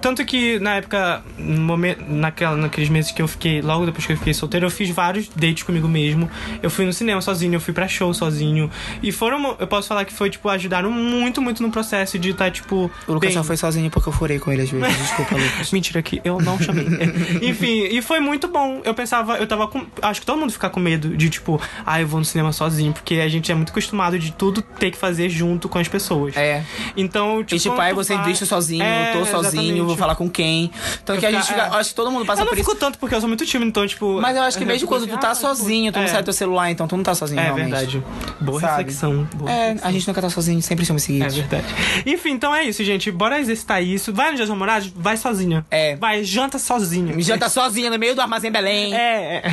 Tanto 0.00 0.24
que 0.24 0.58
na 0.60 0.76
época, 0.76 1.22
no 1.38 1.60
momento, 1.62 2.02
naquela, 2.08 2.56
naqueles 2.56 2.88
meses 2.88 3.12
que 3.12 3.20
eu 3.22 3.28
fiquei, 3.28 3.60
logo 3.62 3.86
depois 3.86 4.06
que 4.06 4.12
eu 4.12 4.16
fiquei 4.16 4.34
solteiro, 4.34 4.66
eu 4.66 4.70
fiz 4.70 4.90
vários 4.90 5.28
dates 5.28 5.62
comigo 5.62 5.88
mesmo. 5.88 6.30
Eu 6.62 6.70
fui 6.70 6.84
no 6.84 6.92
cinema 6.92 7.20
sozinho, 7.20 7.54
eu 7.54 7.60
fui 7.60 7.72
pra 7.74 7.86
show 7.88 8.12
sozinho. 8.14 8.70
E 9.02 9.12
foram, 9.12 9.56
eu 9.58 9.66
posso 9.66 9.88
falar 9.88 10.04
que 10.04 10.12
foi, 10.12 10.30
tipo, 10.30 10.48
ajudaram 10.48 10.90
muito, 10.90 11.40
muito 11.42 11.62
no 11.62 11.70
processo 11.70 12.18
de 12.18 12.30
estar, 12.30 12.50
tipo. 12.50 12.90
O 13.06 13.12
Lucas 13.12 13.28
bem. 13.28 13.36
só 13.36 13.44
foi 13.44 13.56
sozinho 13.56 13.90
porque 13.90 14.08
eu 14.08 14.12
furei 14.12 14.38
com 14.38 14.50
ele 14.52 14.62
às 14.62 14.70
vezes. 14.70 14.96
Desculpa, 14.98 15.34
Lucas. 15.38 15.69
Mentira 15.72 16.02
que 16.02 16.20
eu 16.24 16.38
não 16.40 16.58
chamei. 16.58 16.86
É, 16.86 17.10
Enfim, 17.46 17.84
e 17.90 18.00
foi 18.02 18.20
muito 18.20 18.48
bom. 18.48 18.80
Eu 18.84 18.94
pensava, 18.94 19.36
eu 19.38 19.46
tava 19.46 19.66
com. 19.68 19.84
Acho 20.02 20.20
que 20.20 20.26
todo 20.26 20.38
mundo 20.38 20.52
fica 20.52 20.68
com 20.70 20.80
medo 20.80 21.16
de, 21.16 21.28
tipo, 21.30 21.60
ah, 21.86 22.00
eu 22.00 22.06
vou 22.06 22.18
no 22.20 22.24
cinema 22.24 22.52
sozinho, 22.52 22.92
porque 22.92 23.14
a 23.16 23.28
gente 23.28 23.50
é 23.50 23.54
muito 23.54 23.70
acostumado 23.70 24.18
de 24.18 24.32
tudo 24.32 24.62
ter 24.62 24.90
que 24.90 24.96
fazer 24.96 25.28
junto 25.28 25.68
com 25.68 25.78
as 25.78 25.88
pessoas. 25.88 26.36
É. 26.36 26.62
Então, 26.96 27.42
tipo. 27.44 27.54
E 27.54 27.58
tipo, 27.58 27.74
quando 27.74 27.86
aí 27.86 27.94
você 27.94 28.14
vai- 28.16 28.34
sozinho, 28.34 28.82
É, 28.82 29.10
eu 29.14 29.20
tô 29.20 29.26
sozinho, 29.26 29.62
exatamente. 29.62 29.80
vou 29.82 29.96
falar 29.96 30.14
com 30.14 30.28
quem. 30.30 30.70
Então 31.02 31.16
que 31.16 31.26
a 31.26 31.30
gente 31.30 31.46
fica, 31.46 31.60
é. 31.62 31.76
acho 31.76 31.90
que 31.90 31.94
todo 31.94 32.10
mundo 32.10 32.24
passa 32.24 32.40
Eu 32.42 32.44
não 32.46 32.52
por 32.52 32.58
isso. 32.58 32.68
fico 32.70 32.80
tanto 32.80 32.98
porque 32.98 33.14
eu 33.14 33.20
sou 33.20 33.28
muito 33.28 33.44
tímido, 33.44 33.68
então, 33.68 33.86
tipo. 33.86 34.20
Mas 34.20 34.36
eu 34.36 34.42
acho 34.42 34.56
que 34.56 34.64
eu 34.64 34.68
mesmo 34.68 34.88
quando 34.88 35.06
tu 35.06 35.18
tá 35.18 35.30
ah, 35.30 35.34
sozinho, 35.34 35.92
tu 35.92 35.96
não 35.98 36.04
é. 36.04 36.08
sai 36.08 36.22
do 36.22 36.24
teu 36.24 36.32
celular, 36.34 36.70
então 36.70 36.88
tu 36.88 36.96
não 36.96 37.02
tá 37.04 37.14
sozinho 37.14 37.38
É 37.40 37.44
realmente. 37.44 37.70
verdade. 37.70 38.02
Boa 38.40 38.60
Sabe? 38.60 38.70
reflexão. 38.78 39.28
Boa 39.34 39.50
É, 39.50 39.58
reflexão. 39.66 39.88
a 39.88 39.92
gente 39.92 40.08
nunca 40.08 40.22
tá 40.22 40.30
sozinho, 40.30 40.62
sempre 40.62 40.84
somos 40.84 41.02
É 41.02 41.06
seguidos. 41.06 41.36
verdade. 41.36 41.66
Enfim, 42.06 42.30
então 42.30 42.54
é 42.54 42.64
isso, 42.64 42.82
gente. 42.84 43.10
Bora 43.10 43.38
exercitar 43.40 43.82
isso. 43.82 44.12
Vai 44.12 44.30
no 44.30 44.36
Dia 44.36 44.44
dos 44.46 44.50
Namorados, 44.50 44.92
vai 44.94 45.16
sozinha. 45.50 45.66
É. 45.70 45.96
Vai, 45.96 46.24
janta 46.24 46.58
sozinha. 46.58 47.20
Já 47.20 47.36
tá 47.36 47.48
sozinha 47.48 47.90
no 47.90 47.98
meio 47.98 48.14
do 48.14 48.20
armazém 48.20 48.50
Belém. 48.50 48.94
É, 48.94 49.42
é. 49.44 49.52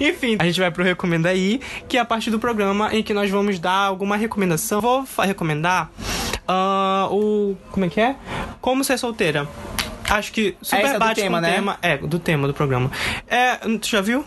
Enfim, 0.00 0.36
a 0.38 0.44
gente 0.44 0.58
vai 0.58 0.70
pro 0.70 0.82
Recomenda 0.82 1.28
Aí, 1.28 1.60
que 1.88 1.96
é 1.96 2.00
a 2.00 2.04
parte 2.04 2.30
do 2.30 2.38
programa 2.38 2.94
em 2.94 3.02
que 3.02 3.14
nós 3.14 3.30
vamos 3.30 3.58
dar 3.58 3.86
alguma 3.86 4.16
recomendação. 4.16 4.80
Vou 4.80 5.06
recomendar 5.18 5.90
ah, 6.48 7.08
o. 7.10 7.56
Como 7.70 7.86
é 7.86 7.88
que 7.88 8.00
é? 8.00 8.16
Como 8.60 8.82
ser 8.82 8.98
solteira. 8.98 9.48
Acho 10.10 10.32
que 10.32 10.56
super 10.60 10.84
é 10.84 10.92
do 10.92 10.98
bate 10.98 11.20
tema, 11.20 11.38
com 11.40 11.46
o 11.46 11.48
né? 11.48 11.54
tema. 11.54 11.78
É, 11.80 11.96
do 11.96 12.18
tema 12.18 12.48
do 12.48 12.54
programa. 12.54 12.90
É, 13.28 13.56
tu 13.78 13.88
já 13.88 14.00
viu? 14.00 14.24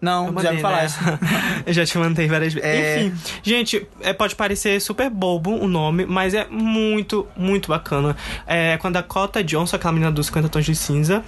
Não, 0.00 0.26
Eu 0.28 0.42
já 0.42 0.52
me 0.52 0.60
falaste. 0.60 1.00
né? 1.00 1.18
Eu 1.64 1.72
já 1.72 1.86
te 1.86 1.96
mandei 1.96 2.26
várias 2.26 2.52
vezes. 2.52 2.68
É. 2.68 3.04
Enfim, 3.04 3.16
gente, 3.42 3.86
é, 4.00 4.12
pode 4.12 4.34
parecer 4.34 4.80
super 4.80 5.08
bobo 5.08 5.52
o 5.52 5.68
nome, 5.68 6.04
mas 6.04 6.34
é 6.34 6.46
muito, 6.50 7.26
muito 7.36 7.68
bacana. 7.68 8.16
É 8.46 8.76
com 8.78 8.88
a 8.88 8.90
Dakota 8.90 9.44
Johnson, 9.44 9.76
aquela 9.76 9.92
menina 9.92 10.10
dos 10.10 10.26
50 10.26 10.48
Tons 10.48 10.64
de 10.64 10.74
Cinza. 10.74 11.22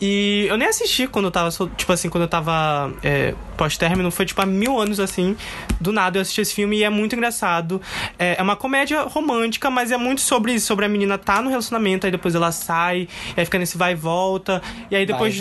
E 0.00 0.46
eu 0.48 0.56
nem 0.56 0.68
assisti 0.68 1.06
quando 1.06 1.26
eu 1.26 1.30
tava, 1.30 1.50
tipo 1.76 1.92
assim, 1.92 2.08
quando 2.08 2.22
eu 2.22 2.28
tava 2.28 2.92
é, 3.02 3.32
pós-término. 3.56 4.10
Foi 4.10 4.26
tipo 4.26 4.42
há 4.42 4.46
mil 4.46 4.78
anos 4.78 4.98
assim. 4.98 5.36
Do 5.80 5.92
nada 5.92 6.18
eu 6.18 6.22
assisti 6.22 6.40
esse 6.40 6.54
filme 6.54 6.78
e 6.78 6.84
é 6.84 6.90
muito 6.90 7.14
engraçado. 7.14 7.80
É, 8.18 8.36
é 8.38 8.42
uma 8.42 8.56
comédia 8.56 9.02
romântica, 9.02 9.70
mas 9.70 9.92
é 9.92 9.96
muito 9.96 10.20
sobre 10.20 10.52
isso, 10.52 10.66
sobre 10.66 10.84
a 10.84 10.88
menina 10.88 11.16
tá 11.16 11.40
no 11.40 11.48
relacionamento, 11.48 12.06
aí 12.06 12.10
depois 12.10 12.34
ela 12.34 12.50
sai, 12.50 13.08
aí 13.36 13.45
fica 13.46 13.58
nesse 13.58 13.78
vai 13.78 13.92
e 13.92 13.94
volta. 13.94 14.60
E 14.90 14.96
aí 14.96 15.06
depois. 15.06 15.38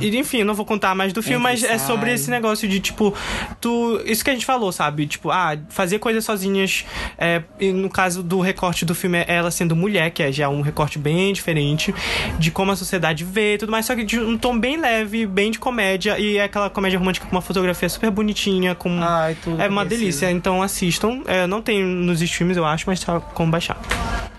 E 0.00 0.16
enfim, 0.16 0.42
não 0.44 0.54
vou 0.54 0.66
contar 0.66 0.94
mais 0.94 1.12
do 1.12 1.22
filme, 1.22 1.38
Entra 1.38 1.50
mas 1.52 1.62
e 1.62 1.66
é 1.66 1.78
sai. 1.78 1.86
sobre 1.86 2.12
esse 2.12 2.30
negócio 2.30 2.68
de, 2.68 2.80
tipo, 2.80 3.14
tu. 3.60 4.00
Isso 4.04 4.24
que 4.24 4.30
a 4.30 4.32
gente 4.32 4.46
falou, 4.46 4.72
sabe? 4.72 5.06
Tipo, 5.06 5.30
ah, 5.30 5.56
fazer 5.68 5.98
coisas 5.98 6.24
sozinhas. 6.24 6.84
É, 7.16 7.42
e 7.60 7.72
no 7.72 7.88
caso 7.88 8.22
do 8.22 8.40
recorte 8.40 8.84
do 8.84 8.94
filme, 8.94 9.18
é 9.18 9.24
ela 9.28 9.50
sendo 9.50 9.76
mulher, 9.76 10.10
que 10.10 10.22
é 10.22 10.32
já 10.32 10.48
um 10.48 10.60
recorte 10.60 10.98
bem 10.98 11.32
diferente 11.32 11.94
de 12.38 12.50
como 12.50 12.72
a 12.72 12.76
sociedade 12.76 13.24
vê 13.24 13.54
e 13.54 13.58
tudo 13.58 13.70
mais, 13.70 13.86
só 13.86 13.94
que 13.94 14.04
de 14.04 14.18
um 14.18 14.36
tom 14.36 14.58
bem 14.58 14.76
leve, 14.76 15.26
bem 15.26 15.50
de 15.50 15.58
comédia, 15.58 16.18
e 16.18 16.36
é 16.36 16.44
aquela 16.44 16.68
comédia 16.68 16.98
romântica 16.98 17.26
com 17.26 17.32
uma 17.32 17.42
fotografia 17.42 17.88
super 17.88 18.10
bonitinha, 18.10 18.74
com. 18.74 19.00
Ai, 19.02 19.36
tudo 19.42 19.60
é 19.60 19.68
uma 19.68 19.84
delícia, 19.84 20.30
então 20.30 20.62
assistam. 20.62 21.22
É, 21.26 21.46
não 21.46 21.62
tem 21.62 21.82
nos 21.82 22.20
streams, 22.22 22.56
eu 22.56 22.64
acho, 22.64 22.84
mas 22.86 23.00
tá 23.00 23.20
como 23.20 23.50
baixar. 23.50 23.80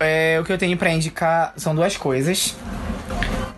É, 0.00 0.38
o 0.40 0.44
que 0.44 0.52
eu 0.52 0.58
tenho 0.58 0.76
pra 0.76 0.90
indicar 0.92 1.52
são 1.56 1.74
duas 1.74 1.96
coisas. 1.96 2.56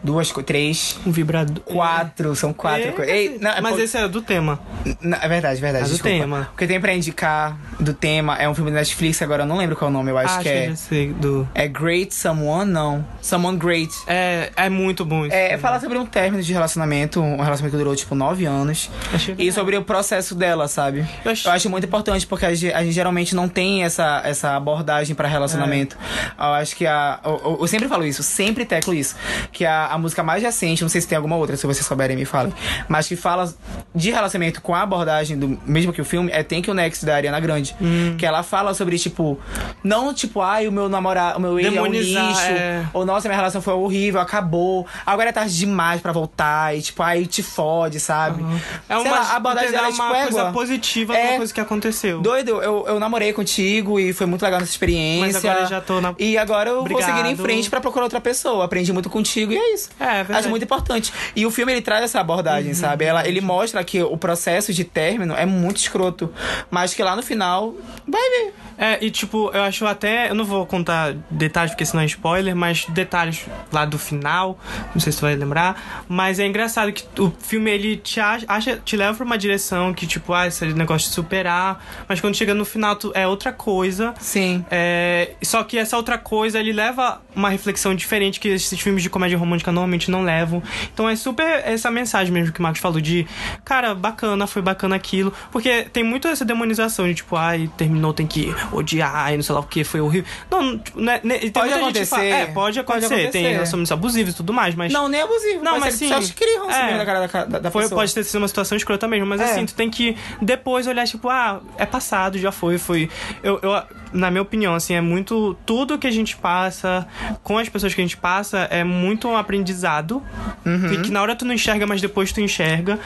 Duas, 0.07 0.31
três, 0.45 0.99
Um 1.05 1.11
vibrador. 1.11 1.59
quatro, 1.65 2.35
são 2.37 2.53
quatro 2.53 2.89
É, 2.89 2.93
coisas. 2.93 3.15
Ei, 3.15 3.39
não, 3.41 3.51
é 3.51 3.61
mas 3.61 3.73
por- 3.75 3.81
esse 3.83 3.97
é 3.97 4.07
do 4.09 4.23
tema. 4.23 4.59
Não, 5.01 5.19
é 5.21 5.29
verdade, 5.29 5.61
verdade. 5.61 5.85
É 5.85 5.89
do 5.89 5.93
desculpa. 5.93 6.17
tema. 6.19 6.49
O 6.55 6.57
que 6.57 6.65
eu 6.65 6.69
tenho 6.69 6.81
pra 6.81 6.95
indicar 6.95 7.59
do 7.81 7.93
tema 7.93 8.37
é 8.37 8.49
um 8.49 8.55
filme 8.55 8.71
da 8.71 8.79
Netflix, 8.79 9.21
agora 9.21 9.43
eu 9.43 9.47
não 9.47 9.57
lembro 9.57 9.75
qual 9.77 9.89
é 9.89 9.91
o 9.91 9.93
nome, 9.93 10.11
eu 10.11 10.19
acho 10.19 10.39
Ah, 10.39 10.43
que 10.43 10.49
eu 10.49 10.53
é. 10.53 10.75
sei 10.77 11.13
do. 11.13 11.49
É 11.55 11.67
Great 11.67 12.15
Someone? 12.15 12.71
Não. 12.71 13.05
Someone 13.21 13.59
Great. 13.59 13.93
É, 14.07 14.51
é 14.57 14.69
muito 14.69 15.05
bom 15.05 15.27
isso. 15.27 15.35
É, 15.35 15.59
fala 15.59 15.81
sobre 15.81 15.99
um 15.99 16.07
término 16.07 16.43
de 16.43 16.53
relacionamento, 16.53 17.21
um 17.21 17.37
relacionamento 17.43 17.71
que 17.73 17.77
durou 17.79 17.97
tipo 17.97 18.15
nove 18.15 18.45
anos. 18.47 18.89
Achei 19.13 19.35
E 19.39 19.51
sobre 19.53 19.77
o 19.77 19.83
processo 19.83 20.35
dela, 20.35 20.69
sabe? 20.69 21.01
Eu 21.01 21.07
Eu 21.27 21.33
achei- 21.33 21.51
acho, 21.51 21.69
muito 21.71 21.85
importante, 21.87 22.27
porque 22.27 22.47
a 22.47 22.55
gente, 22.55 22.73
a 22.73 22.83
gente 22.85 22.93
geralmente 22.93 23.35
não 23.35 23.49
tem 23.49 23.83
essa, 23.83 24.23
essa 24.25 24.55
abordagem 24.57 25.15
pra 25.17 25.27
relacionamento. 25.27 25.97
Eu 26.39 26.45
acho 26.45 26.77
que 26.77 26.87
a. 26.87 27.19
Eu, 27.25 27.41
eu- 27.45 27.59
eu 27.63 27.67
sempre 27.67 27.89
falo 27.89 28.05
isso, 28.05 28.23
sempre 28.23 28.65
teclo 28.65 28.95
isso. 28.95 29.17
Que 29.51 29.65
a, 29.65 29.87
a 29.97 29.99
música 29.99 30.23
mais 30.23 30.43
recente, 30.43 30.83
não 30.83 30.89
sei 30.89 31.01
se 31.01 31.09
tem 31.09 31.17
alguma 31.17 31.37
outra, 31.37 31.57
se 31.57 31.67
vocês 31.67 31.85
souberem, 31.87 32.17
me 32.17 32.25
falem. 32.25 32.53
Mas 32.89 33.09
que 33.09 33.17
fala 33.17 33.53
de 33.95 34.11
relacionamento 34.11 34.61
com 34.63 34.75
a 34.75 34.83
abordagem 34.83 35.39
do 35.39 35.59
mesmo 35.67 35.93
que 35.93 36.01
o 36.01 36.05
filme, 36.05 36.31
é 36.33 36.43
Thank 36.43 36.69
You 36.69 36.75
Next 36.75 37.05
da 37.05 37.17
Ariana 37.17 37.41
Grande. 37.41 37.75
Hum. 37.81 38.15
Que 38.19 38.25
ela 38.27 38.43
fala 38.43 38.75
sobre, 38.75 38.99
tipo, 38.99 39.39
não 39.83 40.13
tipo, 40.15 40.41
ai, 40.41 40.67
o 40.69 40.73
meu 40.73 40.89
namorado, 40.89 41.39
o 41.39 41.41
meu 41.41 41.59
ex 41.59 41.75
é 41.75 41.83
um 41.83 41.87
lixo. 41.87 42.17
é. 42.19 42.85
Ou 42.93 43.05
nossa, 43.05 43.29
minha 43.29 43.37
relação 43.37 43.61
foi 43.61 43.75
horrível, 43.75 44.21
acabou. 44.21 44.87
Agora 45.05 45.29
é 45.31 45.33
tarde 45.33 45.57
demais 45.57 46.01
pra 46.01 46.13
voltar. 46.13 46.77
E 46.77 46.83
tipo, 46.83 47.03
aí 47.03 47.27
te 47.27 47.43
fode, 47.43 47.99
sabe? 48.01 48.45
É 48.89 48.95
Sei 48.95 49.05
uma, 49.05 49.11
lá, 49.19 49.33
a 49.33 49.37
abordagem 49.37 49.71
dela 49.71 49.89
é 49.89 49.91
uma 49.91 49.93
tipo, 50.09 50.23
coisa 50.23 50.41
égua. 50.41 50.53
positiva 50.53 51.17
É. 51.17 51.29
uma 51.31 51.37
coisa 51.39 51.55
que 51.55 51.61
aconteceu. 51.61 52.21
Doido, 52.21 52.63
eu, 52.63 52.85
eu 52.87 53.01
namorei 53.01 53.33
contigo 53.33 53.99
e 53.99 54.13
foi 54.13 54.27
muito 54.27 54.43
legal 54.43 54.61
nessa 54.61 54.73
experiência. 54.73 55.27
Mas 55.27 55.37
agora 55.37 55.61
eu 55.61 55.67
já 55.67 55.81
tô 55.81 56.01
na- 56.01 56.15
E 56.19 56.37
agora 56.39 56.71
eu 56.71 56.81
Obrigado. 56.81 57.07
vou 57.07 57.17
seguir 57.17 57.29
em 57.31 57.37
frente 57.37 57.71
pra 57.71 57.81
procurar 57.81 58.05
outra 58.05 58.21
pessoa. 58.21 58.65
Aprendi 58.65 58.93
muito 58.93 59.09
contigo 59.11 59.53
e 59.53 59.57
é 59.57 59.75
isso. 59.75 59.86
É, 59.99 60.05
é 60.05 60.15
verdade. 60.17 60.39
Acho 60.41 60.49
muito 60.51 60.63
importante. 60.65 61.13
E 61.35 61.45
o 61.47 61.51
filme 61.51 61.73
ele 61.73 61.81
traz 61.83 62.05
essa 62.05 62.21
abordagem, 62.21 62.75
sabe? 62.75 63.05
Ela, 63.05 63.27
ele 63.27 63.41
mostra 63.41 63.83
que 63.85 64.03
o 64.03 64.17
processo 64.17 64.73
de 64.73 64.85
término 64.85 65.35
é 65.35 65.47
muito 65.47 65.79
escroto. 65.79 66.33
Mas 66.71 66.95
que 66.95 67.03
lá 67.03 67.15
no 67.17 67.23
final, 67.23 67.75
vai 68.07 68.23
ver. 68.31 68.55
É, 68.79 68.99
e 69.05 69.11
tipo, 69.11 69.51
eu 69.55 69.63
acho 69.63 69.87
até. 69.87 70.29
Eu 70.31 70.35
não 70.35 70.45
vou 70.45 70.67
contar 70.67 71.15
detalhes 71.31 71.73
porque 71.73 71.87
senão 71.87 72.03
é 72.03 72.07
spoiler, 72.07 72.55
mas 72.55 72.85
detalhes 72.91 73.47
lá 73.73 73.85
do 73.85 73.99
final. 73.99 74.59
Não 74.95 75.01
sei 75.01 75.13
se 75.13 75.19
tu 75.19 75.23
vai 75.23 75.35
lembrar. 75.35 76.05
Mas 76.09 76.39
é 76.39 76.47
engraçado 76.47 76.93
que 76.93 77.05
o 77.21 77.33
filme 77.41 77.71
ele 77.71 77.97
te 77.97 78.21
acha, 78.21 78.45
acha- 78.49 78.77
te 78.77 78.97
leva 78.97 79.15
pra 79.17 79.25
uma 79.25 79.39
direção 79.39 79.95
que, 79.95 80.07
tipo, 80.07 80.33
ah, 80.35 80.47
esse 80.47 80.65
negócio 80.67 81.09
de 81.09 81.15
superar. 81.15 81.83
Mas 82.07 82.21
quando 82.21 82.35
chega 82.37 82.53
no 82.53 82.65
final, 82.67 82.97
tu, 82.97 83.13
é 83.15 83.27
outra 83.27 83.51
coisa. 83.53 84.15
Sim. 84.21 84.65
É, 84.71 85.31
só 85.43 85.65
que 85.65 85.79
essa 85.79 85.97
outra 85.97 86.19
coisa 86.19 86.61
ele 86.61 86.73
leva 86.73 87.23
uma 87.35 87.49
reflexão 87.49 87.95
diferente 87.95 88.39
que 88.39 88.49
esses 88.49 88.79
filmes 88.79 89.03
de 89.03 89.09
comédia 89.09 89.39
romântica 89.39 89.66
normalmente 89.73 90.11
não 90.11 90.23
levam. 90.23 90.63
Então 90.93 91.09
é 91.09 91.17
super 91.17 91.63
essa 91.65 91.91
mensagem 91.91 92.33
mesmo 92.33 92.53
que 92.53 92.61
o 92.61 92.63
Marcos 92.63 92.81
falou 92.81 93.01
de, 93.01 93.27
cara, 93.65 93.95
bacana, 93.95 94.47
foi 94.47 94.63
bacana 94.63 94.97
aquilo. 94.97 95.33
Porque 95.51 95.85
tem 95.93 96.03
muito 96.05 96.29
essa 96.29 96.45
demonização 96.45 97.07
de 97.07 97.15
tipo, 97.15 97.37
ai, 97.37 97.71
terminou, 97.77 98.13
tem 98.13 98.27
que 98.27 98.55
odiar, 98.73 99.13
ai, 99.15 99.37
não 99.37 99.43
sei 99.43 99.55
lá 99.55 99.61
o 99.61 99.65
que, 99.65 99.85
foi 99.85 100.01
horrível. 100.01 100.29
Não, 100.51 100.79
tipo, 100.79 101.01
né, 101.01 101.21
né, 101.23 101.39
tem 101.39 101.51
Pode 101.51 101.69
muita 101.71 101.85
gente 101.87 101.99
que 102.01 102.07
fala- 102.07 102.23
acontecer. 102.23 102.43
é, 102.43 102.47
pode 102.47 102.55
Pode 102.57 102.79
acontecer. 102.81 103.09
Tem 103.09 103.23
acontecer. 103.25 103.53
relacionamentos 103.53 103.93
abusivos 103.93 104.35
e 104.35 104.37
tudo 104.37 104.53
mais, 104.53 104.75
mas. 104.75 104.93
Não, 104.93 105.09
nem 105.09 105.21
abusivo. 105.23 105.63
Não, 105.63 105.79
mas, 105.81 105.95
sim. 105.95 106.09
Só 106.09 106.21
te 106.21 106.33
queria 106.33 106.63
um 106.63 106.71
É. 106.71 106.99
da 106.99 107.05
cara 107.07 107.27
da, 107.27 107.45
da, 107.45 107.59
da 107.59 107.71
Foi, 107.71 107.83
pessoa. 107.83 108.01
pode 108.01 108.15
ter 108.15 108.25
sido 108.25 108.39
uma 108.39 108.49
situação 108.49 108.77
escrota 108.77 109.07
mesmo, 109.09 109.27
mas 109.27 109.41
É. 109.41 109.45
assim, 109.45 109.67
tu 109.67 109.75
tem 109.75 109.89
que 109.91 110.17
depois 110.43 110.87
olhar, 110.87 111.07
tipo, 111.07 111.29
ah, 111.29 111.61
é 111.79 111.87
passado, 111.87 112.39
já 112.39 112.53
foi, 112.53 112.79
foi. 112.79 113.09
Eu, 113.43 113.59
eu, 113.63 113.83
na 114.13 114.31
minha 114.31 114.43
opinião, 114.43 114.75
assim, 114.75 114.95
é 114.95 115.01
muito. 115.01 115.57
Tudo 115.67 115.99
que 115.99 116.07
a 116.07 116.11
gente 116.11 116.37
passa, 116.37 117.07
com 117.43 117.59
as 117.59 117.69
pessoas 117.69 117.95
que 117.95 118.01
a 118.01 118.05
gente 118.05 118.17
passa, 118.17 118.61
é 118.71 118.83
muito 118.85 119.29
um 119.29 119.37
aprendizado. 119.37 120.23
Uhum. 120.65 120.93
E 120.93 121.03
que 121.03 121.11
na 121.11 121.23
hora 121.23 121.35
tu 121.37 121.45
não 121.45 121.55
enxerga, 121.55 121.87
mas 121.87 122.01
depois 122.01 122.33
tu 122.33 122.41
enxerga. 122.41 122.99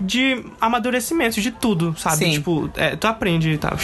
De 0.00 0.44
amadurecimento, 0.60 1.40
de 1.40 1.50
tudo, 1.50 1.94
sabe? 1.98 2.16
Sim. 2.16 2.30
Tipo, 2.32 2.70
é, 2.76 2.96
tu 2.96 3.06
aprende 3.06 3.50
e 3.50 3.58
tal. 3.58 3.76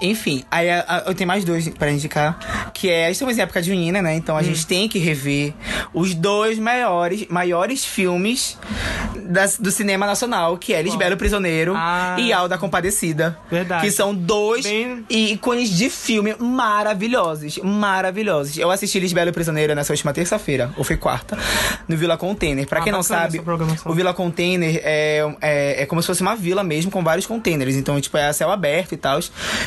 Enfim, 0.00 0.44
aí 0.50 0.68
a- 0.70 0.84
a- 0.88 1.02
eu 1.06 1.14
tenho 1.14 1.28
mais 1.28 1.44
dois 1.44 1.68
pra 1.68 1.90
indicar, 1.90 2.70
que 2.74 2.88
é, 2.88 3.10
estamos 3.10 3.36
em 3.38 3.40
época 3.42 3.62
junina, 3.62 4.00
né? 4.02 4.14
Então 4.16 4.36
a 4.36 4.40
Hum. 4.40 4.44
gente 4.44 4.66
tem 4.66 4.88
que 4.88 4.98
rever 4.98 5.54
os 5.94 6.14
dois 6.14 6.58
maiores, 6.58 7.26
maiores 7.28 7.84
filmes 7.84 8.58
das- 9.26 9.58
do 9.58 9.70
cinema 9.70 10.06
nacional, 10.06 10.56
que 10.58 10.72
é 10.72 10.82
Lisbelo 10.82 11.16
Prisioneiro 11.16 11.74
Ah. 11.76 12.16
e 12.18 12.32
Alda 12.32 12.58
Compadecida. 12.58 13.38
Verdade. 13.50 13.82
Que 13.84 13.90
são 13.92 14.14
dois 14.14 14.64
Bem- 14.64 15.04
ícones 15.08 15.70
de 15.70 15.88
filme 15.90 16.29
maravilhosos, 16.38 17.58
maravilhosos. 17.62 18.56
Eu 18.58 18.70
assisti 18.70 18.98
Lisbelo 19.00 19.32
Prisioneiro 19.32 19.74
nessa 19.74 19.92
última 19.92 20.12
terça-feira, 20.12 20.70
ou 20.76 20.84
foi 20.84 20.96
quarta, 20.96 21.38
no 21.88 21.96
Vila 21.96 22.16
Container. 22.16 22.66
Pra 22.66 22.80
Ah, 22.80 22.82
quem 22.82 22.92
não 22.92 23.02
sabe, 23.02 23.40
o 23.84 23.94
Vila 23.94 24.12
Container 24.14 24.80
é, 24.84 25.34
é, 25.40 25.82
é 25.82 25.86
como 25.86 26.00
se 26.02 26.06
fosse 26.06 26.22
uma 26.22 26.34
vila 26.36 26.62
mesmo, 26.62 26.90
com 26.90 27.02
vários 27.02 27.26
containers. 27.26 27.74
Então, 27.76 28.00
tipo, 28.00 28.16
é 28.16 28.26
a 28.28 28.32
céu 28.32 28.50
aberto 28.50 28.92
e 28.92 28.96
tal. 28.96 29.20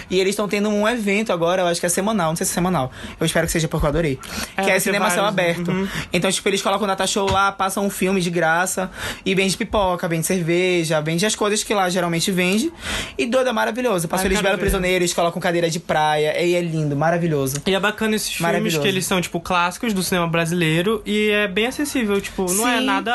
E 0.09 0.20
eles 0.20 0.32
estão 0.32 0.47
tendo 0.47 0.70
um 0.70 0.88
evento 0.88 1.32
agora, 1.34 1.61
eu 1.61 1.68
acho 1.68 1.80
que 1.80 1.86
é 1.86 1.89
semanal, 1.89 2.30
não 2.30 2.36
sei 2.36 2.45
se 2.45 2.51
é 2.51 2.55
semanal. 2.55 2.91
Eu 3.20 3.26
espero 3.26 3.45
que 3.45 3.51
seja 3.51 3.68
porque 3.68 3.86
eu 3.86 3.89
adorei. 3.89 4.20
É, 4.57 4.64
que 4.64 4.72
é 4.72 4.80
cinema 4.80 5.07
a 5.07 5.09
céu 5.09 5.24
vários, 5.24 5.38
né? 5.38 5.43
aberto. 5.51 5.72
Uhum. 5.72 5.88
Então, 6.11 6.32
tipo, 6.32 6.47
eles 6.49 6.61
colocam 6.61 6.86
o 6.86 6.88
data 6.88 7.05
show 7.07 7.30
lá, 7.30 7.51
passam 7.51 7.86
um 7.86 7.89
filme 7.89 8.22
de 8.22 8.30
graça 8.30 8.89
e 9.26 9.36
vende 9.36 9.55
pipoca, 9.57 10.07
vende 10.07 10.26
cerveja, 10.26 11.01
vende 11.01 11.26
as 11.26 11.36
coisas 11.36 11.64
que 11.64 11.74
lá 11.74 11.89
geralmente 11.89 12.32
vende. 12.32 12.72
E 13.18 13.26
doido, 13.26 13.49
é 13.49 13.53
maravilhoso. 13.53 14.07
Passou 14.07 14.24
Ai, 14.24 14.28
eles 14.30 14.38
quero 14.38 14.47
belo 14.47 14.57
ver. 14.57 14.61
prisioneiro, 14.61 15.03
eles 15.03 15.14
colocam 15.14 15.41
cadeira 15.41 15.70
de 15.70 15.80
praia. 15.80 16.34
E 16.45 16.55
é 16.55 16.61
lindo, 16.61 16.95
maravilhoso. 16.95 17.57
E 17.65 17.73
é 17.73 17.79
bacana 17.79 18.15
esses 18.15 18.33
filmes 18.33 18.77
que 18.77 18.87
eles 18.87 19.05
são, 19.05 19.21
tipo, 19.21 19.39
clássicos 19.39 19.93
do 19.93 20.03
cinema 20.03 20.27
brasileiro 20.27 21.01
e 21.05 21.29
é 21.29 21.47
bem 21.47 21.67
acessível, 21.67 22.19
tipo, 22.21 22.51
não 22.53 22.67
é 22.67 22.79
Sim. 22.79 22.85
nada. 22.85 23.11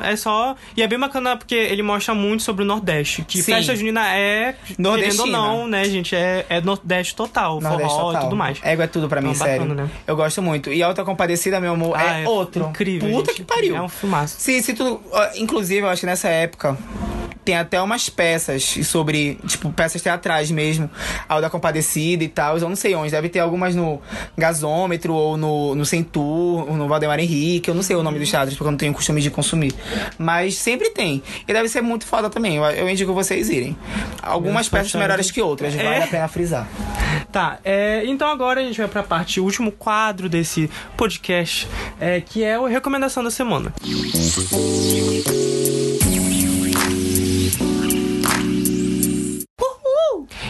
É 0.00 0.16
só. 0.16 0.54
E 0.76 0.82
é 0.82 0.86
bem 0.86 0.98
bacana 0.98 1.36
porque 1.36 1.54
ele 1.54 1.82
mostra 1.82 2.14
muito 2.14 2.42
sobre 2.42 2.62
o 2.62 2.66
Nordeste. 2.66 3.24
Que 3.26 3.42
Sim. 3.42 3.52
festa 3.52 3.74
junina 3.74 4.06
é, 4.14 4.54
querendo 4.76 5.20
ou 5.20 5.26
não, 5.26 5.66
né, 5.68 5.84
gente? 5.84 6.14
É, 6.14 6.44
é 6.48 6.60
Nordeste 6.60 7.14
total, 7.14 7.60
Nordeste 7.60 7.92
forró 7.92 8.06
total. 8.06 8.20
e 8.20 8.24
tudo 8.24 8.36
mais. 8.36 8.58
Égua 8.62 8.84
é 8.84 8.88
tudo 8.88 9.08
pra 9.08 9.20
mim, 9.20 9.30
Então, 9.30 9.46
sério. 9.46 9.62
bacana, 9.62 9.82
né? 9.84 9.90
Eu 10.06 10.16
gosto 10.16 10.42
muito. 10.42 10.72
E 10.72 10.82
Alta 10.82 11.04
Compadecida, 11.04 11.60
meu 11.60 11.72
amor, 11.72 11.96
Ah, 11.96 12.20
é, 12.20 12.28
outro. 12.28 12.66
Incrível. 12.68 13.10
Puta 13.10 13.32
gente. 13.32 13.36
que 13.42 13.44
pariu. 13.44 13.76
É 13.76 13.82
um 13.82 13.88
filmaço. 13.88 14.36
Se, 14.38 14.62
se 14.62 14.74
tu, 14.74 15.00
inclusive, 15.36 15.80
eu 15.80 15.88
acho 15.88 16.00
que 16.00 16.06
nessa 16.06 16.28
época 16.28 16.76
tem 17.44 17.56
até 17.56 17.80
umas 17.80 18.10
peças 18.10 18.62
sobre, 18.84 19.38
tipo, 19.46 19.72
peças 19.72 20.02
teatrais 20.02 20.50
mesmo, 20.50 20.90
ao 21.26 21.40
da 21.40 21.48
Compadecida 21.48 22.22
e 22.22 22.28
tal. 22.28 22.57
Eu 22.62 22.68
não 22.68 22.76
sei 22.76 22.94
onde. 22.94 23.10
Deve 23.10 23.28
ter 23.28 23.40
algumas 23.40 23.74
no 23.74 24.00
Gasômetro 24.36 25.12
ou 25.14 25.36
no, 25.36 25.74
no 25.74 25.84
Centur, 25.84 26.68
ou 26.68 26.76
no 26.76 26.88
Valdemar 26.88 27.18
Henrique. 27.20 27.68
Eu 27.68 27.74
não 27.74 27.82
sei 27.82 27.96
o 27.96 28.02
nome 28.02 28.18
dos 28.18 28.28
teatros, 28.30 28.54
porque 28.56 28.66
eu 28.66 28.70
não 28.72 28.78
tenho 28.78 28.92
costume 28.92 29.20
de 29.20 29.30
consumir. 29.30 29.74
Mas 30.18 30.56
sempre 30.56 30.90
tem. 30.90 31.22
E 31.46 31.52
deve 31.52 31.68
ser 31.68 31.80
muito 31.80 32.06
foda 32.06 32.28
também. 32.30 32.56
Eu, 32.56 32.64
eu 32.64 32.88
indico 32.88 33.12
vocês 33.12 33.48
irem. 33.48 33.76
Algumas 34.22 34.68
peças 34.68 34.94
melhores 34.94 35.30
que 35.30 35.40
outras, 35.42 35.74
vale 35.74 35.88
É. 35.88 36.04
a 36.04 36.06
pena 36.06 36.28
frisar. 36.28 36.68
Tá, 37.32 37.58
é, 37.64 38.04
então 38.06 38.28
agora 38.28 38.60
a 38.60 38.64
gente 38.64 38.78
vai 38.78 38.88
pra 38.88 39.02
parte, 39.02 39.38
o 39.40 39.44
último 39.44 39.70
quadro 39.70 40.28
desse 40.28 40.70
podcast, 40.96 41.68
é, 42.00 42.20
que 42.22 42.42
é 42.42 42.54
a 42.54 42.68
recomendação 42.68 43.22
da 43.22 43.30
semana. 43.30 43.72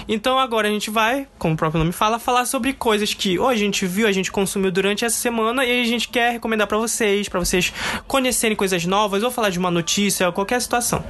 Então 0.09 0.39
agora 0.39 0.69
a 0.69 0.71
gente 0.71 0.91
vai, 0.91 1.29
como 1.39 1.55
o 1.55 1.57
próprio 1.57 1.79
nome 1.79 1.93
fala, 1.93 2.19
falar 2.19 2.47
sobre 2.47 2.73
coisas 2.73 3.13
que 3.13 3.39
ou 3.39 3.47
a 3.47 3.55
gente 3.55 3.87
viu, 3.87 4.09
a 4.09 4.13
gente 4.13 4.33
consumiu 4.33 4.71
durante 4.71 5.05
essa 5.05 5.17
semana 5.17 5.65
e 5.65 5.83
a 5.83 5.85
gente 5.85 6.09
quer 6.09 6.33
recomendar 6.33 6.67
pra 6.67 6.79
vocês, 6.79 7.29
pra 7.29 7.39
vocês 7.39 7.73
conhecerem 8.07 8.57
coisas 8.57 8.85
novas 8.87 9.23
ou 9.23 9.31
falar 9.31 9.51
de 9.51 9.59
uma 9.59 9.71
notícia 9.71 10.27
ou 10.27 10.33
qualquer 10.33 10.61
situação. 10.63 11.05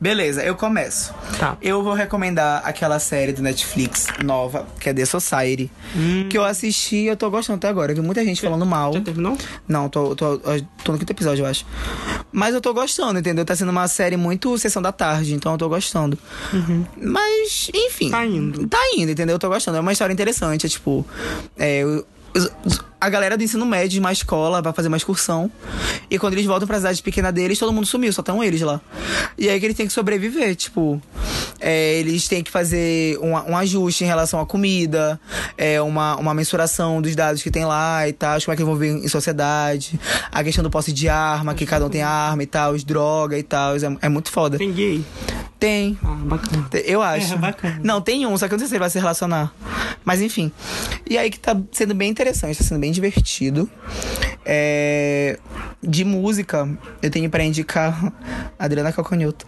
Beleza, 0.00 0.42
eu 0.44 0.54
começo. 0.54 1.12
Tá. 1.38 1.56
Eu 1.60 1.82
vou 1.82 1.92
recomendar 1.92 2.62
aquela 2.64 2.98
série 2.98 3.32
do 3.32 3.42
Netflix 3.42 4.06
nova, 4.24 4.66
que 4.78 4.88
é 4.88 4.94
The 4.94 5.04
Society. 5.04 5.70
Que 6.30 6.38
eu 6.38 6.44
assisti 6.44 6.96
e 6.96 7.06
eu 7.08 7.16
tô 7.16 7.28
gostando 7.30 7.56
até 7.56 7.68
agora. 7.68 7.92
Eu 7.92 7.96
vi 7.96 8.02
muita 8.02 8.24
gente 8.24 8.40
falando 8.40 8.64
mal. 8.64 8.92
Já 8.92 9.00
terminou? 9.00 9.36
Não, 9.66 9.88
tô, 9.88 10.14
tô, 10.14 10.38
tô 10.84 10.92
no 10.92 10.98
quinto 10.98 11.12
episódio, 11.12 11.42
eu 11.42 11.46
acho. 11.46 11.66
Mas 12.30 12.54
eu 12.54 12.60
tô 12.60 12.72
gostando, 12.72 13.18
entendeu? 13.18 13.44
Tá 13.44 13.56
sendo 13.56 13.70
uma 13.70 13.88
série 13.88 14.16
muito 14.16 14.56
sessão 14.58 14.82
da 14.82 14.92
tarde, 14.92 15.34
então 15.34 15.52
eu 15.52 15.58
tô 15.58 15.68
gostando. 15.68 16.18
Mas, 16.96 17.70
enfim. 17.74 18.10
Tá 18.10 18.24
indo. 18.36 18.66
Tá 18.66 18.78
indo, 18.96 19.12
entendeu? 19.12 19.34
Eu 19.34 19.38
tô 19.38 19.48
gostando. 19.48 19.78
É 19.78 19.80
uma 19.80 19.92
história 19.92 20.12
interessante, 20.12 20.66
é 20.66 20.68
tipo. 20.68 21.04
É, 21.56 21.82
a 23.00 23.08
galera 23.08 23.36
do 23.36 23.44
ensino 23.44 23.64
médio 23.66 23.90
de 23.90 24.00
uma 24.00 24.12
escola 24.12 24.62
vai 24.62 24.72
fazer 24.72 24.88
uma 24.88 24.96
excursão. 24.96 25.50
E 26.10 26.18
quando 26.18 26.34
eles 26.34 26.46
voltam 26.46 26.66
pra 26.66 26.78
cidade 26.78 27.02
pequena 27.02 27.30
deles, 27.30 27.58
todo 27.58 27.72
mundo 27.72 27.86
sumiu, 27.86 28.12
só 28.12 28.20
estão 28.20 28.42
eles 28.42 28.60
lá. 28.60 28.80
E 29.36 29.48
aí 29.48 29.58
que 29.60 29.66
eles 29.66 29.76
têm 29.76 29.86
que 29.86 29.92
sobreviver, 29.92 30.54
tipo. 30.56 31.00
é, 31.60 31.94
eles 31.94 32.28
têm 32.28 32.42
que 32.42 32.50
fazer 32.50 33.18
um, 33.18 33.32
um 33.32 33.56
ajuste 33.56 34.04
em 34.04 34.06
relação 34.06 34.40
à 34.40 34.46
comida, 34.46 35.20
é, 35.56 35.80
uma, 35.80 36.16
uma 36.16 36.34
mensuração 36.34 37.00
dos 37.00 37.14
dados 37.14 37.42
que 37.42 37.50
tem 37.50 37.64
lá 37.64 38.08
e 38.08 38.12
tal, 38.12 38.40
como 38.40 38.52
é 38.52 38.56
que 38.56 38.62
eles 38.62 38.68
vão 38.68 38.76
viver 38.76 39.04
em 39.04 39.08
sociedade, 39.08 39.98
a 40.30 40.44
questão 40.44 40.62
do 40.62 40.70
posse 40.70 40.92
de 40.92 41.08
arma, 41.08 41.54
que 41.54 41.66
cada 41.66 41.84
um 41.86 41.90
tem 41.90 42.02
arma 42.02 42.42
e 42.42 42.46
tal, 42.46 42.76
droga 42.78 43.38
e 43.38 43.42
tal. 43.42 43.76
É, 43.76 43.78
é 44.02 44.08
muito 44.08 44.30
foda. 44.30 44.58
Tem 44.58 44.72
gay? 44.72 45.04
Tem. 45.58 45.98
Ah, 46.04 46.14
bacana. 46.14 46.68
Eu 46.84 47.00
acho. 47.00 47.34
É, 47.34 47.36
bacana. 47.38 47.80
Não, 47.82 48.00
tem 48.00 48.26
um, 48.26 48.36
só 48.36 48.46
que 48.46 48.54
eu 48.54 48.56
não 48.56 48.60
sei 48.60 48.68
se 48.68 48.74
ele 48.74 48.80
vai 48.80 48.90
se 48.90 48.98
relacionar. 48.98 49.52
Mas 50.04 50.20
enfim. 50.20 50.52
E 51.08 51.16
aí 51.16 51.30
que 51.30 51.38
tá 51.38 51.56
sendo 51.72 51.94
bem 51.94 52.10
interessante, 52.10 52.58
tá 52.58 52.64
sendo 52.64 52.78
bem 52.78 52.85
divertido. 52.90 53.68
É, 54.44 55.38
De 55.82 56.04
música, 56.04 56.68
eu 57.02 57.10
tenho 57.10 57.28
pra 57.28 57.42
indicar 57.44 58.12
a 58.58 58.64
Adriana 58.64 58.92
Calcanhoto. 58.92 59.46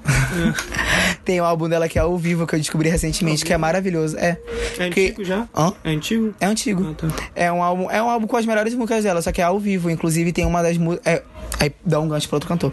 tem 1.25 1.41
o 1.41 1.45
álbum 1.45 1.69
dela 1.69 1.89
que 1.89 1.99
é 1.99 2.03
ao 2.03 2.17
vivo, 2.19 2.47
que 2.47 2.55
eu 2.55 2.59
descobri 2.59 2.89
recentemente, 2.89 3.45
que 3.45 3.53
é 3.53 3.59
maravilhoso. 3.59 4.17
É. 4.19 4.37
É 4.79 4.91
Que- 4.91 5.07
antigo 5.09 5.25
já? 5.25 5.49
Hã? 5.57 5.73
É 5.85 5.91
antigo? 5.91 6.35
É 6.41 6.47
antigo. 6.47 6.87
Ah, 6.91 6.95
tá. 6.95 7.09
É 7.35 7.53
um 7.53 7.63
álbum, 7.63 7.91
é 7.91 8.03
um 8.03 8.09
álbum 8.11 8.27
com 8.27 8.37
as 8.37 8.47
melhores 8.47 8.75
músicas 8.75 9.05
dela, 9.05 9.23
só 9.23 9.31
que 9.31 9.41
é 9.41 9.45
ao 9.45 9.59
vivo. 9.61 9.91
Inclusive 9.91 10.33
tem 10.33 10.45
uma 10.45 10.63
das 10.63 10.77
músicas. 10.77 11.07
É, 11.15 11.23
aí 11.61 11.73
dá 11.85 12.01
um 12.01 12.09
gancho 12.09 12.29
pra 12.29 12.37
outro 12.37 12.49
cantor. 12.49 12.73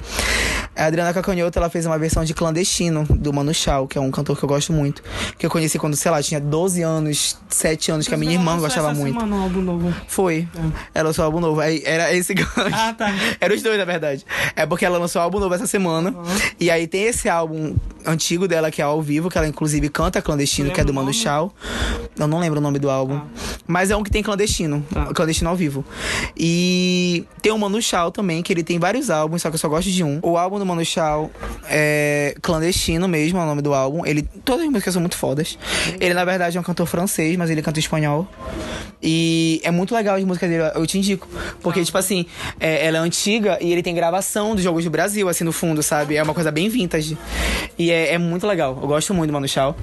A 0.75 0.85
Adriana 0.85 1.13
Cacanhoto, 1.13 1.57
ela 1.57 1.69
fez 1.69 1.85
uma 1.85 1.97
versão 1.97 2.23
de 2.25 2.33
Clandestino, 2.33 3.05
do 3.09 3.31
Mano 3.31 3.53
Chao, 3.53 3.87
que 3.87 3.97
é 3.97 4.01
um 4.01 4.11
cantor 4.11 4.37
que 4.37 4.43
eu 4.43 4.49
gosto 4.49 4.73
muito. 4.73 5.01
Que 5.37 5.45
eu 5.45 5.49
conheci 5.49 5.79
quando, 5.79 5.95
sei 5.95 6.11
lá, 6.11 6.21
tinha 6.21 6.39
12 6.39 6.81
anos, 6.81 7.37
7 7.49 7.91
anos, 7.91 8.07
que 8.07 8.13
a 8.13 8.17
minha 8.17 8.33
irmã 8.33 8.57
gostava 8.59 8.91
essa 8.91 8.99
muito. 8.99 9.13
Semana, 9.13 9.35
um 9.35 9.43
álbum 9.43 9.61
novo. 9.61 9.93
Foi. 10.07 10.47
Ela 10.93 11.07
lançou 11.07 11.23
um 11.23 11.25
álbum 11.27 11.39
novo. 11.39 11.61
Aí 11.61 11.81
era 11.85 12.13
esse 12.13 12.33
gancho. 12.33 12.51
Ah, 12.73 12.93
tá. 12.93 13.13
Era 13.39 13.53
os 13.53 13.61
dois, 13.61 13.77
na 13.77 13.85
verdade. 13.85 14.25
É 14.55 14.65
porque 14.65 14.85
ela 14.85 14.97
lançou 14.97 15.21
um 15.21 15.25
álbum 15.25 15.39
novo 15.39 15.53
essa 15.53 15.67
semana. 15.67 16.13
E 16.59 16.69
aí 16.69 16.87
tem 16.87 17.03
esse 17.03 17.29
álbum 17.29 17.75
antigo 18.05 18.47
dela, 18.47 18.69
que 18.69 18.81
é 18.81 18.85
ao 18.85 19.01
vivo, 19.01 19.29
que 19.29 19.37
ela 19.37 19.47
inclusive 19.47 19.89
canta 19.89 20.21
clandestino, 20.21 20.71
que 20.71 20.79
é 20.79 20.83
do 20.83 20.93
nome? 20.93 21.13
Chao. 21.13 21.53
Eu 22.17 22.27
não 22.27 22.39
lembro 22.39 22.59
o 22.59 22.61
nome 22.61 22.79
do 22.79 22.89
álbum. 22.89 23.19
Mas 23.67 23.91
é 23.91 23.95
um 23.95 24.03
que 24.03 24.11
tem 24.11 24.21
clandestino. 24.21 24.85
Tá. 24.93 25.05
Clandestino 25.13 25.49
ao 25.49 25.55
vivo. 25.55 25.83
E 26.35 27.25
tem 27.41 27.51
o 27.51 27.57
Mano 27.57 27.81
Chao 27.81 28.11
também, 28.11 28.43
que 28.43 28.51
ele 28.53 28.63
tem 28.63 28.79
vários 28.79 29.09
álbuns, 29.09 29.41
só 29.41 29.49
que 29.49 29.55
eu 29.55 29.59
só 29.59 29.67
gosto 29.67 29.89
de 29.89 30.03
um. 30.03 30.19
O 30.21 30.37
álbum 30.37 30.59
do 30.59 30.64
Mano 30.65 30.83
Chao 30.83 31.31
é 31.69 32.35
clandestino 32.41 33.07
mesmo, 33.07 33.39
é 33.39 33.43
o 33.43 33.45
nome 33.45 33.61
do 33.61 33.73
álbum. 33.73 34.05
Ele, 34.05 34.23
todas 34.43 34.65
as 34.65 34.69
músicas 34.69 34.93
são 34.93 35.01
muito 35.01 35.17
fodas. 35.17 35.57
Ele, 35.99 36.13
na 36.13 36.25
verdade, 36.25 36.57
é 36.57 36.59
um 36.59 36.63
cantor 36.63 36.85
francês, 36.85 37.35
mas 37.37 37.49
ele 37.49 37.61
canta 37.61 37.79
espanhol. 37.79 38.27
E 39.01 39.61
é 39.63 39.71
muito 39.71 39.93
legal 39.93 40.15
as 40.15 40.23
músicas 40.23 40.49
dele, 40.49 40.63
eu 40.73 40.87
te 40.87 40.97
indico. 40.97 41.27
Porque, 41.61 41.83
tipo 41.83 41.97
assim, 41.97 42.25
é, 42.59 42.85
ela 42.85 42.97
é 42.97 42.99
antiga 42.99 43.57
e 43.61 43.71
ele 43.71 43.83
tem 43.83 43.93
gravação 43.93 44.55
dos 44.55 44.63
jogos 44.63 44.83
do 44.83 44.89
Brasil, 44.89 45.29
assim, 45.29 45.43
no 45.43 45.51
fundo, 45.51 45.83
sabe? 45.83 46.15
É 46.15 46.23
uma 46.23 46.33
coisa 46.33 46.51
bem 46.51 46.69
vintage. 46.69 47.17
E 47.77 47.91
é, 47.91 48.13
é 48.13 48.17
muito 48.17 48.47
legal. 48.47 48.77
Eu 48.81 48.87
gosto 48.87 49.13
muito 49.13 49.29
do 49.29 49.33
Mano 49.33 49.47
Chao. 49.47 49.75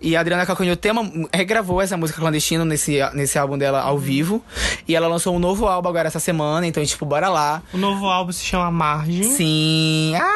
E 0.00 0.16
a 0.16 0.20
Adriana 0.20 0.46
Calcanhoto 0.46 0.80
tem 0.80 0.92
uma, 0.92 1.10
regravou 1.32 1.80
essa 1.80 1.96
música 1.96 2.20
clandestina 2.20 2.64
nesse, 2.64 2.98
nesse 3.14 3.38
álbum 3.38 3.58
dela 3.58 3.80
ao 3.80 3.98
vivo. 3.98 4.42
E 4.86 4.94
ela 4.94 5.08
lançou 5.08 5.34
um 5.34 5.38
novo 5.38 5.66
álbum 5.66 5.88
agora 5.88 6.08
essa 6.08 6.20
semana, 6.20 6.66
então, 6.66 6.84
tipo, 6.84 7.04
bora 7.04 7.28
lá. 7.28 7.62
O 7.72 7.78
novo 7.78 8.06
álbum 8.06 8.32
se 8.32 8.44
chama 8.44 8.70
Margem. 8.70 9.24
Sim. 9.24 10.12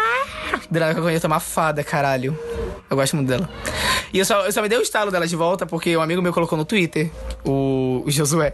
Ah! 0.75 0.95
Calcanhoto 0.95 1.27
é 1.27 1.29
uma 1.29 1.41
fada, 1.41 1.83
caralho. 1.85 2.39
Eu 2.89 2.97
gosto 2.97 3.17
muito 3.17 3.29
dela. 3.29 3.49
E 4.13 4.19
eu 4.19 4.25
só, 4.25 4.45
eu 4.47 4.53
só 4.53 4.63
me 4.63 4.69
dei 4.69 4.79
o 4.79 4.83
estalo 4.83 5.11
dela 5.11 5.27
de 5.27 5.35
volta 5.35 5.67
porque 5.67 5.97
um 5.97 6.01
amigo 6.01 6.23
meu 6.23 6.33
colocou 6.33 6.57
no 6.57 6.65
Twitter, 6.65 7.11
o, 7.45 8.03
o 8.07 8.11
Josué. 8.11 8.53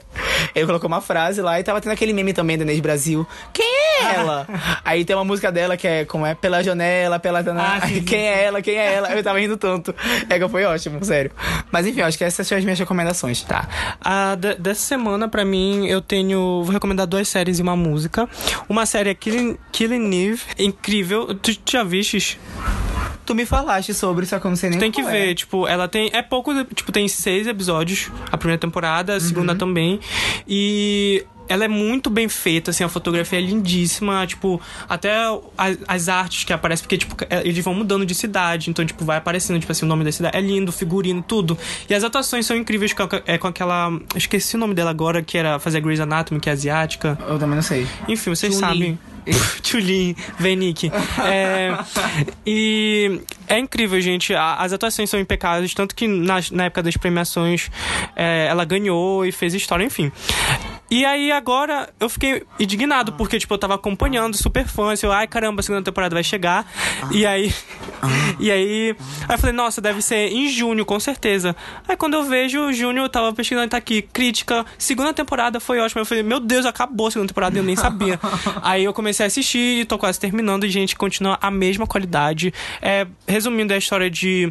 Ele 0.54 0.64
colocou 0.66 0.88
uma 0.88 1.00
frase 1.00 1.42
lá 1.42 1.60
e 1.60 1.62
tava 1.62 1.80
tendo 1.80 1.92
aquele 1.92 2.12
meme 2.12 2.32
também 2.32 2.56
da 2.56 2.64
Inês 2.64 2.80
Brasil. 2.80 3.26
Quem 3.52 3.66
é 3.66 4.14
ela? 4.14 4.46
Aí 4.84 5.04
tem 5.04 5.14
uma 5.14 5.24
música 5.24 5.52
dela 5.52 5.76
que 5.76 5.86
é 5.86 6.04
como 6.04 6.24
é 6.24 6.34
pela 6.34 6.62
janela, 6.62 7.18
pela 7.18 7.42
janela. 7.42 7.76
Ah, 7.82 7.86
sim, 7.86 8.02
Quem 8.02 8.26
é 8.28 8.44
ela? 8.44 8.62
Quem 8.62 8.76
é 8.76 8.94
ela? 8.94 9.12
Eu 9.12 9.22
tava 9.22 9.38
rindo 9.38 9.56
tanto. 9.56 9.94
É 10.28 10.38
que 10.38 10.48
foi 10.48 10.64
ótimo, 10.64 11.04
sério. 11.04 11.30
Mas 11.70 11.86
enfim, 11.86 12.00
acho 12.00 12.16
que 12.16 12.24
essas 12.24 12.46
são 12.46 12.56
as 12.56 12.64
minhas 12.64 12.78
recomendações. 12.78 13.42
Tá. 13.42 13.68
A 14.00 14.34
de- 14.34 14.54
dessa 14.54 14.80
semana, 14.80 15.28
pra 15.28 15.44
mim, 15.44 15.86
eu 15.86 16.00
tenho. 16.00 16.62
Vou 16.64 16.72
recomendar 16.72 17.06
duas 17.06 17.28
séries 17.28 17.58
e 17.58 17.62
uma 17.62 17.76
música. 17.76 18.28
Uma 18.68 18.86
série 18.86 19.10
é 19.10 19.14
Killing, 19.14 19.58
Killing 19.70 20.30
Eve. 20.30 20.42
Incrível. 20.58 21.19
Tu, 21.26 21.56
tu 21.56 21.70
já 21.72 21.82
vistes? 21.82 22.38
Tu 23.24 23.34
me 23.34 23.46
falaste 23.46 23.94
sobre, 23.94 24.26
só 24.26 24.38
que 24.40 24.46
eu 24.46 24.48
não 24.48 24.56
sei 24.56 24.70
nem 24.70 24.78
Tem 24.78 24.90
que 24.90 25.02
qual 25.02 25.12
ver, 25.12 25.30
é. 25.30 25.34
tipo, 25.34 25.66
ela 25.66 25.86
tem. 25.86 26.10
É 26.12 26.22
pouco. 26.22 26.52
Tipo, 26.74 26.90
tem 26.90 27.06
seis 27.06 27.46
episódios. 27.46 28.10
A 28.30 28.36
primeira 28.36 28.58
temporada, 28.58 29.14
a 29.14 29.20
segunda 29.20 29.54
também. 29.54 30.00
E. 30.48 31.24
Ela 31.52 31.64
é 31.64 31.68
muito 31.68 32.08
bem 32.10 32.28
feita, 32.28 32.70
assim, 32.70 32.84
a 32.84 32.88
fotografia 32.88 33.38
é 33.38 33.42
lindíssima, 33.42 34.26
tipo, 34.26 34.60
até 34.88 35.14
as, 35.58 35.78
as 35.86 36.08
artes 36.08 36.44
que 36.44 36.52
aparecem, 36.52 36.84
porque, 36.84 36.98
tipo, 36.98 37.16
é- 37.28 37.40
eles 37.46 37.64
vão 37.64 37.74
mudando 37.74 38.06
de 38.06 38.14
cidade, 38.14 38.70
então, 38.70 38.84
tipo, 38.84 39.04
vai 39.04 39.18
aparecendo, 39.18 39.58
tipo 39.58 39.70
assim, 39.72 39.84
o 39.84 39.88
nome 39.88 40.04
da 40.04 40.12
cidade. 40.12 40.36
É 40.36 40.40
lindo, 40.40 40.70
figurino, 40.72 41.22
tudo. 41.22 41.58
E 41.88 41.94
as 41.94 42.04
atuações 42.04 42.46
são 42.46 42.56
incríveis 42.56 42.92
com, 42.92 43.08
é, 43.26 43.36
com 43.38 43.46
aquela. 43.48 43.90
Esqueci 44.14 44.56
o 44.56 44.58
nome 44.58 44.74
dela 44.74 44.90
agora, 44.90 45.22
que 45.22 45.36
era 45.36 45.58
fazer 45.58 45.80
Grey's 45.80 46.00
Anatomy, 46.00 46.40
que 46.40 46.48
é 46.48 46.52
asiática. 46.52 47.18
Eu 47.28 47.38
também 47.38 47.56
não 47.56 47.62
sei. 47.62 47.86
Enfim, 48.08 48.30
vocês 48.30 48.54
sabem. 48.54 48.98
Tulin, 49.62 50.16
Venick. 50.38 50.90
É, 51.24 51.76
e 52.46 53.20
é 53.46 53.58
incrível, 53.58 54.00
gente. 54.00 54.34
As 54.34 54.72
atuações 54.72 55.10
são 55.10 55.20
impecáveis, 55.20 55.74
tanto 55.74 55.94
que 55.94 56.08
na, 56.08 56.36
na 56.52 56.64
época 56.64 56.82
das 56.82 56.96
premiações 56.96 57.70
é, 58.16 58.46
ela 58.48 58.64
ganhou 58.64 59.24
e 59.26 59.30
fez 59.30 59.52
história, 59.54 59.84
enfim. 59.84 60.10
E 60.90 61.04
aí 61.04 61.30
agora 61.30 61.88
eu 62.00 62.08
fiquei 62.08 62.42
indignado, 62.58 63.12
porque, 63.12 63.38
tipo, 63.38 63.54
eu 63.54 63.58
tava 63.58 63.74
acompanhando, 63.74 64.36
super 64.36 64.66
fã, 64.66 64.92
assim, 64.92 65.06
eu, 65.06 65.12
ai 65.12 65.26
caramba, 65.26 65.60
a 65.60 65.62
segunda 65.62 65.84
temporada 65.84 66.14
vai 66.14 66.24
chegar. 66.24 66.66
E 67.10 67.24
aí. 67.26 67.52
E 68.38 68.50
aí. 68.50 68.96
Aí 69.28 69.34
eu 69.34 69.38
falei, 69.38 69.54
nossa, 69.54 69.78
deve 69.82 70.00
ser 70.00 70.28
em 70.32 70.48
junho, 70.48 70.86
com 70.86 70.98
certeza. 70.98 71.54
Aí 71.86 71.94
quando 71.94 72.14
eu 72.14 72.24
vejo, 72.24 72.72
junho, 72.72 73.02
eu 73.02 73.08
tava 73.10 73.30
pesquisando, 73.34 73.68
tá 73.68 73.76
aqui, 73.76 74.00
crítica, 74.00 74.64
segunda 74.78 75.12
temporada 75.12 75.60
foi 75.60 75.78
ótima. 75.78 76.00
Eu 76.00 76.06
falei, 76.06 76.22
meu 76.22 76.40
Deus, 76.40 76.64
acabou 76.64 77.08
a 77.08 77.10
segunda 77.10 77.28
temporada 77.28 77.56
e 77.56 77.60
eu 77.60 77.62
nem 77.62 77.76
sabia. 77.76 78.18
aí 78.62 78.84
eu 78.84 78.94
comecei 78.94 79.24
a 79.24 79.26
assistir 79.26 79.80
e 79.80 79.84
tô 79.84 79.98
quase 79.98 80.18
terminando, 80.18 80.64
e, 80.64 80.70
gente, 80.70 80.96
continua 80.96 81.38
a 81.42 81.50
mesma 81.50 81.86
qualidade. 81.86 82.54
É, 82.80 83.06
resumindo, 83.28 83.74
é 83.74 83.76
a 83.76 83.78
história 83.78 84.08
de. 84.10 84.50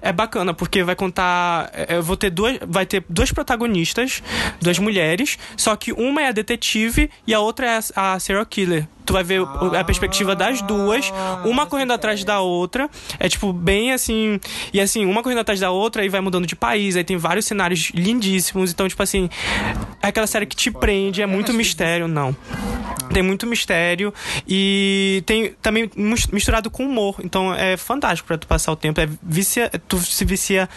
É 0.00 0.12
bacana, 0.12 0.54
porque 0.54 0.84
vai 0.84 0.94
contar. 0.94 1.70
é, 1.72 1.96
Eu 1.96 2.02
vou 2.04 2.16
ter 2.16 2.30
duas. 2.30 2.58
Vai 2.64 2.86
ter 2.86 3.04
duas 3.08 3.32
protagonistas, 3.32 4.22
duas 4.62 4.78
mulheres, 4.78 5.36
só 5.56 5.73
que 5.76 5.92
uma 5.92 6.22
é 6.22 6.28
a 6.28 6.32
detetive 6.32 7.10
e 7.26 7.34
a 7.34 7.40
outra 7.40 7.66
é 7.66 7.80
a 7.94 8.18
serial 8.18 8.46
killer. 8.46 8.88
Tu 9.04 9.12
vai 9.12 9.22
ver 9.22 9.42
a 9.78 9.84
perspectiva 9.84 10.34
das 10.34 10.62
duas, 10.62 11.12
uma 11.44 11.66
correndo 11.66 11.92
atrás 11.92 12.24
da 12.24 12.40
outra. 12.40 12.88
É 13.18 13.28
tipo, 13.28 13.52
bem 13.52 13.92
assim. 13.92 14.40
E 14.72 14.80
assim, 14.80 15.04
uma 15.04 15.22
correndo 15.22 15.40
atrás 15.40 15.60
da 15.60 15.70
outra 15.70 16.04
e 16.04 16.08
vai 16.08 16.20
mudando 16.20 16.46
de 16.46 16.56
país. 16.56 16.96
Aí 16.96 17.04
tem 17.04 17.16
vários 17.16 17.46
cenários 17.46 17.90
lindíssimos. 17.94 18.72
Então, 18.72 18.88
tipo 18.88 19.02
assim, 19.02 19.28
é 20.02 20.08
aquela 20.08 20.26
série 20.26 20.46
que 20.46 20.56
te 20.56 20.70
prende, 20.70 21.22
é 21.22 21.26
muito 21.26 21.52
mistério. 21.52 22.08
Não. 22.08 22.34
Tem 23.12 23.22
muito 23.22 23.46
mistério 23.46 24.12
e 24.48 25.22
tem 25.26 25.54
também 25.60 25.90
misturado 26.32 26.70
com 26.70 26.84
humor. 26.84 27.16
Então 27.22 27.54
é 27.54 27.76
fantástico 27.76 28.26
pra 28.26 28.38
tu 28.38 28.46
passar 28.46 28.72
o 28.72 28.76
tempo. 28.76 29.00
É 29.00 29.08
vicia, 29.22 29.70
tu 29.86 29.98
se 29.98 30.24
vicia 30.24 30.68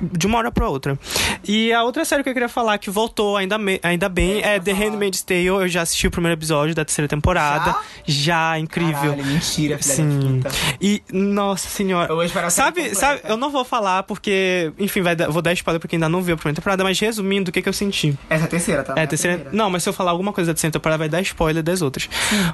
de 0.00 0.26
uma 0.26 0.38
hora 0.38 0.52
pra 0.52 0.68
outra. 0.68 0.98
E 1.46 1.72
a 1.72 1.82
outra 1.82 2.04
série 2.04 2.22
que 2.22 2.28
eu 2.28 2.34
queria 2.34 2.48
falar 2.48 2.78
que 2.78 2.90
voltou 2.90 3.36
ainda, 3.36 3.56
ainda 3.82 4.08
bem 4.08 4.42
é 4.42 4.60
The 4.60 4.72
Handmaid's 4.72 5.22
Tale. 5.22 5.46
Eu 5.46 5.68
já 5.68 5.82
assisti 5.82 6.06
o 6.06 6.10
primeiro 6.10 6.38
episódio 6.38 6.74
da 6.74 6.84
terceira 6.84 7.08
temporada. 7.08 7.69
Já, 8.06 8.58
incrível. 8.58 8.94
Caralho, 8.94 9.24
mentira, 9.24 9.78
filha 9.78 9.94
Sim. 9.94 10.40
da 10.40 10.50
puta. 10.50 10.76
E, 10.80 11.02
nossa 11.12 11.68
senhora. 11.68 12.10
Eu 12.10 12.16
vou 12.16 12.24
esperar 12.24 12.46
a 12.46 12.50
série 12.50 12.66
Sabe, 12.66 12.94
sabe, 12.94 13.20
eu 13.24 13.36
não 13.36 13.50
vou 13.50 13.64
falar 13.64 14.02
porque, 14.04 14.72
enfim, 14.78 15.02
vai 15.02 15.14
vou 15.16 15.42
dar 15.42 15.52
spoiler 15.52 15.80
pra 15.80 15.88
quem 15.88 15.96
ainda 15.96 16.08
não 16.08 16.22
viu 16.22 16.34
a 16.34 16.36
primeira 16.36 16.56
temporada, 16.56 16.82
mas 16.82 16.98
resumindo, 16.98 17.50
o 17.50 17.52
que, 17.52 17.62
que 17.62 17.68
eu 17.68 17.72
senti? 17.72 18.16
Essa 18.28 18.44
é 18.44 18.46
a 18.46 18.48
terceira, 18.48 18.82
tá? 18.82 18.94
É, 18.96 19.02
a 19.02 19.06
terceira. 19.06 19.46
Não, 19.52 19.70
mas 19.70 19.82
se 19.82 19.88
eu 19.88 19.92
falar 19.92 20.10
alguma 20.10 20.32
coisa 20.32 20.50
da 20.50 20.54
terceira 20.54 20.72
temporada, 20.72 20.98
vai 20.98 21.08
dar 21.08 21.20
spoiler 21.22 21.62
das 21.62 21.82
outras. 21.82 22.08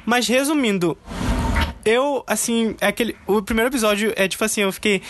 Mas 0.04 0.28
resumindo, 0.28 0.96
eu, 1.86 2.24
assim, 2.26 2.74
é 2.80 2.88
aquele. 2.88 3.16
O 3.26 3.40
primeiro 3.40 3.70
episódio 3.70 4.12
é 4.16 4.26
tipo 4.26 4.44
assim, 4.44 4.62
eu 4.62 4.72
fiquei. 4.72 5.00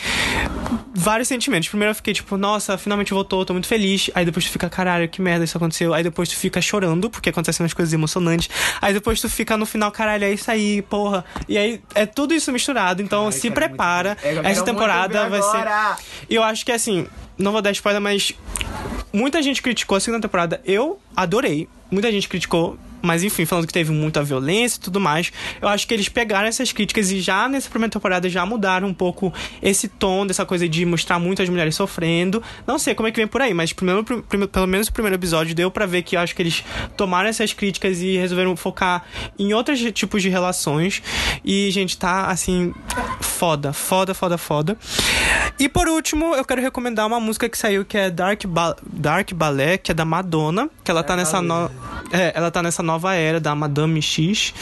Vários 0.94 1.28
sentimentos. 1.28 1.68
Primeiro 1.68 1.90
eu 1.90 1.94
fiquei 1.94 2.12
tipo, 2.14 2.36
nossa, 2.36 2.76
finalmente 2.78 3.12
voltou, 3.12 3.44
tô 3.44 3.52
muito 3.52 3.66
feliz. 3.66 4.10
Aí 4.14 4.24
depois 4.24 4.44
tu 4.44 4.50
fica, 4.50 4.68
caralho, 4.68 5.08
que 5.08 5.20
merda 5.20 5.44
isso 5.44 5.56
aconteceu. 5.56 5.92
Aí 5.94 6.02
depois 6.02 6.28
tu 6.28 6.36
fica 6.36 6.60
chorando, 6.60 7.08
porque 7.10 7.30
acontecem 7.30 7.64
umas 7.64 7.72
coisas 7.72 7.92
emocionantes. 7.92 8.48
Aí 8.80 8.92
depois 8.92 9.20
tu 9.20 9.28
fica 9.28 9.56
no 9.56 9.64
final, 9.66 9.90
caralho, 9.90 10.24
é 10.24 10.32
isso 10.32 10.50
aí, 10.50 10.82
porra. 10.82 11.24
E 11.48 11.56
aí 11.56 11.80
é 11.94 12.04
tudo 12.06 12.34
isso 12.34 12.52
misturado. 12.52 13.02
Então 13.02 13.26
Ai, 13.26 13.32
se 13.32 13.42
quero 13.42 13.54
muito 13.54 13.68
prepara. 13.68 14.10
É, 14.22 14.34
quero 14.34 14.38
Essa 14.46 14.60
muito 14.60 14.64
temporada 14.64 15.28
vai 15.28 15.42
ser. 15.42 15.48
agora. 15.48 15.96
E 16.28 16.34
eu 16.34 16.42
acho 16.42 16.64
que 16.64 16.72
assim, 16.72 17.06
não 17.38 17.52
vou 17.52 17.62
dar 17.62 17.70
spoiler, 17.72 18.00
mas 18.00 18.32
muita 19.12 19.42
gente 19.42 19.62
criticou 19.62 19.96
a 19.96 20.00
segunda 20.00 20.22
temporada. 20.22 20.60
Eu 20.64 20.98
adorei. 21.14 21.68
Muita 21.90 22.10
gente 22.10 22.28
criticou. 22.28 22.78
Mas 23.06 23.22
enfim, 23.22 23.44
falando 23.46 23.66
que 23.66 23.72
teve 23.72 23.92
muita 23.92 24.22
violência 24.22 24.78
e 24.78 24.80
tudo 24.80 25.00
mais. 25.00 25.32
Eu 25.60 25.68
acho 25.68 25.86
que 25.86 25.94
eles 25.94 26.08
pegaram 26.08 26.46
essas 26.48 26.72
críticas 26.72 27.10
e 27.10 27.20
já 27.20 27.48
nessa 27.48 27.70
primeira 27.70 27.90
temporada 27.92 28.28
já 28.28 28.44
mudaram 28.44 28.88
um 28.88 28.94
pouco 28.94 29.32
esse 29.62 29.88
tom 29.88 30.26
dessa 30.26 30.44
coisa 30.44 30.68
de 30.68 30.84
mostrar 30.84 31.18
muitas 31.18 31.48
mulheres 31.48 31.74
sofrendo. 31.74 32.42
Não 32.66 32.78
sei 32.78 32.94
como 32.94 33.08
é 33.08 33.10
que 33.12 33.16
vem 33.18 33.26
por 33.26 33.40
aí, 33.40 33.54
mas 33.54 33.72
primeiro, 33.72 34.02
prim- 34.04 34.46
pelo 34.46 34.66
menos 34.66 34.88
o 34.88 34.92
primeiro 34.92 35.14
episódio 35.16 35.54
deu 35.54 35.70
pra 35.70 35.86
ver 35.86 36.02
que 36.02 36.16
eu 36.16 36.20
acho 36.20 36.34
que 36.34 36.42
eles 36.42 36.64
tomaram 36.96 37.28
essas 37.28 37.52
críticas 37.52 38.00
e 38.00 38.16
resolveram 38.16 38.56
focar 38.56 39.04
em 39.38 39.52
outros 39.54 39.80
tipos 39.92 40.22
de 40.22 40.28
relações. 40.28 41.02
E, 41.44 41.70
gente, 41.70 41.96
tá 41.96 42.26
assim, 42.26 42.74
foda, 43.20 43.72
foda, 43.72 44.14
foda, 44.14 44.38
foda. 44.38 44.76
E 45.58 45.68
por 45.68 45.86
último, 45.88 46.34
eu 46.34 46.44
quero 46.44 46.60
recomendar 46.62 47.06
uma 47.06 47.20
música 47.20 47.48
que 47.48 47.56
saiu 47.56 47.84
que 47.84 47.96
é 47.96 48.10
Dark, 48.10 48.44
ba 48.46 48.74
Dark 48.90 49.32
Ballet, 49.32 49.78
que 49.78 49.90
é 49.90 49.94
da 49.94 50.04
Madonna, 50.04 50.68
que 50.82 50.90
ela 50.90 51.02
tá 51.02 51.16
nessa 51.16 51.40
no... 51.42 51.70
é, 52.12 52.32
ela 52.34 52.50
tá 52.50 52.62
nessa 52.62 52.82
nova 52.82 52.95
era 53.14 53.40
da 53.40 53.54
Madame 53.54 54.00
X. 54.00 54.54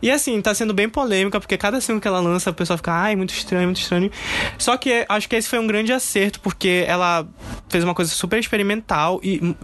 E 0.00 0.10
assim, 0.10 0.40
tá 0.40 0.54
sendo 0.54 0.72
bem 0.72 0.88
polêmica, 0.88 1.40
porque 1.40 1.56
cada 1.56 1.80
single 1.80 2.00
que 2.00 2.08
ela 2.08 2.20
lança, 2.20 2.50
o 2.50 2.54
pessoal 2.54 2.76
fica, 2.76 2.92
ai, 2.92 3.16
muito 3.16 3.32
estranho, 3.32 3.64
muito 3.64 3.80
estranho. 3.80 4.10
Só 4.56 4.76
que 4.76 4.92
é, 4.92 5.06
acho 5.08 5.28
que 5.28 5.36
esse 5.36 5.48
foi 5.48 5.58
um 5.58 5.66
grande 5.66 5.92
acerto, 5.92 6.40
porque 6.40 6.84
ela 6.86 7.26
fez 7.68 7.84
uma 7.84 7.94
coisa 7.94 8.10
super 8.10 8.38
experimental 8.38 9.20
e, 9.22 9.54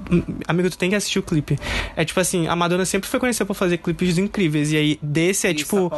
amigo, 0.47 0.70
tu 0.70 0.79
tem 0.79 0.91
que 0.91 0.97
assistir 0.97 1.18
o 1.18 1.22
clipe. 1.22 1.59
É 1.97 2.05
tipo 2.05 2.18
assim, 2.20 2.47
a 2.49 2.57
Madonna 2.57 2.85
sempre 2.85 3.09
foi 3.09 3.20
conhecida 3.20 3.47
por 3.47 3.55
fazer 3.55 3.79
clipes 3.79 4.18
incríveis, 4.18 4.72
e 4.72 4.77
aí 4.77 4.99
desse 5.03 5.47
é 5.47 5.51
Isso, 5.51 5.64
tipo. 5.64 5.91
tá. 5.91 5.97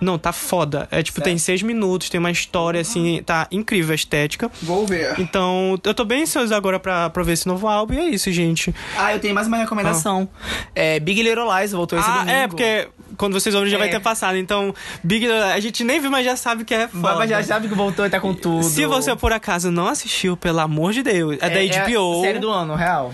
Não, 0.00 0.18
tá 0.18 0.32
foda. 0.32 0.88
É 0.90 1.02
tipo, 1.02 1.18
Sério? 1.18 1.30
tem 1.32 1.38
seis 1.38 1.62
minutos, 1.62 2.10
tem 2.10 2.18
uma 2.18 2.30
história, 2.30 2.80
assim, 2.80 3.22
tá 3.24 3.46
incrível 3.50 3.92
a 3.92 3.94
estética. 3.94 4.50
Vou 4.62 4.86
ver. 4.86 5.18
Então, 5.18 5.78
eu 5.84 5.94
tô 5.94 6.04
bem 6.04 6.22
ansioso 6.22 6.54
agora 6.54 6.78
pra, 6.78 7.10
pra 7.10 7.22
ver 7.22 7.32
esse 7.32 7.46
novo 7.46 7.66
álbum, 7.66 7.94
e 7.94 7.98
é 7.98 8.08
isso, 8.08 8.30
gente. 8.32 8.74
Ah, 8.96 9.12
eu 9.12 9.20
tenho 9.20 9.34
mais 9.34 9.46
uma 9.46 9.56
recomendação. 9.56 10.28
É, 10.74 11.00
Big 11.00 11.22
Little 11.22 11.50
Voltou 11.72 11.98
esse 11.98 12.08
ah, 12.08 12.18
domingo. 12.18 12.30
é, 12.30 12.48
porque 12.48 12.88
quando 13.16 13.32
vocês 13.34 13.54
ouvirem 13.54 13.72
já 13.72 13.78
vai 13.78 13.88
É. 13.88 13.90
ter 13.90 14.00
passado. 14.00 14.36
Então, 14.36 14.74
Big 15.02 15.26
a 15.30 15.58
gente 15.60 15.82
nem 15.84 16.00
viu, 16.00 16.10
mas 16.10 16.24
já 16.24 16.36
sabe 16.36 16.64
que 16.64 16.74
é 16.74 16.88
foda. 16.88 17.02
Baba 17.02 17.26
já 17.26 17.42
sabe 17.42 17.68
que 17.68 17.74
voltou 17.74 18.04
e 18.06 18.10
tá 18.10 18.20
com 18.20 18.34
tudo. 18.34 18.62
Se 18.64 18.84
você, 18.86 19.14
por 19.16 19.32
acaso, 19.32 19.70
não 19.70 19.86
assistiu, 19.88 20.36
pelo 20.36 20.60
amor 20.60 20.92
de 20.92 21.02
Deus, 21.02 21.36
é, 21.40 21.50
da 21.50 21.84
HBO. 21.84 22.22
série 22.22 22.38
do 22.38 22.50
ano, 22.50 22.74
real. 22.74 23.12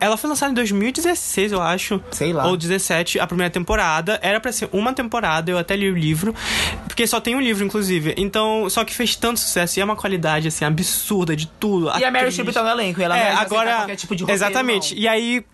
Ela 0.00 0.16
foi 0.16 0.28
lançada 0.28 0.50
em 0.50 0.54
2016, 0.54 1.52
eu 1.52 1.62
acho. 1.62 2.00
Sei 2.10 2.32
lá. 2.32 2.46
Ou 2.46 2.56
17, 2.56 3.20
a 3.20 3.26
primeira 3.26 3.50
temporada. 3.50 4.18
Era 4.22 4.40
pra 4.40 4.50
ser 4.50 4.68
uma 4.72 4.92
temporada, 4.92 5.50
eu 5.50 5.58
até 5.58 5.76
li 5.76 5.88
o 5.90 5.96
livro. 5.96 6.34
Porque 6.88 7.06
só 7.06 7.20
tem 7.20 7.36
um 7.36 7.40
livro, 7.40 7.64
inclusive. 7.64 8.14
Então, 8.16 8.68
só 8.68 8.84
que 8.84 8.92
fez 8.92 9.14
tanto 9.14 9.38
sucesso. 9.38 9.78
E 9.78 9.80
é 9.82 9.84
uma 9.84 9.94
qualidade, 9.96 10.48
assim, 10.48 10.64
absurda 10.64 11.36
de 11.36 11.46
tudo. 11.46 11.86
E 11.98 12.04
a 12.04 12.10
Mary 12.10 12.18
Atriz. 12.26 12.34
Streep 12.34 12.52
tá 12.52 12.62
no 12.64 12.70
elenco. 12.70 13.00
E 13.00 13.04
ela 13.04 13.16
É, 13.16 13.32
vai 13.32 13.44
agora. 13.44 13.74
qualquer 13.76 13.96
tipo 13.96 14.16
de 14.16 14.22
roteiro, 14.24 14.36
exatamente. 14.36 14.94
não. 14.94 15.02
E 15.02 15.08
aí 15.08 15.44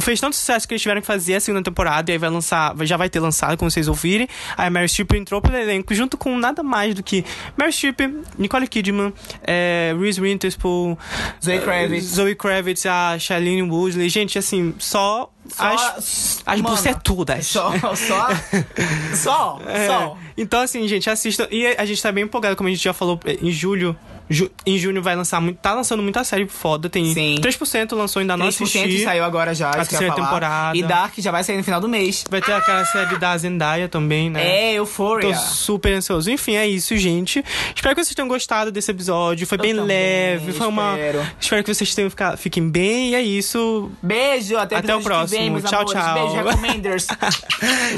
fez 0.00 0.20
tanto 0.20 0.36
sucesso 0.36 0.66
que 0.66 0.74
eles 0.74 0.80
tiveram 0.82 1.00
que 1.00 1.06
fazer 1.06 1.34
a 1.34 1.40
segunda 1.40 1.62
temporada 1.64 2.10
e 2.10 2.12
aí 2.12 2.18
vai 2.18 2.30
lançar, 2.30 2.72
já 2.82 2.96
vai 2.96 3.08
ter 3.08 3.18
lançado, 3.20 3.37
como 3.56 3.70
vocês 3.70 3.88
ouvirem. 3.88 4.28
Aí 4.56 4.66
a 4.66 4.70
Mary 4.70 4.88
Streep 4.88 5.12
entrou 5.14 5.40
pro 5.40 5.54
elenco 5.56 5.94
junto 5.94 6.16
com 6.16 6.36
nada 6.36 6.62
mais 6.62 6.94
do 6.94 7.02
que 7.02 7.24
Mary 7.56 7.72
Streep, 7.72 8.00
Nicole 8.38 8.66
Kidman, 8.66 9.12
é, 9.42 9.94
Reese 9.98 10.20
Witherspoon, 10.20 10.96
Zoe 11.44 11.54
eh, 11.54 11.58
Kravitz. 11.60 12.04
Zoe 12.04 12.34
Kravitz, 12.34 12.86
a 12.86 13.18
Shailene 13.18 13.62
Woodley. 13.62 14.08
Gente, 14.08 14.38
assim, 14.38 14.74
só, 14.78 15.30
Só- 15.48 15.64
as, 15.66 16.42
as 16.44 16.60
Mano, 16.60 16.74
bucetudas. 16.76 17.46
Só, 17.46 17.72
só, 17.94 18.28
só, 19.14 19.60
É, 19.66 19.86
só. 19.86 20.16
Então, 20.36 20.60
assim, 20.60 20.86
gente, 20.88 21.08
assista. 21.10 21.48
E 21.50 21.66
a 21.66 21.84
gente 21.84 22.02
tá 22.02 22.12
bem 22.12 22.24
empolgado, 22.24 22.56
como 22.56 22.68
a 22.68 22.72
gente 22.72 22.82
já 22.82 22.92
falou, 22.92 23.18
em 23.42 23.50
julho. 23.50 23.96
Ju- 24.28 24.50
em 24.66 24.78
junho 24.78 25.02
vai 25.02 25.14
lançar 25.16 25.40
muito. 25.40 25.58
Tá 25.58 25.74
lançando 25.74 26.02
muita 26.02 26.22
série 26.24 26.46
foda. 26.46 26.88
Tem 26.88 27.12
Sim. 27.12 27.36
3% 27.40 27.92
lançou, 27.96 28.20
ainda 28.20 28.36
não 28.36 28.46
3% 28.46 28.62
assisti. 28.64 29.04
saiu 29.04 29.24
agora 29.24 29.54
já, 29.54 29.70
A 29.70 29.84
terceira 29.84 30.14
temporada. 30.14 30.76
E 30.76 30.82
Dark 30.82 31.14
já 31.18 31.30
vai 31.30 31.42
sair 31.44 31.56
no 31.56 31.64
final 31.64 31.80
do 31.80 31.88
mês. 31.88 32.24
Vai 32.30 32.40
ter 32.40 32.52
aquela 32.52 32.84
série 32.84 33.16
da 33.18 33.36
Zendaya 33.36 33.88
também, 33.88 34.30
né? 34.30 34.68
É, 34.70 34.70
Tô 34.72 34.76
Euphoria. 34.78 35.34
super 35.36 35.92
ansioso. 35.94 36.30
Enfim, 36.30 36.54
é 36.56 36.66
isso, 36.66 36.96
gente. 36.96 37.44
Espero 37.74 37.94
que 37.94 38.04
vocês 38.04 38.14
tenham 38.14 38.28
gostado 38.28 38.70
desse 38.72 38.90
episódio. 38.90 39.46
Foi 39.46 39.56
Eu 39.58 39.62
bem 39.62 39.74
também, 39.74 39.86
leve. 39.86 40.52
Foi 40.52 40.66
uma. 40.66 40.92
espero. 40.92 41.26
Espero 41.40 41.64
que 41.64 41.74
vocês 41.74 41.94
tenham 41.94 42.10
ficar, 42.10 42.36
fiquem 42.36 42.68
bem. 42.68 43.10
E 43.10 43.14
é 43.14 43.22
isso. 43.22 43.90
Beijo, 44.02 44.56
até, 44.56 44.76
Até 44.76 44.94
o 44.94 44.98
vem, 44.98 45.04
próximo. 45.04 45.50
meus 45.52 45.64
Tchau, 45.64 45.80
amores. 45.80 46.00
tchau. 46.00 46.14
Beijo, 46.14 46.34
recommenders. 46.48 47.06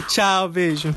Tchau, 0.08 0.48
beijo. 0.48 0.94